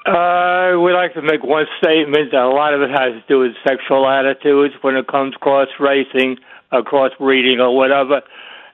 I 0.08 0.74
would 0.74 0.93
like 0.93 1.14
to 1.16 1.22
make 1.22 1.43
one 1.43 1.66
statement 1.84 2.32
that 2.32 2.41
a 2.41 2.49
lot 2.49 2.74
of 2.74 2.82
it 2.82 2.89
has 2.89 3.20
to 3.20 3.24
do 3.28 3.39
with 3.39 3.51
sexual 3.68 4.08
attitudes 4.08 4.74
when 4.82 4.95
it 4.95 5.05
comes 5.08 5.36
cross 5.36 5.68
racing, 5.80 6.38
uh, 6.72 6.82
cross 6.82 7.12
breeding, 7.20 7.60
or 7.60 7.76
whatever. 7.76 8.22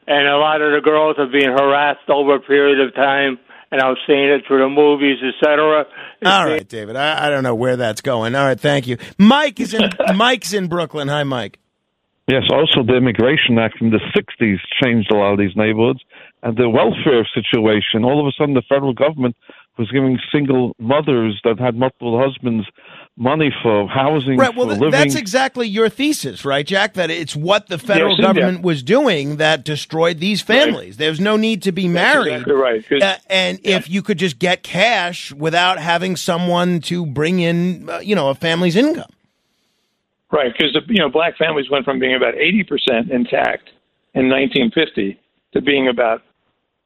And 0.05 0.27
a 0.27 0.37
lot 0.37 0.61
of 0.61 0.73
the 0.73 0.81
girls 0.83 1.15
are 1.17 1.25
being 1.25 1.49
harassed 1.49 2.07
over 2.07 2.35
a 2.35 2.39
period 2.39 2.85
of 2.85 2.93
time, 2.93 3.39
and 3.71 3.81
I'm 3.81 3.95
seeing 4.05 4.29
it 4.29 4.43
through 4.47 4.59
the 4.59 4.69
movies, 4.69 5.17
etc. 5.23 5.85
All 6.23 6.45
right, 6.45 6.67
David. 6.67 6.95
I, 6.95 7.27
I 7.27 7.29
don't 7.31 7.43
know 7.43 7.55
where 7.55 7.77
that's 7.77 8.01
going. 8.01 8.35
All 8.35 8.45
right, 8.45 8.59
thank 8.59 8.85
you. 8.85 8.97
Mike 9.17 9.59
is 9.59 9.73
in 9.73 9.89
Mike's 10.15 10.53
in 10.53 10.67
Brooklyn. 10.67 11.07
Hi, 11.07 11.23
Mike. 11.23 11.57
Yes, 12.27 12.43
also 12.51 12.83
the 12.85 12.95
Immigration 12.95 13.57
Act 13.59 13.77
from 13.77 13.89
the 13.89 13.99
60s 14.15 14.57
changed 14.81 15.11
a 15.11 15.17
lot 15.17 15.33
of 15.33 15.39
these 15.39 15.55
neighborhoods. 15.57 15.99
And 16.41 16.55
the 16.55 16.69
welfare 16.69 17.27
situation, 17.33 18.05
all 18.05 18.21
of 18.21 18.27
a 18.27 18.31
sudden 18.37 18.53
the 18.53 18.63
federal 18.69 18.93
government 18.93 19.35
was 19.77 19.89
giving 19.91 20.19
single 20.31 20.75
mothers 20.79 21.39
that 21.43 21.59
had 21.59 21.75
multiple 21.75 22.19
husbands 22.19 22.67
money 23.17 23.51
for 23.61 23.87
housing, 23.87 24.37
Right. 24.37 24.55
Well, 24.55 24.67
for 24.67 24.71
th- 24.73 24.81
living. 24.81 24.91
that's 24.91 25.15
exactly 25.15 25.67
your 25.67 25.87
thesis, 25.89 26.45
right, 26.45 26.65
Jack? 26.65 26.93
That 26.93 27.09
it's 27.11 27.35
what 27.35 27.67
the 27.67 27.77
federal 27.77 28.11
Yes, 28.11 28.19
yeah. 28.19 28.25
government 28.33 28.61
was 28.63 28.81
doing 28.83 29.37
that 29.37 29.63
destroyed 29.63 30.19
these 30.19 30.41
families. 30.41 30.97
There's 30.97 31.19
no 31.19 31.37
need 31.37 31.61
to 31.63 31.71
be 31.71 31.87
married. 31.87 32.33
exactly 32.33 32.53
right. 32.53 33.03
Uh, 33.03 33.15
and 33.29 33.59
if 33.63 33.89
you 33.89 34.01
could 34.01 34.17
just 34.17 34.39
get 34.39 34.63
cash 34.63 35.31
without 35.33 35.79
having 35.79 36.15
someone 36.15 36.79
to 36.81 37.05
bring 37.05 37.39
in, 37.39 37.87
uh, 37.89 37.99
you 37.99 38.15
know, 38.15 38.29
a 38.29 38.35
family's 38.35 38.75
income. 38.75 39.09
Right, 40.31 40.51
because 40.51 40.75
you 40.89 40.97
know 40.97 41.09
black 41.09 41.37
families 41.37 41.69
went 41.69 41.85
from 41.85 41.99
being 41.99 42.15
about 42.15 42.33
eighty 42.35 42.63
percent 42.63 43.11
intact 43.11 43.69
in 44.15 44.29
1950 44.29 45.19
to 45.53 45.61
being 45.61 45.87
about 45.87 46.23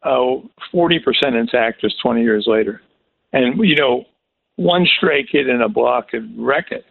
Oh, 0.03 0.49
forty 0.71 0.99
percent 0.99 1.35
intact 1.35 1.81
just 1.81 2.01
20 2.01 2.21
years 2.21 2.45
later. 2.47 2.81
And 3.33 3.59
you 3.59 3.75
know, 3.75 4.05
one 4.55 4.85
stray 4.97 5.25
kid 5.29 5.49
in 5.49 5.61
a 5.61 5.69
block 5.69 6.09
could 6.09 6.33
wreck 6.37 6.71
it. 6.71 6.85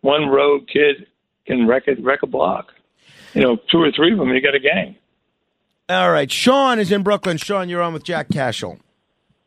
One 0.00 0.28
rogue 0.28 0.68
kid 0.68 1.06
can 1.46 1.66
wreck 1.66 1.84
it, 1.86 2.02
wreck 2.02 2.20
a 2.22 2.26
block. 2.26 2.72
You 3.34 3.42
know, 3.42 3.56
two 3.70 3.78
or 3.78 3.92
three 3.92 4.12
of 4.12 4.18
them, 4.18 4.28
you 4.30 4.40
got 4.40 4.54
a 4.54 4.60
gang. 4.60 4.96
All 5.88 6.10
right. 6.10 6.30
Sean 6.30 6.78
is 6.78 6.90
in 6.90 7.02
Brooklyn. 7.02 7.36
Sean, 7.36 7.68
you're 7.68 7.82
on 7.82 7.92
with 7.92 8.02
Jack 8.02 8.28
Cashill. 8.30 8.78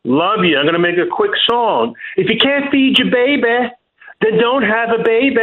Love 0.06 0.40
you. 0.44 0.58
I'm 0.58 0.64
going 0.64 0.74
to 0.74 0.80
make 0.80 0.98
a 0.98 1.10
quick 1.10 1.32
song. 1.50 1.96
If 2.16 2.30
you 2.30 2.38
can't 2.40 2.72
feed 2.72 2.98
your 2.98 3.12
baby, 3.12 3.70
then 4.22 4.38
don't 4.40 4.64
have 4.64 4.90
a 4.98 5.04
baby. 5.04 5.36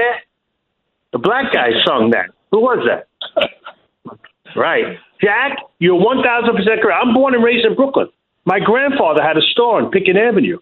The 1.12 1.18
black 1.18 1.52
guy 1.52 1.68
sung 1.84 2.10
that. 2.10 2.30
Who 2.50 2.60
was 2.60 2.88
that? 2.88 3.48
right. 4.56 4.98
Jack, 5.20 5.58
you're 5.78 6.00
1,000% 6.00 6.82
correct. 6.82 7.00
I'm 7.02 7.14
born 7.14 7.34
and 7.34 7.42
raised 7.42 7.66
in 7.66 7.74
Brooklyn. 7.74 8.08
My 8.44 8.60
grandfather 8.60 9.22
had 9.22 9.36
a 9.36 9.42
store 9.42 9.82
on 9.82 9.90
Pickett 9.90 10.16
Avenue 10.16 10.58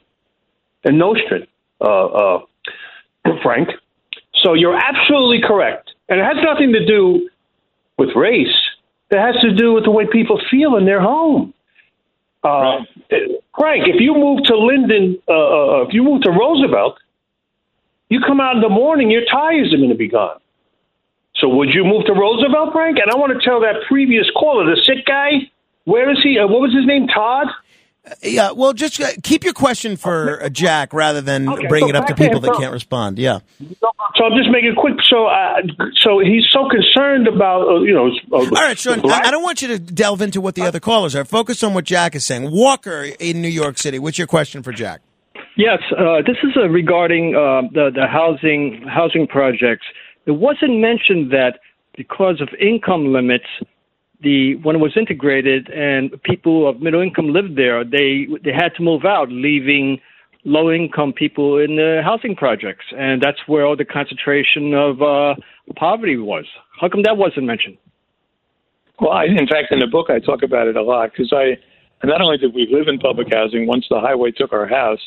in 0.85 0.99
Nostrand, 0.99 1.47
uh, 1.81 2.07
uh, 2.07 2.41
Frank. 3.43 3.69
So 4.43 4.55
you're 4.55 4.77
absolutely 4.77 5.41
correct. 5.47 5.91
And 6.09 6.21
it 6.21 6.25
has 6.25 6.37
nothing 6.43 6.73
to 6.73 6.85
do 6.85 7.29
with 7.99 8.11
race. 8.15 8.55
It 9.11 9.19
has 9.19 9.37
to 9.43 9.55
do 9.55 9.73
with 9.73 9.85
the 9.85 9.91
way 9.91 10.07
people 10.11 10.41
feel 10.51 10.77
in 10.77 10.85
their 10.85 11.01
home. 11.01 11.55
Uh, 12.43 12.81
Frank, 13.59 13.89
if 13.89 14.01
you 14.01 14.15
move 14.15 14.45
to 14.45 14.57
Linden, 14.57 15.19
uh, 15.29 15.33
uh, 15.33 15.83
if 15.83 15.95
you 15.95 16.03
move 16.03 16.23
to 16.23 16.31
Roosevelt, 16.31 16.99
you 18.11 18.21
come 18.21 18.41
out 18.41 18.57
in 18.57 18.61
the 18.61 18.69
morning, 18.69 19.11
your 19.11 19.25
tires 19.25 19.73
are 19.73 19.79
going 19.79 19.89
to 19.89 19.95
be 19.95 20.09
gone. 20.09 20.39
So 21.37 21.49
would 21.49 21.71
you 21.73 21.85
move 21.85 22.05
to 22.07 22.13
Roosevelt, 22.13 22.73
Frank? 22.73 22.99
And 23.03 23.11
I 23.11 23.17
want 23.17 23.39
to 23.39 23.45
tell 23.45 23.61
that 23.61 23.83
previous 23.89 24.27
caller, 24.37 24.65
the 24.65 24.81
sick 24.87 25.05
guy, 25.07 25.51
where 25.85 26.11
is 26.11 26.19
he? 26.23 26.39
Uh, 26.39 26.47
what 26.47 26.61
was 26.61 26.75
his 26.75 26.87
name? 26.87 27.09
Todd? 27.09 27.49
Yeah, 28.23 28.51
well, 28.53 28.75
just 28.75 29.01
uh, 29.01 29.13
keep 29.23 29.45
your 29.45 29.55
question 29.55 29.97
for 29.97 30.43
uh, 30.43 30.49
Jack 30.51 30.93
rather 30.93 31.23
than 31.23 31.49
Okay, 31.49 31.67
bring 31.69 31.85
so 31.85 31.89
it 31.89 31.97
up 31.97 32.07
to 32.09 32.15
people 32.15 32.39
that 32.41 32.55
can't 32.55 32.73
respond. 32.73 33.19
Yeah. 33.19 33.39
So 34.17 34.25
I'm 34.25 34.37
just 34.37 34.51
making 34.51 34.73
it 34.73 34.77
quick. 34.77 34.97
So, 35.09 35.27
uh, 35.27 35.63
so 36.01 36.19
he's 36.19 36.45
so 36.53 36.69
concerned 36.69 37.27
about, 37.27 37.67
uh, 37.67 37.81
you 37.81 37.95
know. 37.95 38.11
Uh, 38.31 38.41
All 38.41 38.51
right, 38.51 38.79
Sean, 38.79 39.01
I, 39.11 39.23
I 39.25 39.31
don't 39.31 39.43
want 39.43 39.63
you 39.63 39.69
to 39.69 39.79
delve 39.79 40.21
into 40.21 40.43
what 40.43 40.55
the 40.55 40.63
other 40.63 40.81
callers 40.81 41.17
are. 41.17 41.25
Focus 41.25 41.63
on 41.63 41.73
what 41.73 41.85
Jack 41.85 42.15
is 42.15 42.27
saying. 42.27 42.51
Walker 42.51 43.09
in 43.19 43.41
New 43.41 43.49
York 43.49 43.79
City, 43.79 43.99
what's 43.99 44.19
your 44.19 44.27
question 44.27 44.63
for 44.63 44.73
Jack? 44.73 45.01
Yes, 45.57 45.79
uh, 45.97 46.17
this 46.27 46.37
is 46.43 46.51
uh, 46.57 46.69
regarding 46.69 47.35
uh, 47.35 47.63
the 47.73 47.91
the 47.95 48.07
housing 48.11 48.85
housing 48.89 49.27
projects. 49.29 49.87
It 50.27 50.33
wasn't 50.33 50.79
mentioned 50.81 51.31
that 51.33 51.61
because 51.97 52.41
of 52.41 52.49
income 52.61 53.13
limits, 53.13 53.47
the 54.23 54.57
when 54.57 54.77
it 54.77 54.79
was 54.79 54.97
integrated 54.97 55.69
and 55.71 56.11
people 56.23 56.69
of 56.69 56.81
middle 56.81 57.03
income 57.03 57.29
lived 57.33 57.57
there, 57.57 57.85
they 57.85 58.27
they 58.43 58.53
had 58.53 58.71
to 58.77 58.83
move 58.83 59.05
out, 59.05 59.31
leaving 59.31 60.01
low 60.45 60.71
income 60.71 61.13
people 61.13 61.59
in 61.59 61.77
the 61.77 62.01
housing 62.05 62.37
projects, 62.37 62.85
and 62.97 63.23
that's 63.23 63.39
where 63.47 63.65
all 63.67 63.77
the 63.77 63.85
concentration 63.85 64.75
of 64.75 65.03
uh, 65.03 65.35
poverty 65.77 66.17
was. 66.17 66.45
How 66.81 66.89
come 66.89 67.03
that 67.03 67.17
wasn't 67.17 67.47
mentioned? 67.47 67.79
Well, 69.01 69.11
I, 69.11 69.25
in 69.25 69.47
fact, 69.49 69.73
in 69.73 69.81
the 69.81 69.87
book, 69.87 70.09
I 70.11 70.21
talk 70.21 70.43
about 70.43 70.69
it 70.69 70.77
a 70.77 70.83
lot 70.83 71.11
because 71.13 71.33
I 71.33 71.59
not 72.07 72.21
only 72.21 72.37
did 72.37 72.55
we 72.55 72.69
live 72.71 72.89
in 72.89 72.99
public 72.99 73.29
housing 73.33 73.67
once 73.67 73.87
the 73.89 74.01
highway 74.01 74.31
took 74.31 74.53
our 74.53 74.67
house 74.67 75.01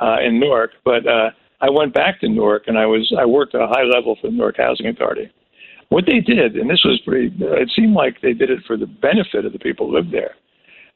uh, 0.00 0.16
in 0.24 0.40
Newark, 0.40 0.72
but 0.84 1.06
uh, 1.06 1.30
I 1.60 1.68
went 1.70 1.92
back 1.94 2.20
to 2.20 2.28
Newark 2.28 2.64
and 2.66 2.78
I 2.78 2.86
was 2.86 3.12
I 3.18 3.26
worked 3.26 3.54
at 3.54 3.60
a 3.60 3.66
high 3.66 3.84
level 3.84 4.16
for 4.20 4.28
the 4.28 4.36
Newark 4.36 4.56
Housing 4.56 4.86
Authority. 4.86 5.30
What 5.90 6.06
they 6.06 6.20
did, 6.20 6.54
and 6.56 6.70
this 6.70 6.82
was 6.84 7.00
pretty, 7.04 7.34
it 7.40 7.70
seemed 7.74 7.94
like 7.94 8.20
they 8.20 8.32
did 8.32 8.48
it 8.48 8.60
for 8.64 8.76
the 8.76 8.86
benefit 8.86 9.44
of 9.44 9.52
the 9.52 9.58
people 9.58 9.88
who 9.88 9.96
lived 9.96 10.12
there, 10.12 10.36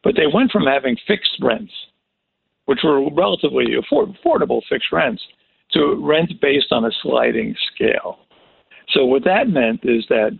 but 0.05 0.15
they 0.15 0.29
went 0.33 0.53
from 0.53 0.67
having 0.67 0.97
fixed 1.09 1.37
rents, 1.41 1.73
which 2.67 2.79
were 2.85 3.11
relatively 3.11 3.75
afford, 3.75 4.11
affordable 4.11 4.63
fixed 4.69 4.93
rents, 4.93 5.21
to 5.73 6.01
rent 6.01 6.31
based 6.41 6.71
on 6.71 6.85
a 6.85 6.93
sliding 7.03 7.57
scale. 7.75 8.19
So 8.91 9.05
what 9.05 9.25
that 9.25 9.49
meant 9.49 9.81
is 9.83 10.05
that 10.11 10.39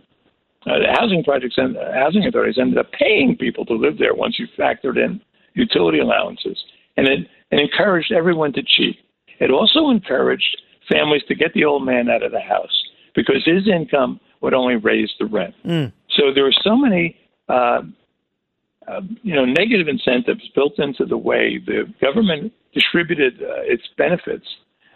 uh, 0.65 0.79
housing 0.97 1.21
projects 1.23 1.55
and 1.57 1.75
uh, 1.75 1.91
housing 1.93 2.25
authorities 2.25 2.57
ended 2.57 2.77
up 2.77 2.91
paying 2.93 3.35
people 3.37 3.65
to 3.65 3.73
live 3.73 3.97
there 3.97 4.15
once 4.15 4.39
you 4.39 4.47
factored 4.57 4.95
in 4.95 5.19
utility 5.53 5.99
allowances, 5.99 6.57
and 6.95 7.07
it, 7.07 7.27
it 7.51 7.59
encouraged 7.59 8.13
everyone 8.13 8.53
to 8.53 8.63
cheat. 8.63 8.97
It 9.39 9.51
also 9.51 9.89
encouraged 9.89 10.57
families 10.89 11.23
to 11.27 11.35
get 11.35 11.53
the 11.53 11.65
old 11.65 11.85
man 11.85 12.09
out 12.09 12.23
of 12.23 12.31
the 12.31 12.39
house 12.39 12.83
because 13.15 13.43
his 13.45 13.67
income 13.67 14.19
would 14.41 14.53
only 14.53 14.75
raise 14.75 15.11
the 15.19 15.25
rent. 15.25 15.55
So 16.17 16.33
there 16.33 16.43
were 16.43 16.53
so 16.63 16.75
many, 16.75 17.17
uh, 17.49 17.81
uh, 18.87 19.01
you 19.23 19.33
know, 19.33 19.45
negative 19.45 19.87
incentives 19.87 20.47
built 20.53 20.77
into 20.79 21.05
the 21.05 21.17
way 21.17 21.59
the 21.65 21.91
government 22.01 22.53
distributed 22.73 23.41
uh, 23.41 23.61
its 23.63 23.83
benefits 23.97 24.45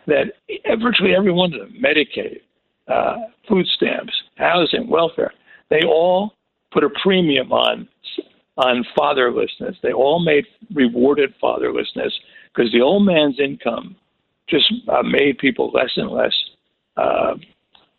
that 0.08 0.34
virtually 0.80 1.16
every 1.16 1.32
one 1.32 1.54
of 1.54 1.60
them, 1.60 1.74
Medicaid, 1.82 2.42
uh, 2.88 3.16
food 3.48 3.66
stamps, 3.68 4.14
housing, 4.36 4.88
welfare, 4.90 5.34
they 5.70 5.82
all 5.88 6.34
put 6.72 6.84
a 6.84 6.90
premium 7.02 7.52
on 7.52 7.88
on 8.58 8.86
fatherlessness. 8.98 9.76
They 9.82 9.94
all 9.94 10.20
made 10.20 10.46
rewarded 10.74 11.34
fatherlessness 11.42 12.12
because 12.54 12.72
the 12.74 12.82
old 12.82 13.06
man's 13.06 13.40
income 13.40 13.96
just 14.50 14.72
uh, 14.88 15.04
made 15.04 15.38
people 15.38 15.72
less 15.74 15.91
and 15.95 16.10
less, 16.10 16.34
uh, 16.97 17.36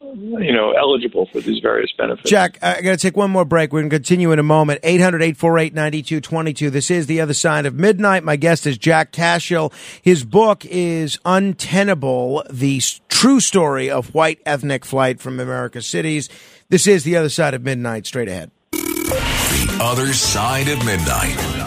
you 0.01 0.53
know, 0.53 0.72
eligible 0.72 1.28
for 1.32 1.40
these 1.40 1.61
various 1.61 1.90
benefits. 1.96 2.28
Jack, 2.28 2.59
I 2.62 2.80
got 2.80 2.92
to 2.92 2.96
take 2.96 3.16
one 3.16 3.30
more 3.30 3.44
break. 3.44 3.72
We're 3.72 3.80
going 3.80 3.90
to 3.90 3.96
continue 3.96 4.32
in 4.32 4.38
a 4.38 4.42
moment. 4.44 4.80
800 4.82 5.22
848 5.22 5.74
9222. 5.74 6.70
This 6.70 6.90
is 6.90 7.07
The 7.07 7.20
Other 7.20 7.34
Side 7.34 7.66
of 7.66 7.74
Midnight. 7.74 8.24
My 8.24 8.36
guest 8.36 8.66
is 8.66 8.78
Jack 8.78 9.12
Cashill. 9.12 9.72
His 10.03 10.24
book 10.24 10.64
is 10.64 11.18
Untenable 11.24 12.44
The 12.51 12.80
True 13.09 13.40
Story 13.40 13.90
of 13.90 14.14
White 14.14 14.40
Ethnic 14.46 14.84
Flight 14.84 15.20
from 15.20 15.38
America's 15.38 15.86
Cities. 15.86 16.28
This 16.70 16.86
is 16.86 17.05
The 17.05 17.16
Other 17.16 17.28
Side 17.28 17.55
of 17.55 17.62
Midnight. 17.62 18.07
Straight 18.07 18.28
ahead. 18.28 18.51
The 18.72 19.78
other 19.82 20.12
side 20.12 20.68
of 20.68 20.84
midnight. 20.84 21.59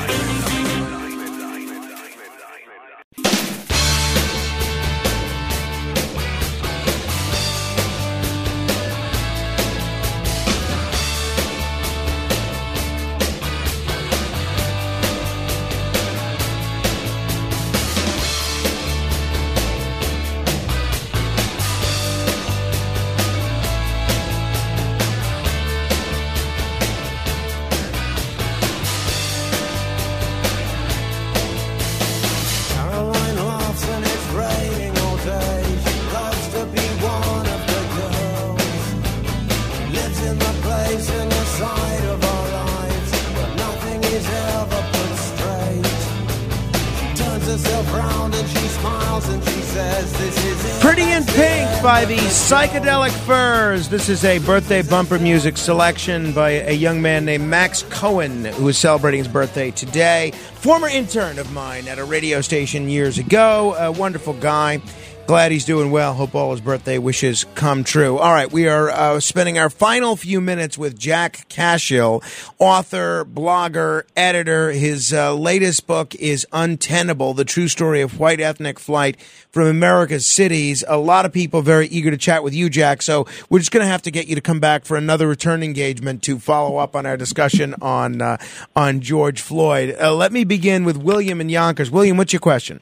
By 51.84 52.06
the 52.06 52.16
Psychedelic 52.16 53.12
Furs. 53.26 53.90
This 53.90 54.08
is 54.08 54.24
a 54.24 54.40
birthday 54.40 54.82
bumper 54.82 55.20
music 55.20 55.58
selection 55.58 56.32
by 56.32 56.52
a 56.52 56.72
young 56.72 57.02
man 57.02 57.26
named 57.26 57.50
Max 57.50 57.84
Cohen, 57.90 58.46
who 58.46 58.70
is 58.70 58.78
celebrating 58.78 59.18
his 59.18 59.28
birthday 59.28 59.70
today. 59.70 60.32
Former 60.54 60.88
intern 60.88 61.38
of 61.40 61.52
mine 61.52 61.90
at 61.90 62.00
a 62.00 62.06
radio 62.06 62.40
station 62.40 62.88
years 62.88 63.18
ago. 63.18 63.76
A 63.78 63.92
wonderful 63.92 64.32
guy. 64.32 64.82
Glad 65.26 65.54
he's 65.54 65.64
doing 65.64 65.90
well. 65.90 66.14
Hope 66.14 66.36
all 66.36 66.52
his 66.52 66.60
birthday 66.60 66.98
wishes 66.98 67.46
come 67.56 67.86
true. 67.86 68.18
All 68.18 68.34
right, 68.34 68.52
we 68.52 68.68
are 68.68 68.90
uh, 68.90 69.22
spending 69.22 69.58
our 69.58 69.70
final 69.70 70.18
few 70.18 70.42
minutes 70.42 70.78
with 70.78 71.00
Jack 71.00 71.48
Cashill, 71.48 72.22
author, 72.60 73.24
blogger, 73.24 74.04
editor. 74.18 74.72
His 74.72 75.14
uh, 75.14 75.34
latest 75.34 75.88
book 75.88 76.14
is 76.16 76.46
Untenable: 76.52 77.34
The 77.34 77.46
True 77.46 77.70
Story 77.70 78.02
of 78.02 78.20
White 78.20 78.42
Ethnic 78.42 78.82
Flight 78.82 79.18
from 79.50 79.68
America's 79.68 80.26
Cities. 80.26 80.84
A 80.90 80.98
lot 80.98 81.26
of 81.26 81.32
people 81.32 81.62
very 81.62 81.88
eager 81.88 82.12
to 82.12 82.18
chat 82.18 82.44
with 82.44 82.54
you, 82.54 82.70
Jack. 82.70 83.02
So 83.02 83.26
we're 83.50 83.60
just 83.60 83.72
going 83.72 83.86
to 83.86 83.90
have 83.90 84.02
to 84.02 84.12
get 84.12 84.28
you 84.28 84.36
to 84.36 84.42
come 84.42 84.60
back 84.60 84.84
for 84.84 84.98
another 84.98 85.26
return 85.26 85.64
engagement 85.64 86.22
to 86.24 86.38
follow 86.38 86.76
up 86.78 86.98
on 86.98 87.06
our 87.06 87.16
discussion 87.16 87.76
on 87.82 88.22
uh, 88.22 88.38
on 88.76 89.00
George 89.00 89.40
Floyd. 89.40 89.96
Uh, 89.98 90.14
let 90.14 90.34
me 90.34 90.44
begin 90.44 90.84
with 90.84 90.98
William 90.98 91.40
and 91.40 91.50
Yonkers. 91.50 91.90
William, 91.90 92.18
what's 92.18 92.34
your 92.34 92.42
question? 92.42 92.82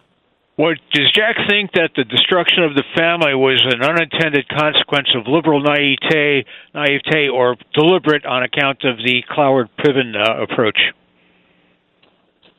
What 0.58 0.78
does 0.94 1.12
Jack 1.14 1.38
think 1.50 1.72
that 1.74 1.92
the 1.96 2.04
destruction 2.04 2.64
of 2.64 2.76
the 2.76 2.84
family 2.96 3.34
was 3.34 3.64
an 3.66 3.82
unintended 3.82 4.48
consequence 4.50 5.08
of 5.16 5.28
liberal 5.28 5.62
naivete, 5.62 6.46
naivete, 6.74 7.30
or 7.30 7.56
deliberate 7.74 8.26
on 8.26 8.44
account 8.44 8.84
of 8.84 8.98
the 8.98 9.24
Cloward 9.32 9.70
Piven 9.80 10.14
uh, 10.16 10.44
approach? 10.44 10.78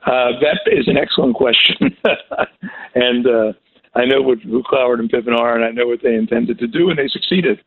Uh, 0.05 0.33
that 0.41 0.59
is 0.67 0.89
an 0.89 0.97
excellent 0.97 1.37
question, 1.37 1.97
and 2.97 3.27
uh, 3.27 3.53
I 3.95 4.05
know 4.05 4.21
what 4.21 4.41
who 4.41 4.63
Cloward 4.65 4.99
and 4.99 5.11
Piven 5.11 5.39
are, 5.39 5.55
and 5.55 5.65
I 5.65 5.71
know 5.71 5.87
what 5.87 6.03
they 6.03 6.15
intended 6.15 6.59
to 6.59 6.67
do, 6.67 6.91
and 6.91 6.99
they 6.99 7.09
succeeded. 7.09 7.61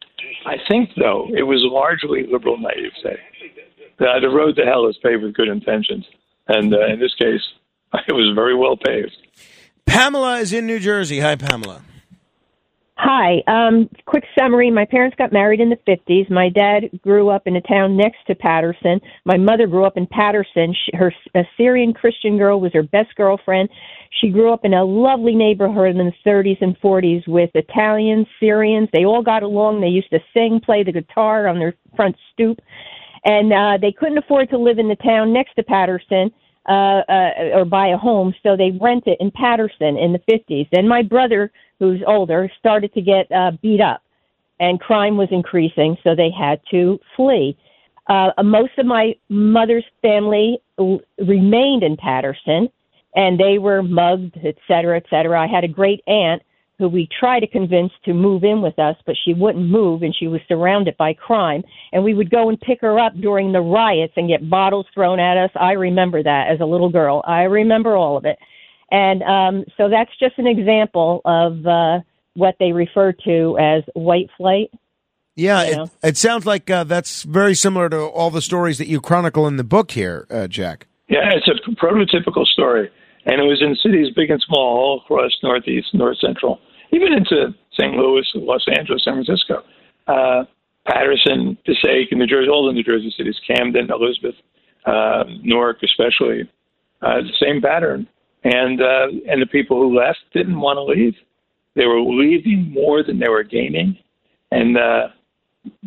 I 0.45 0.57
think, 0.67 0.89
though, 0.97 1.29
it 1.33 1.43
was 1.43 1.61
largely 1.63 2.25
liberal 2.29 2.57
naivete. 2.57 3.21
The, 3.99 4.19
the 4.19 4.29
road 4.29 4.57
to 4.57 4.65
hell 4.65 4.87
is 4.87 4.97
paved 5.01 5.23
with 5.23 5.33
good 5.33 5.47
intentions, 5.47 6.05
and 6.49 6.73
uh, 6.73 6.87
in 6.87 6.99
this 6.99 7.13
case, 7.13 7.41
it 8.07 8.13
was 8.13 8.33
very 8.35 8.55
well 8.55 8.75
paved. 8.75 9.15
Pamela 9.85 10.39
is 10.39 10.53
in 10.53 10.67
New 10.67 10.79
Jersey. 10.79 11.19
Hi, 11.19 11.35
Pamela. 11.35 11.81
Hi. 12.97 13.43
Um, 13.47 13.89
quick 14.05 14.23
summary. 14.39 14.71
My 14.71 14.85
parents 14.85 15.15
got 15.17 15.33
married 15.33 15.59
in 15.59 15.69
the 15.69 15.77
50s. 15.87 16.29
My 16.29 16.49
dad 16.49 16.89
grew 17.01 17.29
up 17.29 17.45
in 17.45 17.55
a 17.55 17.61
town 17.61 17.97
next 17.97 18.19
to 18.27 18.35
Paterson. 18.35 19.01
My 19.25 19.37
mother 19.37 19.67
grew 19.67 19.85
up 19.85 19.97
in 19.97 20.07
Paterson. 20.07 20.73
She, 20.73 20.97
her 20.97 21.13
a 21.35 21.43
Syrian 21.57 21.93
Christian 21.93 22.37
girl 22.37 22.61
was 22.61 22.71
her 22.73 22.83
best 22.83 23.13
girlfriend. 23.15 23.69
She 24.21 24.29
grew 24.29 24.53
up 24.53 24.63
in 24.63 24.73
a 24.73 24.85
lovely 24.85 25.35
neighborhood 25.35 25.89
in 25.89 25.97
the 25.97 26.13
30s 26.25 26.61
and 26.61 26.79
40s 26.79 27.27
with 27.27 27.49
Italians, 27.53 28.27
Syrians. 28.39 28.87
They 28.93 29.03
all 29.03 29.21
got 29.21 29.43
along. 29.43 29.81
They 29.81 29.87
used 29.87 30.11
to 30.11 30.19
sing, 30.33 30.61
play 30.63 30.83
the 30.83 30.93
guitar 30.93 31.47
on 31.47 31.59
their 31.59 31.75
front 31.97 32.15
stoop. 32.31 32.59
And 33.25 33.51
uh, 33.51 33.77
they 33.81 33.91
couldn't 33.91 34.19
afford 34.19 34.49
to 34.51 34.57
live 34.57 34.79
in 34.79 34.87
the 34.87 34.95
town 34.95 35.33
next 35.33 35.55
to 35.55 35.63
Paterson 35.63 36.31
uh, 36.67 37.01
uh, 37.07 37.31
or 37.53 37.65
buy 37.65 37.87
a 37.87 37.97
home, 37.97 38.33
so 38.43 38.55
they 38.57 38.71
rented 38.81 39.13
it 39.13 39.17
in 39.19 39.31
Paterson 39.31 39.97
in 39.97 40.13
the 40.13 40.19
50s. 40.19 40.67
Then 40.71 40.87
my 40.87 41.03
brother, 41.03 41.51
who's 41.79 42.01
older, 42.07 42.49
started 42.59 42.93
to 42.93 43.01
get 43.01 43.31
uh, 43.31 43.51
beat 43.61 43.81
up, 43.81 44.01
and 44.59 44.79
crime 44.79 45.17
was 45.17 45.29
increasing, 45.31 45.97
so 46.03 46.15
they 46.15 46.31
had 46.31 46.59
to 46.71 46.99
flee. 47.15 47.57
Uh, 48.07 48.31
most 48.43 48.71
of 48.77 48.85
my 48.85 49.15
mother's 49.29 49.85
family 50.01 50.59
l- 50.79 51.01
remained 51.19 51.83
in 51.83 51.97
Paterson, 51.97 52.69
and 53.15 53.39
they 53.39 53.57
were 53.57 53.81
mugged, 53.81 54.37
et 54.43 54.55
cetera, 54.67 54.97
et 54.97 55.05
cetera. 55.09 55.41
I 55.41 55.47
had 55.47 55.63
a 55.63 55.67
great 55.67 56.01
aunt 56.07 56.41
who 56.77 56.87
we 56.87 57.07
tried 57.19 57.41
to 57.41 57.47
convince 57.47 57.91
to 58.03 58.13
move 58.13 58.43
in 58.43 58.61
with 58.61 58.77
us, 58.79 58.95
but 59.05 59.15
she 59.23 59.33
wouldn't 59.33 59.65
move 59.65 60.01
and 60.01 60.15
she 60.15 60.27
was 60.27 60.41
surrounded 60.47 60.95
by 60.97 61.13
crime. 61.13 61.63
And 61.91 62.03
we 62.03 62.13
would 62.13 62.29
go 62.29 62.49
and 62.49 62.59
pick 62.59 62.81
her 62.81 62.99
up 62.99 63.13
during 63.19 63.51
the 63.51 63.61
riots 63.61 64.13
and 64.15 64.27
get 64.27 64.49
bottles 64.49 64.85
thrown 64.93 65.19
at 65.19 65.37
us. 65.37 65.51
I 65.55 65.73
remember 65.73 66.21
that 66.21 66.47
as 66.51 66.59
a 66.59 66.65
little 66.65 66.89
girl. 66.89 67.23
I 67.25 67.43
remember 67.43 67.95
all 67.95 68.17
of 68.17 68.25
it. 68.25 68.37
And 68.91 69.23
um, 69.23 69.65
so 69.77 69.89
that's 69.89 70.11
just 70.19 70.37
an 70.37 70.47
example 70.47 71.21
of 71.25 71.65
uh, 71.65 71.99
what 72.35 72.55
they 72.59 72.71
refer 72.71 73.13
to 73.25 73.57
as 73.59 73.83
white 73.93 74.29
flight. 74.37 74.69
Yeah, 75.35 75.63
You 75.63 75.83
it, 75.83 75.89
it 76.03 76.17
sounds 76.17 76.45
like 76.45 76.69
uh, 76.69 76.85
that's 76.85 77.23
very 77.23 77.55
similar 77.55 77.89
to 77.89 77.99
all 77.99 78.31
the 78.31 78.41
stories 78.41 78.77
that 78.77 78.87
you 78.87 79.01
chronicle 79.01 79.47
in 79.47 79.57
the 79.57 79.63
book 79.63 79.91
here, 79.91 80.27
uh, 80.29 80.47
Jack. 80.47 80.87
Yeah, 81.09 81.29
it's 81.35 81.47
a 81.47 81.71
prototypical 81.71 82.45
story, 82.45 82.89
and 83.25 83.41
it 83.41 83.43
was 83.43 83.61
in 83.61 83.75
cities 83.75 84.13
big 84.15 84.29
and 84.29 84.41
small, 84.41 84.77
all 84.77 85.01
across 85.03 85.31
Northeast, 85.41 85.87
North 85.93 86.17
Central, 86.19 86.59
even 86.91 87.13
into 87.13 87.53
St. 87.73 87.93
Louis, 87.93 88.25
Los 88.35 88.65
Angeles, 88.77 89.03
San 89.03 89.15
Francisco, 89.15 89.63
uh, 90.07 90.43
Paterson, 90.87 91.57
Passaic, 91.65 92.11
New 92.11 92.27
Jersey, 92.27 92.49
all 92.49 92.67
the 92.67 92.73
New 92.73 92.83
Jersey 92.83 93.13
cities, 93.17 93.35
Camden, 93.47 93.89
Elizabeth, 93.91 94.35
uh, 94.85 95.23
Newark, 95.43 95.81
especially, 95.83 96.49
uh, 97.01 97.21
the 97.21 97.33
same 97.39 97.61
pattern. 97.61 98.07
And 98.43 98.79
uh, 98.79 99.07
and 99.27 99.41
the 99.41 99.47
people 99.47 99.77
who 99.77 99.97
left 99.97 100.19
didn't 100.31 100.59
want 100.59 100.77
to 100.77 100.83
leave; 100.83 101.15
they 101.75 101.87
were 101.87 101.99
leaving 101.99 102.71
more 102.71 103.01
than 103.01 103.17
they 103.17 103.27
were 103.27 103.41
gaining, 103.41 103.97
and 104.51 104.77
uh, 104.77 105.07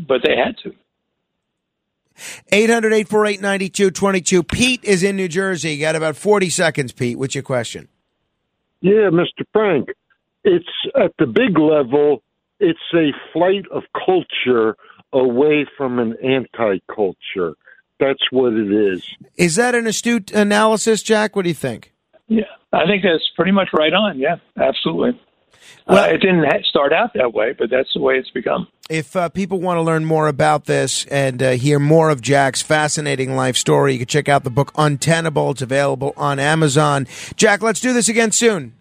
but 0.09 0.23
they 0.25 0.37
had 0.37 0.57
to. 0.65 0.75
800 2.53 2.93
848 2.93 3.41
9222. 3.41 4.43
Pete 4.43 4.85
is 4.85 5.03
in 5.03 5.17
New 5.17 5.29
Jersey. 5.29 5.73
You 5.73 5.81
got 5.81 5.97
about 5.97 6.17
40 6.17 6.51
seconds, 6.51 6.93
Pete. 6.93 7.19
What's 7.19 7.35
your 7.35 7.43
question? 7.43 7.89
Yeah, 8.81 9.11
Mr. 9.11 9.45
Frank. 9.53 9.89
It's 10.45 10.67
at 10.95 11.13
the 11.19 11.27
big 11.27 11.59
level, 11.59 12.23
it's 12.61 12.79
a 12.95 13.11
flight 13.33 13.65
of 13.73 13.83
culture 13.93 14.77
away 15.13 15.67
from 15.77 15.99
an 15.99 16.17
anti 16.23 16.79
culture. 16.95 17.55
That's 18.01 18.23
what 18.31 18.53
it 18.53 18.71
is. 18.71 19.05
Is 19.37 19.57
that 19.57 19.75
an 19.75 19.87
astute 19.87 20.31
analysis, 20.31 21.03
Jack? 21.03 21.35
What 21.35 21.43
do 21.43 21.49
you 21.49 21.55
think? 21.55 21.93
Yeah, 22.29 22.45
I 22.73 22.87
think 22.87 23.03
that's 23.03 23.29
pretty 23.35 23.53
much 23.53 23.71
right 23.77 23.93
on. 23.93 24.19
Yeah, 24.19 24.37
absolutely. 24.57 25.21
Uh, 25.87 26.09
it 26.11 26.19
didn't 26.19 26.45
start 26.65 26.93
out 26.93 27.15
that 27.15 27.33
way, 27.33 27.55
but 27.59 27.71
that's 27.71 27.93
the 27.95 28.01
way 28.01 28.15
it's 28.15 28.31
become. 28.31 28.69
If 28.91 29.17
uh, 29.17 29.29
people 29.29 29.61
want 29.61 29.79
to 29.79 29.83
learn 29.83 30.05
more 30.05 30.29
about 30.29 30.65
this 30.65 31.05
and 31.07 31.43
uh, 31.43 31.51
hear 31.53 31.79
more 31.79 32.11
of 32.11 32.21
Jack's 32.21 32.63
fascinating 32.63 33.37
life 33.37 33.57
story, 33.57 33.93
you 33.93 33.99
can 33.99 34.07
check 34.07 34.29
out 34.29 34.45
the 34.45 34.51
book 34.51 34.73
Untenable. 34.77 35.51
It's 35.51 35.63
available 35.63 36.15
on 36.17 36.39
Amazon. 36.39 37.07
Jack, 37.37 37.63
let's 37.63 37.81
do 37.81 37.93
this 37.93 38.09
again 38.09 38.33
soon. 38.33 38.75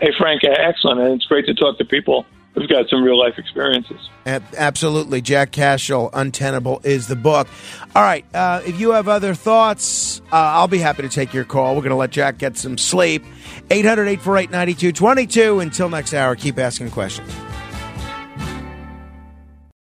Hey, 0.00 0.10
Frank, 0.18 0.42
uh, 0.44 0.48
excellent, 0.50 1.00
and 1.00 1.14
it's 1.14 1.24
great 1.24 1.46
to 1.46 1.54
talk 1.54 1.78
to 1.78 1.84
people 1.84 2.26
who've 2.56 2.68
got 2.68 2.88
some 2.88 3.04
real 3.04 3.18
life 3.18 3.34
experiences. 3.38 4.08
Absolutely. 4.24 5.20
Jack 5.20 5.52
Cashill, 5.52 6.10
Untenable 6.12 6.80
is 6.82 7.06
the 7.06 7.14
book. 7.16 7.48
All 7.94 8.02
right. 8.02 8.24
Uh, 8.34 8.62
if 8.66 8.80
you 8.80 8.92
have 8.92 9.08
other 9.08 9.34
thoughts, 9.34 10.20
uh, 10.32 10.36
I'll 10.36 10.66
be 10.68 10.78
happy 10.78 11.02
to 11.02 11.08
take 11.08 11.32
your 11.32 11.44
call. 11.44 11.76
We're 11.76 11.82
going 11.82 11.90
to 11.90 11.96
let 11.96 12.10
Jack 12.10 12.38
get 12.38 12.56
some 12.56 12.78
sleep. 12.78 13.24
800 13.70 14.08
848 14.08 14.50
9222. 14.50 15.60
Until 15.60 15.88
next 15.88 16.14
hour, 16.14 16.34
keep 16.34 16.58
asking 16.58 16.90
questions. 16.90 17.32